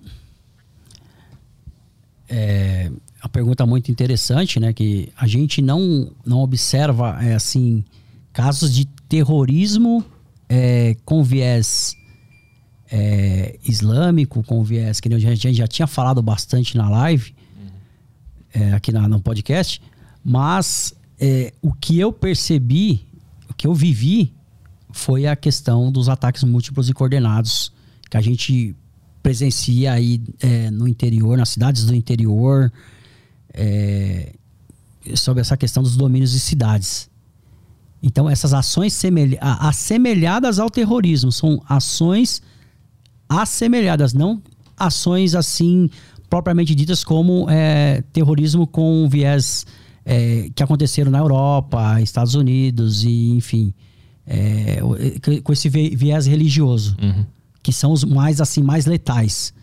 [2.29, 2.89] É
[3.21, 4.71] uma pergunta muito interessante, né?
[4.71, 7.83] Que a gente não, não observa, é, assim,
[8.31, 10.01] casos de terrorismo
[10.47, 11.93] é, com viés
[12.89, 17.35] é, islâmico, com viés que a gente já tinha falado bastante na live,
[18.53, 19.81] é, aqui na, no podcast,
[20.23, 23.05] mas é, o que eu percebi
[23.49, 24.33] o que eu vivi
[24.91, 27.71] foi a questão dos ataques múltiplos e coordenados
[28.09, 28.75] que a gente
[29.21, 32.71] presencia aí é, no interior, nas cidades do interior,
[33.53, 34.33] é,
[35.15, 37.09] sobre essa questão dos domínios de cidades.
[38.01, 38.99] Então, essas ações
[39.41, 42.41] assemelhadas ao terrorismo são ações
[43.29, 44.41] assemelhadas, não
[44.77, 45.89] ações assim
[46.29, 49.65] propriamente ditas como é, terrorismo com viés
[50.05, 53.73] é, que aconteceram na Europa, Estados Unidos e enfim,
[54.25, 54.79] é,
[55.43, 57.25] com esse viés religioso, uhum.
[57.61, 59.53] que são os mais assim mais letais.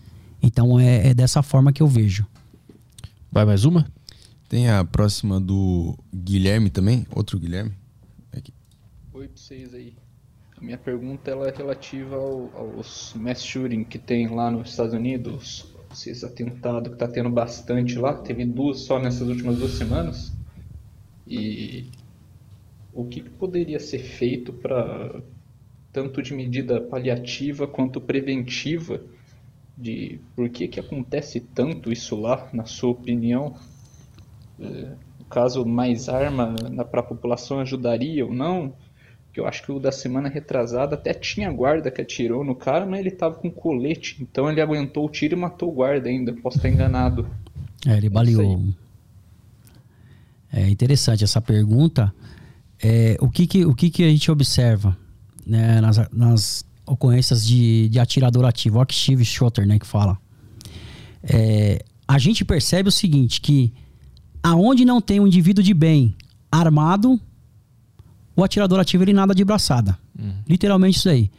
[0.42, 2.26] Então é, é, dessa forma que eu vejo.
[3.30, 3.86] Vai mais uma?
[4.48, 7.72] Tem a próxima do Guilherme também, outro Guilherme.
[8.32, 8.52] Aqui.
[9.12, 9.94] Oi pra vocês aí.
[10.56, 14.92] A minha pergunta ela é relativa ao, aos mass shooting que tem lá nos Estados
[14.92, 20.32] Unidos, esses atentados que está tendo bastante lá, teve duas só nessas últimas duas semanas.
[21.26, 21.86] E
[22.92, 25.22] o que poderia ser feito para
[25.92, 29.00] tanto de medida paliativa quanto preventiva
[29.76, 33.56] de por que, que acontece tanto isso lá, na sua opinião?
[34.60, 34.94] É,
[35.28, 36.54] caso mais arma
[36.90, 38.74] para a população ajudaria ou não?
[39.40, 43.00] Eu acho que o da semana retrasada até tinha guarda que atirou no cara, mas
[43.00, 44.18] ele tava com colete.
[44.20, 46.32] Então ele aguentou o tiro e matou o guarda ainda.
[46.34, 47.26] Posso estar enganado.
[47.86, 48.62] É, ele baleou.
[50.52, 52.12] É interessante essa pergunta.
[52.82, 54.96] É, o que, que, o que, que a gente observa
[55.46, 60.18] né, nas, nas ocorrências de, de atirador ativo, active shooter, né, que fala.
[61.22, 63.72] É, a gente percebe o seguinte, que
[64.42, 66.16] aonde não tem um indivíduo de bem
[66.50, 67.20] armado,
[68.36, 69.98] o atirador ativo ele nada de braçada.
[70.18, 70.34] Uhum.
[70.48, 71.30] Literalmente isso aí.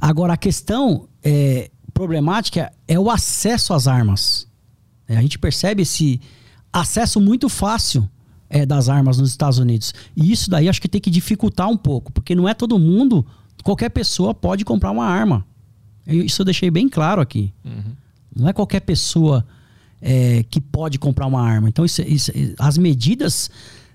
[0.00, 4.46] Agora, a questão é, problemática é o acesso às armas.
[5.06, 6.20] É, a gente percebe esse
[6.72, 8.08] acesso muito fácil
[8.48, 9.92] é, das armas nos Estados Unidos.
[10.16, 13.26] E isso daí acho que tem que dificultar um pouco, porque não é todo mundo,
[13.62, 15.46] qualquer pessoa pode comprar uma arma.
[16.06, 17.52] Isso eu deixei bem claro aqui.
[17.64, 17.92] Uhum.
[18.34, 19.44] Não é qualquer pessoa
[20.00, 21.68] é, que pode comprar uma arma.
[21.68, 23.50] Então, isso, isso, as medidas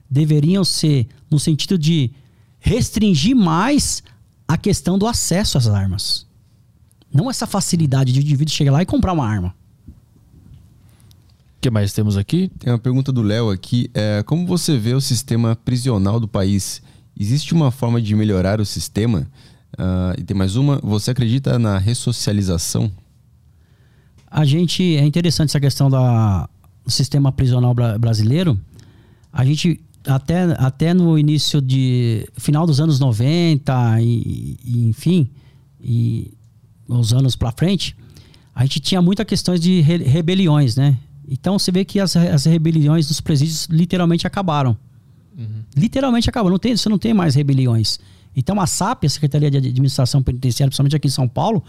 [0.10, 2.12] deveriam ser no sentido de
[2.64, 4.02] restringir mais
[4.48, 6.26] a questão do acesso às armas.
[7.14, 9.54] Não essa facilidade de o indivíduo chegar lá e comprar uma arma.
[11.58, 12.50] O que mais temos aqui?
[12.60, 13.92] Tem uma pergunta do Léo aqui.
[13.94, 16.82] É, como você vê o sistema prisional do país?
[17.20, 19.28] Existe uma forma de melhorar o sistema?
[19.74, 20.80] Uh, e tem mais uma.
[20.84, 22.92] Você acredita na ressocialização?
[24.32, 24.96] A gente.
[24.96, 26.50] É interessante essa questão da,
[26.84, 28.60] do sistema prisional bra brasileiro.
[29.32, 29.80] A gente.
[30.06, 32.28] Até, até no início de.
[32.38, 35.30] final dos anos 90, e, e enfim,
[35.82, 36.34] e
[36.88, 37.96] os anos para frente,
[38.54, 40.98] a gente tinha muitas questões de re rebeliões, né?
[41.28, 44.78] Então você vê que as, as rebeliões dos presídios literalmente acabaram.
[45.38, 45.64] Uhum.
[45.76, 46.52] Literalmente acabaram.
[46.52, 48.00] Não tem, você não tem mais rebeliões.
[48.36, 51.64] Então a SAP, a Secretaria de Administração Penitenciária, principalmente aqui em São Paulo,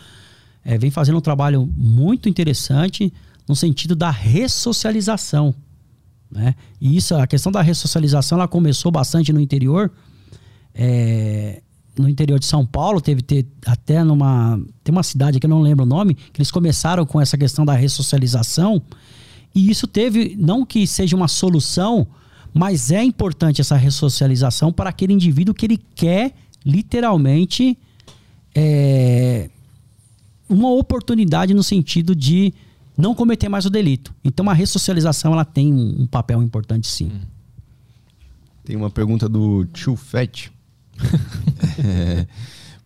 [0.65, 3.13] é, vem fazendo um trabalho muito interessante
[3.47, 5.55] no sentido da ressocialização.
[6.35, 6.57] Né?
[6.81, 9.91] E isso, a questão da ressocialização, ela começou bastante no interior.
[10.75, 11.63] É,
[11.97, 14.61] no interior de São Paulo, teve ter, até numa.
[14.83, 17.65] Tem uma cidade que eu não lembro o nome, que eles começaram com essa questão
[17.65, 18.83] da ressocialização.
[19.55, 22.05] E isso teve, não que seja uma solução,
[22.53, 26.35] mas é importante essa ressocialização para aquele indivíduo que ele quer
[26.67, 27.79] literalmente
[28.53, 29.49] é,
[30.49, 32.53] uma oportunidade no sentido de
[32.97, 34.15] não cometer mais o delito.
[34.25, 37.11] Então a ressocialização ela tem um, um papel importante sim.
[38.65, 40.53] Tem uma pergunta do Tio Fett.
[41.85, 42.27] é,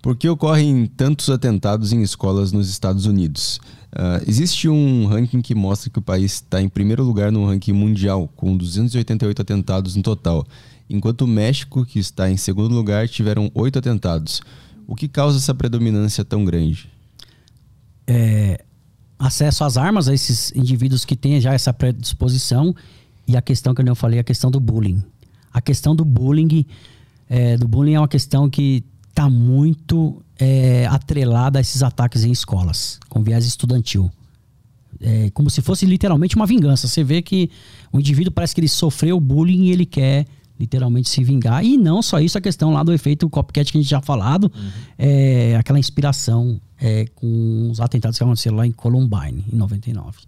[0.03, 3.61] por que ocorrem tantos atentados em escolas nos Estados Unidos?
[3.93, 7.73] Uh, existe um ranking que mostra que o país está em primeiro lugar no ranking
[7.73, 10.47] mundial, com 288 atentados no total
[10.89, 14.41] enquanto o México, que está em segundo lugar, tiveram oito atentados.
[14.87, 16.89] O que causa essa predominância tão grande?
[18.07, 18.65] É,
[19.19, 22.75] acesso às armas a esses indivíduos que têm já essa predisposição
[23.27, 25.03] e a questão que eu falei, a questão do bullying.
[25.53, 26.65] A questão do bullying,
[27.29, 32.31] é, do bullying é uma questão que está muito é, atrelada a esses ataques em
[32.31, 34.11] escolas, com viés estudantil.
[35.01, 36.89] É, como se fosse literalmente uma vingança.
[36.89, 37.51] Você vê que
[37.93, 40.27] o indivíduo parece que ele sofreu bullying e ele quer
[40.59, 41.65] literalmente se vingar.
[41.65, 44.51] E não só isso, a questão lá do efeito copycat que a gente já falado,
[44.55, 44.71] uhum.
[44.99, 50.19] é aquela inspiração é, com os atentados que aconteceram lá em Columbine, em 99.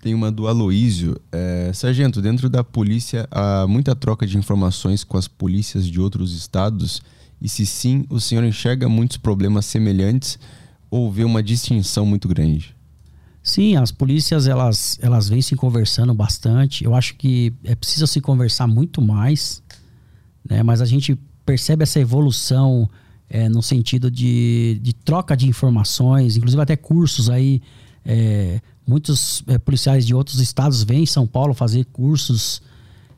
[0.00, 1.20] Tem uma do Aloísio.
[1.32, 6.34] É, Sargento, dentro da polícia há muita troca de informações com as polícias de outros
[6.34, 7.02] estados?
[7.40, 10.38] E se sim, o senhor enxerga muitos problemas semelhantes
[10.90, 12.74] ou vê uma distinção muito grande?
[13.42, 16.84] Sim, as polícias elas, elas vêm se conversando bastante.
[16.84, 19.62] Eu acho que é preciso se conversar muito mais
[20.48, 20.62] né?
[20.62, 22.88] Mas a gente percebe essa evolução
[23.28, 27.60] é, no sentido de, de, troca de informações, inclusive até cursos aí.
[28.04, 32.62] É, muitos é, policiais de outros estados vêm em São Paulo fazer cursos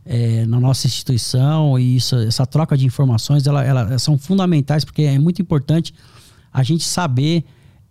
[0.04, 5.02] é, na nossa instituição e isso, essa troca de informações ela, ela, são fundamentais porque
[5.02, 5.92] é muito importante
[6.52, 7.44] a gente saber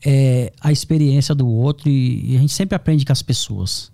[0.03, 3.91] é, a experiência do outro e, e, a gente sempre aprende com as pessoas.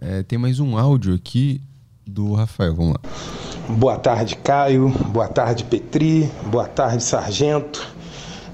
[0.00, 1.60] É, tem mais um áudio aqui
[2.06, 3.53] do Rafael, vamos lá.
[3.66, 4.90] Boa tarde, Caio.
[4.90, 6.30] Boa tarde, Petri.
[6.44, 7.94] Boa tarde, Sargento.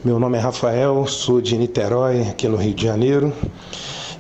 [0.05, 3.33] Meu nome é Rafael, sou de Niterói, aqui no Rio de Janeiro.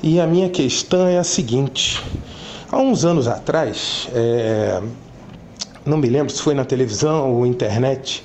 [0.02, 2.02] E a minha questão é a seguinte:
[2.72, 4.82] há uns anos atrás, é...
[5.86, 8.24] não me lembro se foi na televisão ou internet,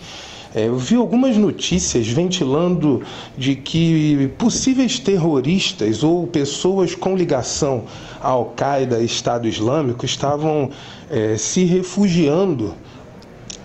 [0.55, 3.03] é, eu vi algumas notícias ventilando
[3.37, 7.83] de que possíveis terroristas ou pessoas com ligação
[8.21, 10.69] à Al-Qaeda e Estado Islâmico estavam
[11.11, 12.73] é, se refugiando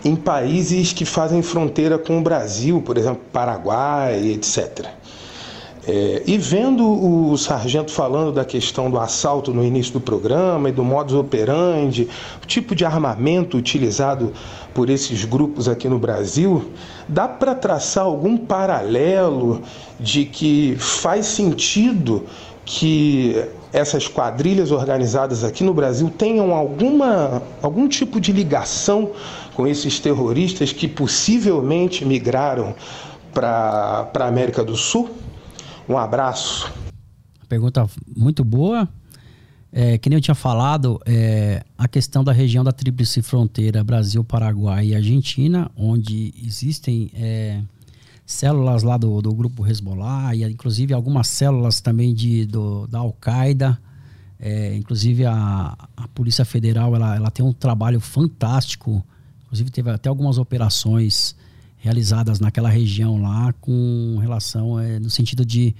[0.04, 4.88] em países que fazem fronteira com o Brasil, por exemplo, Paraguai, etc.
[5.86, 10.72] É, e vendo o, sargento falando da questão do assalto no início do programa e
[10.72, 12.06] do modus operandi,
[12.42, 14.32] o tipo de armamento utilizado
[14.74, 16.70] por esses grupos aqui no Brasil,
[17.08, 19.62] dá para traçar algum paralelo
[19.98, 22.26] de que faz sentido
[22.64, 23.42] que
[23.72, 29.12] essas quadrilhas organizadas aqui no Brasil tenham alguma, algum tipo de ligação
[29.54, 32.74] com esses terroristas que possivelmente migraram
[33.32, 35.08] para a América do Sul?
[35.90, 36.72] Um abraço.
[37.48, 37.84] Pergunta
[38.16, 38.88] muito boa.
[39.72, 44.22] É, que nem eu tinha falado, é, a questão da região da tríplice fronteira Brasil,
[44.22, 47.60] Paraguai e Argentina, onde existem é,
[48.24, 53.76] células lá do, do grupo Hezbollah e inclusive algumas células também de, do, da Al-Qaeda.
[54.38, 59.04] É, inclusive a, a Polícia Federal ela, ela tem um trabalho fantástico.
[59.44, 61.34] Inclusive teve até algumas operações
[61.80, 65.74] realizadas naquela região lá com relação é, no sentido de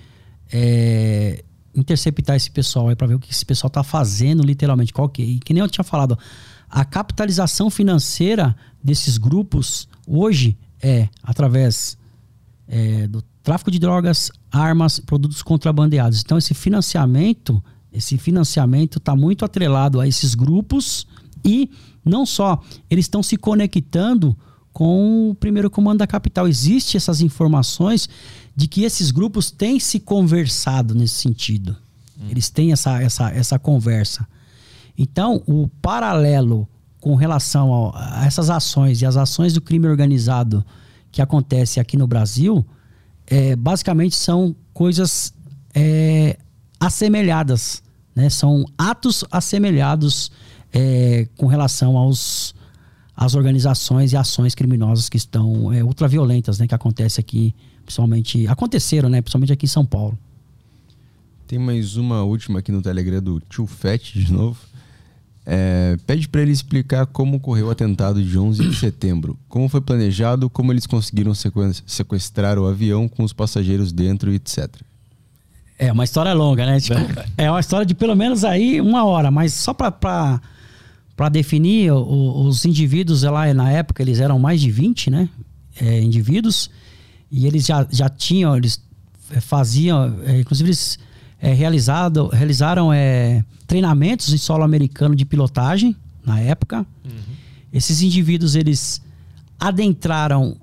[0.50, 1.44] é,
[1.74, 4.92] interceptar esse pessoal para ver o que esse pessoal está fazendo literalmente.
[4.92, 6.18] Qual que, e que nem eu tinha falado
[6.68, 11.98] a capitalização financeira desses grupos hoje é através
[12.66, 16.22] é, do tráfico de drogas armas produtos contrabandeados.
[16.22, 17.62] Então esse financiamento
[17.92, 21.06] esse financiamento está muito atrelado a esses grupos
[21.44, 21.70] e
[22.04, 24.36] não só eles estão se conectando
[24.80, 26.48] com o primeiro comando da capital.
[26.48, 28.08] Existem essas informações
[28.56, 31.76] de que esses grupos têm se conversado nesse sentido.
[32.18, 32.28] Hum.
[32.30, 34.26] Eles têm essa, essa, essa conversa.
[34.96, 36.66] Então, o paralelo
[36.98, 40.64] com relação a, a essas ações e as ações do crime organizado
[41.12, 42.64] que acontece aqui no Brasil,
[43.26, 45.34] é, basicamente são coisas
[45.74, 46.38] é,
[46.80, 47.82] assemelhadas.
[48.16, 48.30] Né?
[48.30, 50.32] São atos assemelhados
[50.72, 52.54] é, com relação aos,
[53.20, 59.10] as organizações e ações criminosas que estão é, ultraviolentas, né, que acontece aqui, principalmente aconteceram,
[59.10, 60.18] né, principalmente aqui em São Paulo.
[61.46, 64.58] Tem mais uma última aqui no Telegram do Tio Fett de novo.
[65.44, 69.82] É, pede para ele explicar como ocorreu o atentado de 11 de setembro, como foi
[69.82, 74.66] planejado, como eles conseguiram sequestrar o avião com os passageiros dentro, etc.
[75.78, 76.80] É uma história longa, né?
[76.80, 77.00] Tipo,
[77.36, 80.40] é uma história de pelo menos aí uma hora, mas só para
[81.20, 85.28] para definir o, os indivíduos lá na época eles eram mais de 20 né?
[85.78, 86.70] É, indivíduos.
[87.30, 88.82] E eles já, já tinham eles
[89.30, 90.98] é, faziam é, inclusive eles
[91.38, 95.94] é, realizado, realizaram é, treinamentos em solo americano de pilotagem
[96.24, 96.86] na época.
[97.04, 97.34] Uhum.
[97.70, 99.02] esses indivíduos eles
[99.58, 100.56] adentraram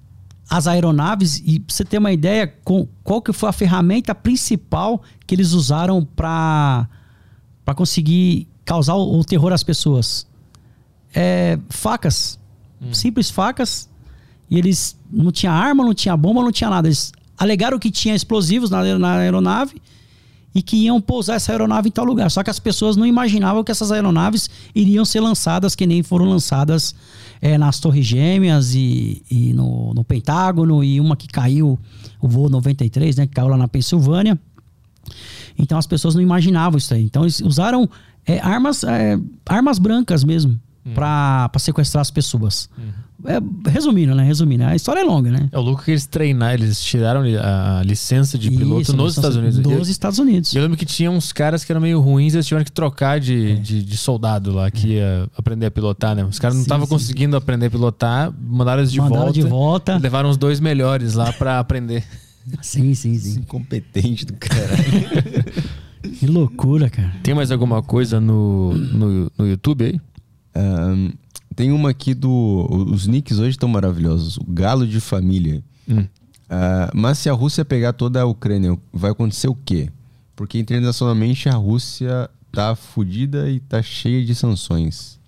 [0.50, 5.04] as aeronaves e pra você ter uma ideia com qual que foi a ferramenta principal
[5.28, 6.90] que eles usaram para
[7.64, 10.26] para conseguir causar o, o terror às pessoas
[11.20, 12.38] é, facas.
[12.80, 12.94] Hum.
[12.94, 13.90] Simples facas.
[14.48, 16.88] E eles não tinha arma, não tinha bomba, não tinha nada.
[16.88, 19.82] Eles alegaram que tinha explosivos na, na aeronave
[20.54, 22.30] e que iam pousar essa aeronave em tal lugar.
[22.30, 26.26] Só que as pessoas não imaginavam que essas aeronaves iriam ser lançadas que nem foram
[26.26, 26.94] lançadas
[27.42, 31.80] é, nas Torres Gêmeas e, e no, no, Pentágono e uma que caiu,
[32.22, 34.40] o voo 93, né, que caiu lá na Pensilvânia.
[35.58, 37.04] Então as pessoas não imaginavam isso aí.
[37.04, 37.90] Então eles usaram
[38.26, 40.94] é, armas, é, armas brancas mesmo uhum.
[40.94, 42.70] pra, sequestrar as pessoas.
[42.78, 43.08] Uhum.
[43.26, 44.24] É, resumindo, né?
[44.24, 45.50] Resumindo, a história é longa, né?
[45.52, 49.36] É o louco que eles treinaram, eles tiraram a licença de piloto Isso, nos Estados
[49.36, 49.60] Unidos.
[49.60, 50.54] Dos Estados Unidos.
[50.54, 53.54] Eu lembro que tinha uns caras que eram meio ruins, eles tiveram que trocar de,
[53.54, 53.56] é.
[53.56, 56.24] de, de, soldado lá, que ia aprender a pilotar, né?
[56.24, 59.34] Os caras não estavam conseguindo aprender a pilotar, mandaram eles de mandaram volta.
[59.34, 59.98] de volta.
[59.98, 62.04] Levaram os dois melhores lá para aprender.
[62.62, 63.40] Sim, sim, sim.
[63.42, 64.70] Incompetente do cara.
[66.18, 67.14] que loucura, cara.
[67.22, 70.02] Tem mais alguma coisa no, no, no YouTube aí?
[70.58, 71.12] Um,
[71.56, 72.68] tem uma aqui do.
[72.92, 74.38] Os nicks hoje estão maravilhosos.
[74.38, 75.64] O Galo de Família.
[75.88, 76.02] Hum.
[76.02, 76.08] Uh,
[76.96, 79.90] mas se a Rússia pegar toda a Ucrânia, vai acontecer o quê?
[80.36, 85.20] Porque internacionalmente a Rússia tá fodida e tá cheia de sanções.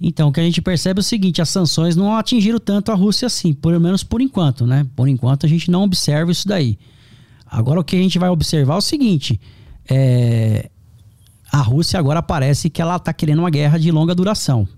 [0.00, 2.94] Então, o que a gente percebe é o seguinte: as sanções não atingiram tanto a
[2.94, 4.86] Rússia assim, pelo menos por enquanto, né?
[4.94, 6.78] Por enquanto a gente não observa isso daí.
[7.46, 9.40] Agora o que a gente vai observar é o seguinte:
[9.88, 10.70] é,
[11.50, 14.68] a Rússia agora parece que ela está querendo uma guerra de longa duração.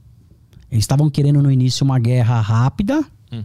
[0.70, 3.42] Eles estavam querendo no início uma guerra rápida, hum.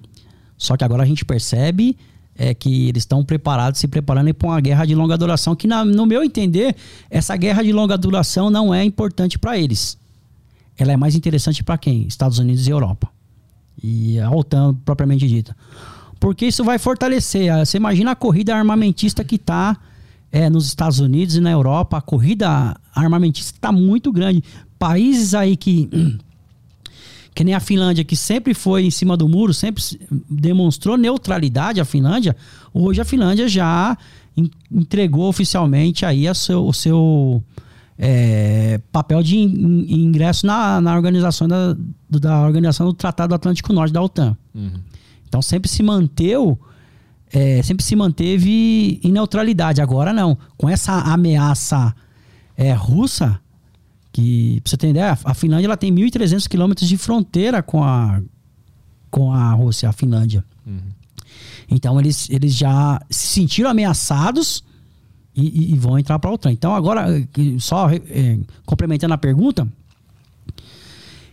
[0.57, 1.97] só que agora a gente percebe
[2.37, 5.85] é que eles estão preparados, se preparando para uma guerra de longa duração, que na,
[5.85, 6.75] no meu entender,
[7.09, 9.97] essa guerra de longa duração não é importante para eles.
[10.77, 12.05] Ela é mais interessante para quem?
[12.05, 13.09] Estados Unidos e Europa.
[13.81, 15.55] E a OTAN propriamente dita.
[16.19, 17.53] Porque isso vai fortalecer.
[17.65, 19.77] Você imagina a corrida armamentista que está
[20.35, 24.43] é, nos Estados Unidos e na Europa, a corrida armamentista está muito grande.
[24.77, 25.89] Países aí que.
[27.33, 29.83] Que nem a Finlândia, que sempre foi em cima do muro, sempre
[30.29, 32.33] demonstrou neutralidade, a Finlândia.
[32.73, 33.97] Hoje a Finlândia já
[34.71, 37.43] entregou oficialmente aí o seu, o seu
[37.99, 41.75] é, papel de in, ingresso na, na organização da,
[42.09, 44.37] da organização do Tratado Atlântico Norte da OTAN.
[44.53, 44.79] Uhum.
[45.27, 46.55] Então sempre se manteve,
[47.35, 49.81] é, sempre se manteve em neutralidade.
[49.81, 50.37] Agora não.
[50.55, 51.93] Com essa ameaça
[52.55, 53.37] é, russa,
[54.13, 58.21] que pra você ter ideia, a Finlândia ela tem 1.300 quilômetros de fronteira com a,
[59.11, 60.45] com a Rússia, a Finlândia.
[60.65, 60.79] Uhum.
[61.69, 64.63] Então eles, eles já se sentiram ameaçados
[65.35, 66.53] e, e vão entrar para a OTAN.
[66.53, 67.05] Então agora,
[67.59, 69.67] só é, complementando a pergunta,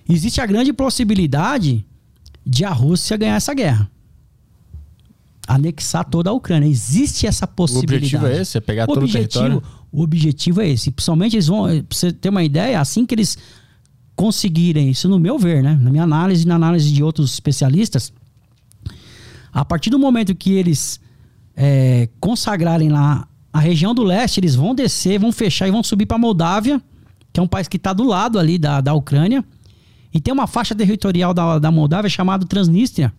[0.09, 1.87] existe a grande possibilidade
[2.45, 3.89] de a Rússia ganhar essa guerra.
[5.47, 6.69] Anexar toda a Ucrânia.
[6.69, 8.15] Existe essa possibilidade.
[8.15, 8.59] O objetivo é esse?
[8.59, 9.63] É pegar o todo objetivo, o território?
[9.91, 10.91] O objetivo é esse.
[10.91, 11.65] Principalmente eles vão...
[11.65, 13.37] Pra você ter uma ideia, assim que eles
[14.15, 15.79] conseguirem, isso no meu ver, né?
[15.81, 18.13] Na minha análise e na análise de outros especialistas,
[19.53, 21.01] a partir do momento que eles
[21.57, 26.07] é, consagrarem lá a região do leste, eles vão descer, vão fechar e vão subir
[26.07, 26.81] para Moldávia,
[27.33, 29.45] que é um país que está do lado ali da, da Ucrânia.
[30.15, 33.13] E tem uma faixa territorial da, da Moldávia chamada Transnistria,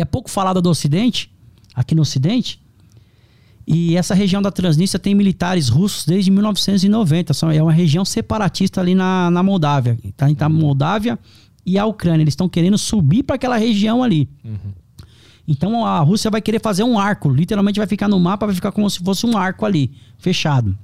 [0.00, 1.30] que é pouco falada do Ocidente,
[1.74, 2.58] aqui no Ocidente.
[3.66, 7.34] E essa região da Transnistria tem militares russos desde 1990.
[7.54, 9.98] É uma região separatista ali na, na Moldávia.
[10.16, 10.30] Tá?
[10.30, 11.18] Então, a Moldávia
[11.66, 12.22] e a Ucrânia.
[12.22, 14.26] Eles estão querendo subir para aquela região ali.
[14.42, 14.72] Uhum.
[15.46, 18.72] Então a Rússia vai querer fazer um arco, literalmente vai ficar no mapa, vai ficar
[18.72, 20.78] como se fosse um arco ali, fechado.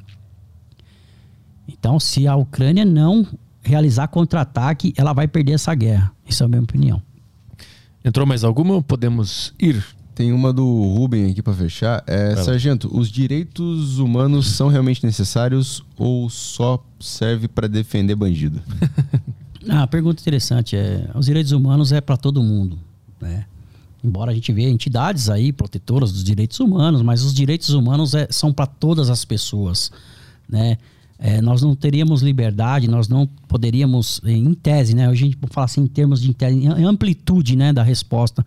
[1.69, 3.27] Então, se a Ucrânia não
[3.63, 6.13] realizar contra-ataque, ela vai perder essa guerra.
[6.29, 7.01] Isso é a minha opinião.
[8.07, 9.85] Entrou mais alguma ou podemos ir?
[10.15, 12.05] Tem uma do Ruben aqui para fechar.
[12.07, 18.63] É, Sargento, os direitos humanos são realmente necessários ou só serve para defender bandido?
[19.69, 20.77] ah, pergunta interessante.
[20.77, 22.79] É, os direitos humanos é para todo mundo,
[23.21, 23.45] né?
[24.05, 28.29] Embora a gente veja entidades aí protetoras dos direitos humanos, mas os direitos humanos é,
[28.31, 29.91] são para todas as pessoas,
[30.49, 30.79] né?
[31.19, 35.07] É, nós não teríamos liberdade, nós não poderíamos, em tese, né?
[35.07, 38.45] A gente falar assim em termos de tese, amplitude, né, da resposta,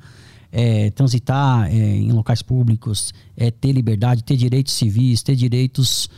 [0.51, 6.09] é, transitar é, em locais públicos, é, ter liberdade, ter direitos civis, ter direitos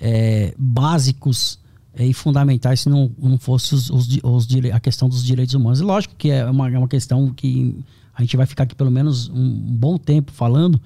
[0.00, 1.58] é, básicos
[1.94, 5.80] é, e fundamentais se não, não fosse os, os, os, a questão dos direitos humanos.
[5.80, 7.76] E lógico que é uma, é uma questão que
[8.14, 10.80] a gente vai ficar aqui pelo menos um bom tempo falando,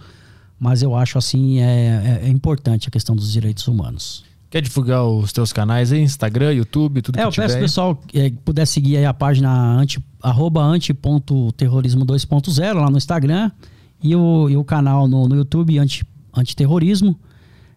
[0.59, 4.25] mas eu acho assim é, é, é importante a questão dos direitos humanos.
[4.51, 6.01] Quer divulgar os teus canais aí?
[6.01, 7.47] Instagram, YouTube, tudo é, que eu tiver?
[7.47, 12.99] peço pessoal é, que puder seguir aí a página anti, arroba anti.terrorismo 2.0 lá no
[12.99, 13.53] Instagram
[14.03, 16.05] e o, e o canal no, no YouTube anti,
[16.35, 17.17] Antiterrorismo.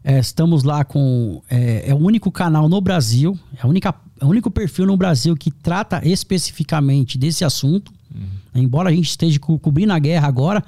[0.03, 1.41] É, estamos lá com.
[1.49, 4.97] É, é, o único canal no Brasil, é, a única, é o único perfil no
[4.97, 7.93] Brasil que trata especificamente desse assunto.
[8.13, 8.61] Uhum.
[8.61, 10.63] Embora a gente esteja co cobrindo a guerra agora,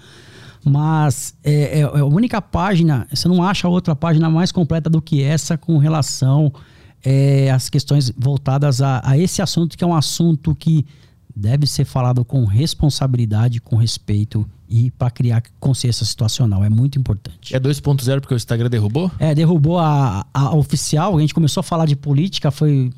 [0.66, 5.00] mas é, é, é, a única página, você não acha outra página mais completa do
[5.00, 6.52] que essa com relação
[7.04, 10.84] é, às questões voltadas a, a esse assunto, que é um assunto que
[11.36, 16.64] deve ser falado com responsabilidade, com respeito e para criar consciência situacional.
[16.64, 17.56] É muito importante.
[17.56, 19.12] É 2.0 porque o Instagram derrubou?
[19.20, 21.16] É, derrubou a, a, oficial.
[21.16, 22.92] A gente começou a falar de política, foi.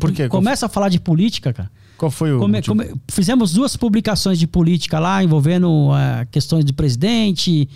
[0.00, 0.28] Por quê?
[0.28, 1.70] Começa a falar de política, cara.
[2.02, 2.40] Qual foi o.
[2.40, 7.68] Come, come, fizemos duas publicações de política lá, envolvendo uh, questões de presidente.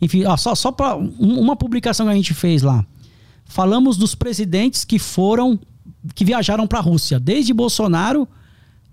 [0.00, 2.86] Enfim, ó, só, só para um, uma publicação que a gente fez lá.
[3.44, 5.58] Falamos dos presidentes que foram.
[6.14, 8.28] que viajaram para a Rússia, desde Bolsonaro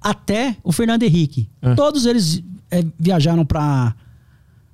[0.02, 1.48] até o Fernando Henrique.
[1.62, 1.76] Ah.
[1.76, 3.94] Todos eles é, viajaram para.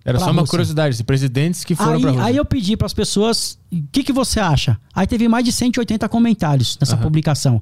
[0.05, 0.51] Era só uma Rússia.
[0.51, 4.39] curiosidade, presidentes que foram para Aí eu pedi para as pessoas, o que, que você
[4.39, 4.79] acha?
[4.95, 7.61] Aí teve mais de 180 comentários nessa publicação.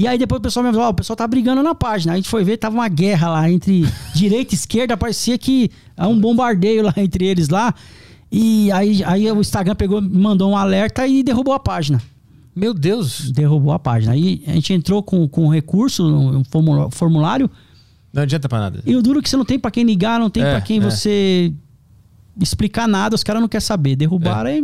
[0.00, 2.12] E aí depois o pessoal me falou, oh, o pessoal tá brigando na página.
[2.12, 5.70] Aí a gente foi ver, tava uma guerra lá entre direita e esquerda, parecia que
[5.94, 7.74] é um bombardeio lá entre eles lá.
[8.32, 12.00] E aí, aí o Instagram pegou, mandou um alerta e derrubou a página.
[12.56, 13.30] Meu Deus!
[13.30, 14.14] Derrubou a página.
[14.14, 16.44] Aí a gente entrou com, com recurso, um
[16.90, 17.50] formulário.
[18.10, 18.82] Não adianta pra nada.
[18.86, 20.62] E o duro é que você não tem para quem ligar, não tem é, para
[20.62, 20.80] quem é.
[20.80, 21.52] você
[22.42, 23.96] explicar nada, os caras não querem saber.
[23.96, 24.54] Derrubaram, é.
[24.54, 24.62] aí,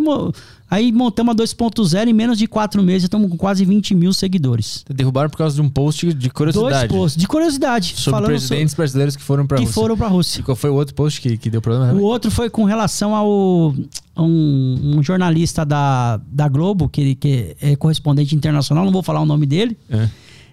[0.70, 4.84] aí montamos a 2.0 em menos de quatro meses, estamos com quase 20 mil seguidores.
[4.88, 6.88] Derrubaram por causa de um post de curiosidade.
[6.88, 7.94] Dois posts de curiosidade.
[7.96, 8.82] Sobre presidentes sobre...
[8.82, 9.72] brasileiros que foram para a Rússia.
[9.72, 10.40] Que foram para a Rússia.
[10.40, 11.92] E qual foi o outro post que, que deu problema?
[11.92, 13.74] O outro foi com relação ao
[14.16, 19.26] um, um jornalista da, da Globo, que, que é correspondente internacional, não vou falar o
[19.26, 19.76] nome dele.
[19.90, 20.08] É.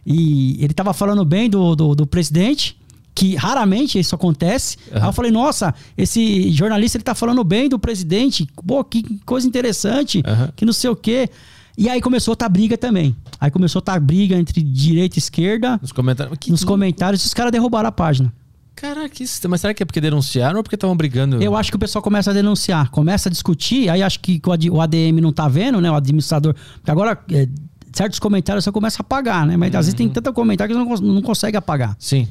[0.05, 2.77] E ele estava falando bem do, do, do presidente
[3.15, 4.77] que raramente isso acontece.
[4.91, 4.97] Uhum.
[5.01, 9.47] Aí eu falei, nossa, esse jornalista ele tá falando bem do presidente, pô, que coisa
[9.47, 10.49] interessante, uhum.
[10.55, 11.29] que não sei o quê.
[11.77, 13.15] E aí começou a estar briga também.
[13.39, 15.79] Aí começou a estar briga entre direita e esquerda.
[15.81, 16.37] Nos comentários.
[16.39, 16.51] Que...
[16.51, 18.31] Nos comentários, os caras derrubaram a página.
[18.75, 21.41] Caraca, isso, mas será que é porque denunciaram ou porque estavam brigando?
[21.41, 24.81] Eu acho que o pessoal começa a denunciar, começa a discutir, aí acho que o
[24.81, 25.89] ADM não tá vendo, né?
[25.91, 26.55] O administrador.
[26.75, 27.47] Porque agora, é,
[27.93, 29.55] certos comentários você começa a apagar, né?
[29.55, 29.79] Mas uhum.
[29.79, 31.95] às vezes tem tanto comentário que você não, não consegue apagar.
[31.99, 32.27] Sim.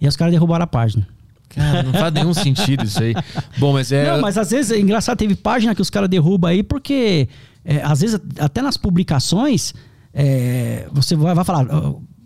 [0.00, 1.06] E os caras derrubaram a página.
[1.50, 3.14] Cara, não faz nenhum sentido isso aí.
[3.58, 4.10] Bom, mas é.
[4.10, 7.28] Não, mas às vezes é engraçado, teve página que os caras derrubam aí, porque
[7.64, 9.74] é, às vezes até nas publicações
[10.14, 11.66] é, você vai, vai falar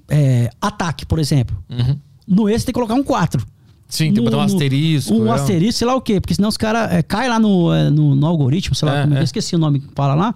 [0.09, 1.57] é, ataque, por exemplo.
[1.71, 1.99] Uhum.
[2.27, 3.45] No esse tem que colocar um 4.
[3.89, 5.15] Sim, tem que botar um asterisco.
[5.15, 5.35] Um é.
[5.35, 8.15] asterisco, sei lá o quê, porque senão os caras é, caem lá no, é, no,
[8.15, 9.21] no, algoritmo, sei lá, é, como, é.
[9.21, 10.35] eu esqueci o nome que fala lá.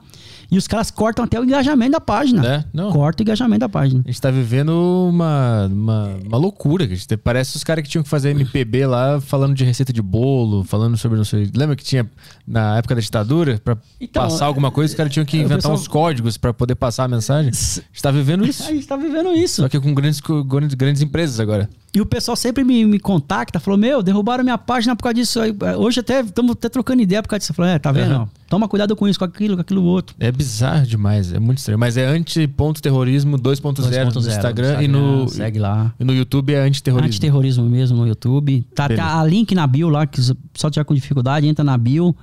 [0.50, 2.46] E os caras cortam até o engajamento da página.
[2.46, 2.64] É?
[2.72, 2.90] Não.
[2.90, 4.02] Corta o engajamento da página.
[4.04, 4.70] A gente tá vivendo
[5.10, 6.88] uma, uma, uma loucura.
[6.88, 10.64] Gente, parece os caras que tinham que fazer MPB lá falando de receita de bolo,
[10.64, 11.50] falando sobre não sei.
[11.54, 12.08] Lembra que tinha
[12.46, 13.60] na época da ditadura?
[13.62, 15.74] Pra então, passar alguma coisa, os caras tinham que inventar pessoal...
[15.74, 17.50] uns códigos para poder passar a mensagem.
[17.50, 18.62] A gente tá vivendo isso.
[18.62, 19.62] a gente tá vivendo isso.
[19.62, 21.68] Só que com grandes, grandes, grandes empresas agora.
[21.94, 25.40] E o pessoal sempre me, me contacta, falou: Meu, derrubaram minha página por causa disso.
[25.78, 27.54] Hoje até estamos até trocando ideia por causa disso.
[27.54, 28.14] Falou: É, tá vendo?
[28.14, 28.28] Uhum.
[28.48, 30.14] Toma cuidado com isso, com aquilo, com aquilo outro.
[30.20, 31.78] É bizarro demais, é muito estranho.
[31.78, 35.28] Mas é anti-terrorismo 2.0 no Instagram, e no.
[35.28, 35.94] Segue lá.
[35.98, 37.08] E no YouTube é antiterrorismo.
[37.08, 38.66] Antiterrorismo mesmo no YouTube.
[38.74, 40.20] Tá, tá a link na bio lá, que
[40.54, 42.14] só tiver com dificuldade, entra na bio,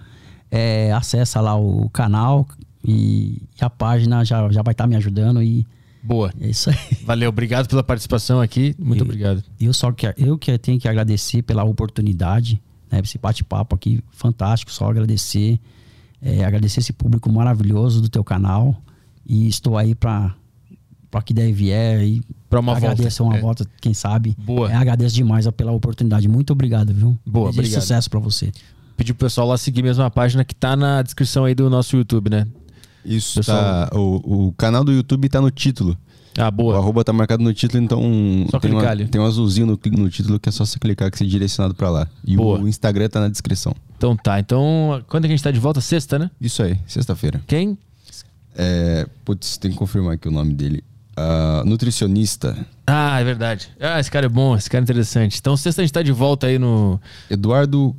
[0.51, 2.47] é, acessa lá o canal
[2.83, 5.65] e, e a página já, já vai estar tá me ajudando e
[6.05, 6.31] Boa.
[6.39, 6.77] É isso aí.
[7.03, 8.75] Valeu, obrigado pela participação aqui.
[8.77, 9.43] Muito e, obrigado.
[9.59, 12.61] Eu só que eu que tenho que agradecer pela oportunidade,
[12.91, 13.01] né?
[13.03, 15.59] Esse bate-papo aqui fantástico, só agradecer,
[16.21, 18.79] é, agradecer esse público maravilhoso do teu canal
[19.25, 20.35] e estou aí para
[21.09, 23.35] para que der vier aí para uma agradeço volta.
[23.35, 23.41] uma é.
[23.41, 24.35] volta, quem sabe.
[24.37, 24.69] Boa.
[24.69, 26.27] É, agradeço demais pela oportunidade.
[26.27, 27.17] Muito obrigado, viu?
[27.25, 27.81] Boa, Desejo obrigado.
[27.81, 28.51] sucesso para você.
[28.97, 31.95] Pedir pro pessoal lá seguir mesmo a página que tá na descrição aí do nosso
[31.95, 32.45] YouTube, né?
[33.05, 35.97] Isso, tá, o, o canal do YouTube tá no título.
[36.37, 36.75] Ah, boa.
[36.75, 38.01] O arroba tá marcado no título, então
[38.49, 39.07] só tem, uma, ali.
[39.07, 41.73] tem um azulzinho no, no título que é só você clicar que você é direcionado
[41.73, 42.07] para lá.
[42.25, 42.59] E boa.
[42.59, 43.73] o Instagram tá na descrição.
[43.97, 44.39] Então tá.
[44.39, 45.79] Então, quando é que a gente tá de volta?
[45.79, 46.29] Sexta, né?
[46.39, 47.41] Isso aí, sexta-feira.
[47.47, 47.77] Quem?
[48.57, 50.83] É, putz, tem que confirmar aqui o nome dele.
[51.17, 52.67] Uh, nutricionista.
[52.85, 53.69] Ah, é verdade.
[53.79, 55.39] Ah, esse cara é bom, esse cara é interessante.
[55.39, 56.99] Então, sexta a gente tá de volta aí no.
[57.29, 57.95] Eduardo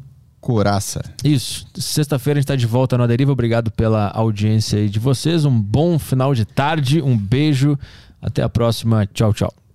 [0.47, 1.03] Coraça.
[1.25, 1.67] Isso.
[1.75, 3.33] Sexta-feira a gente está de volta no Aderiva.
[3.33, 5.45] Obrigado pela audiência aí de vocês.
[5.45, 7.03] Um bom final de tarde.
[7.03, 7.77] Um beijo.
[8.23, 9.05] Até a próxima.
[9.07, 9.66] Tchau, tchau.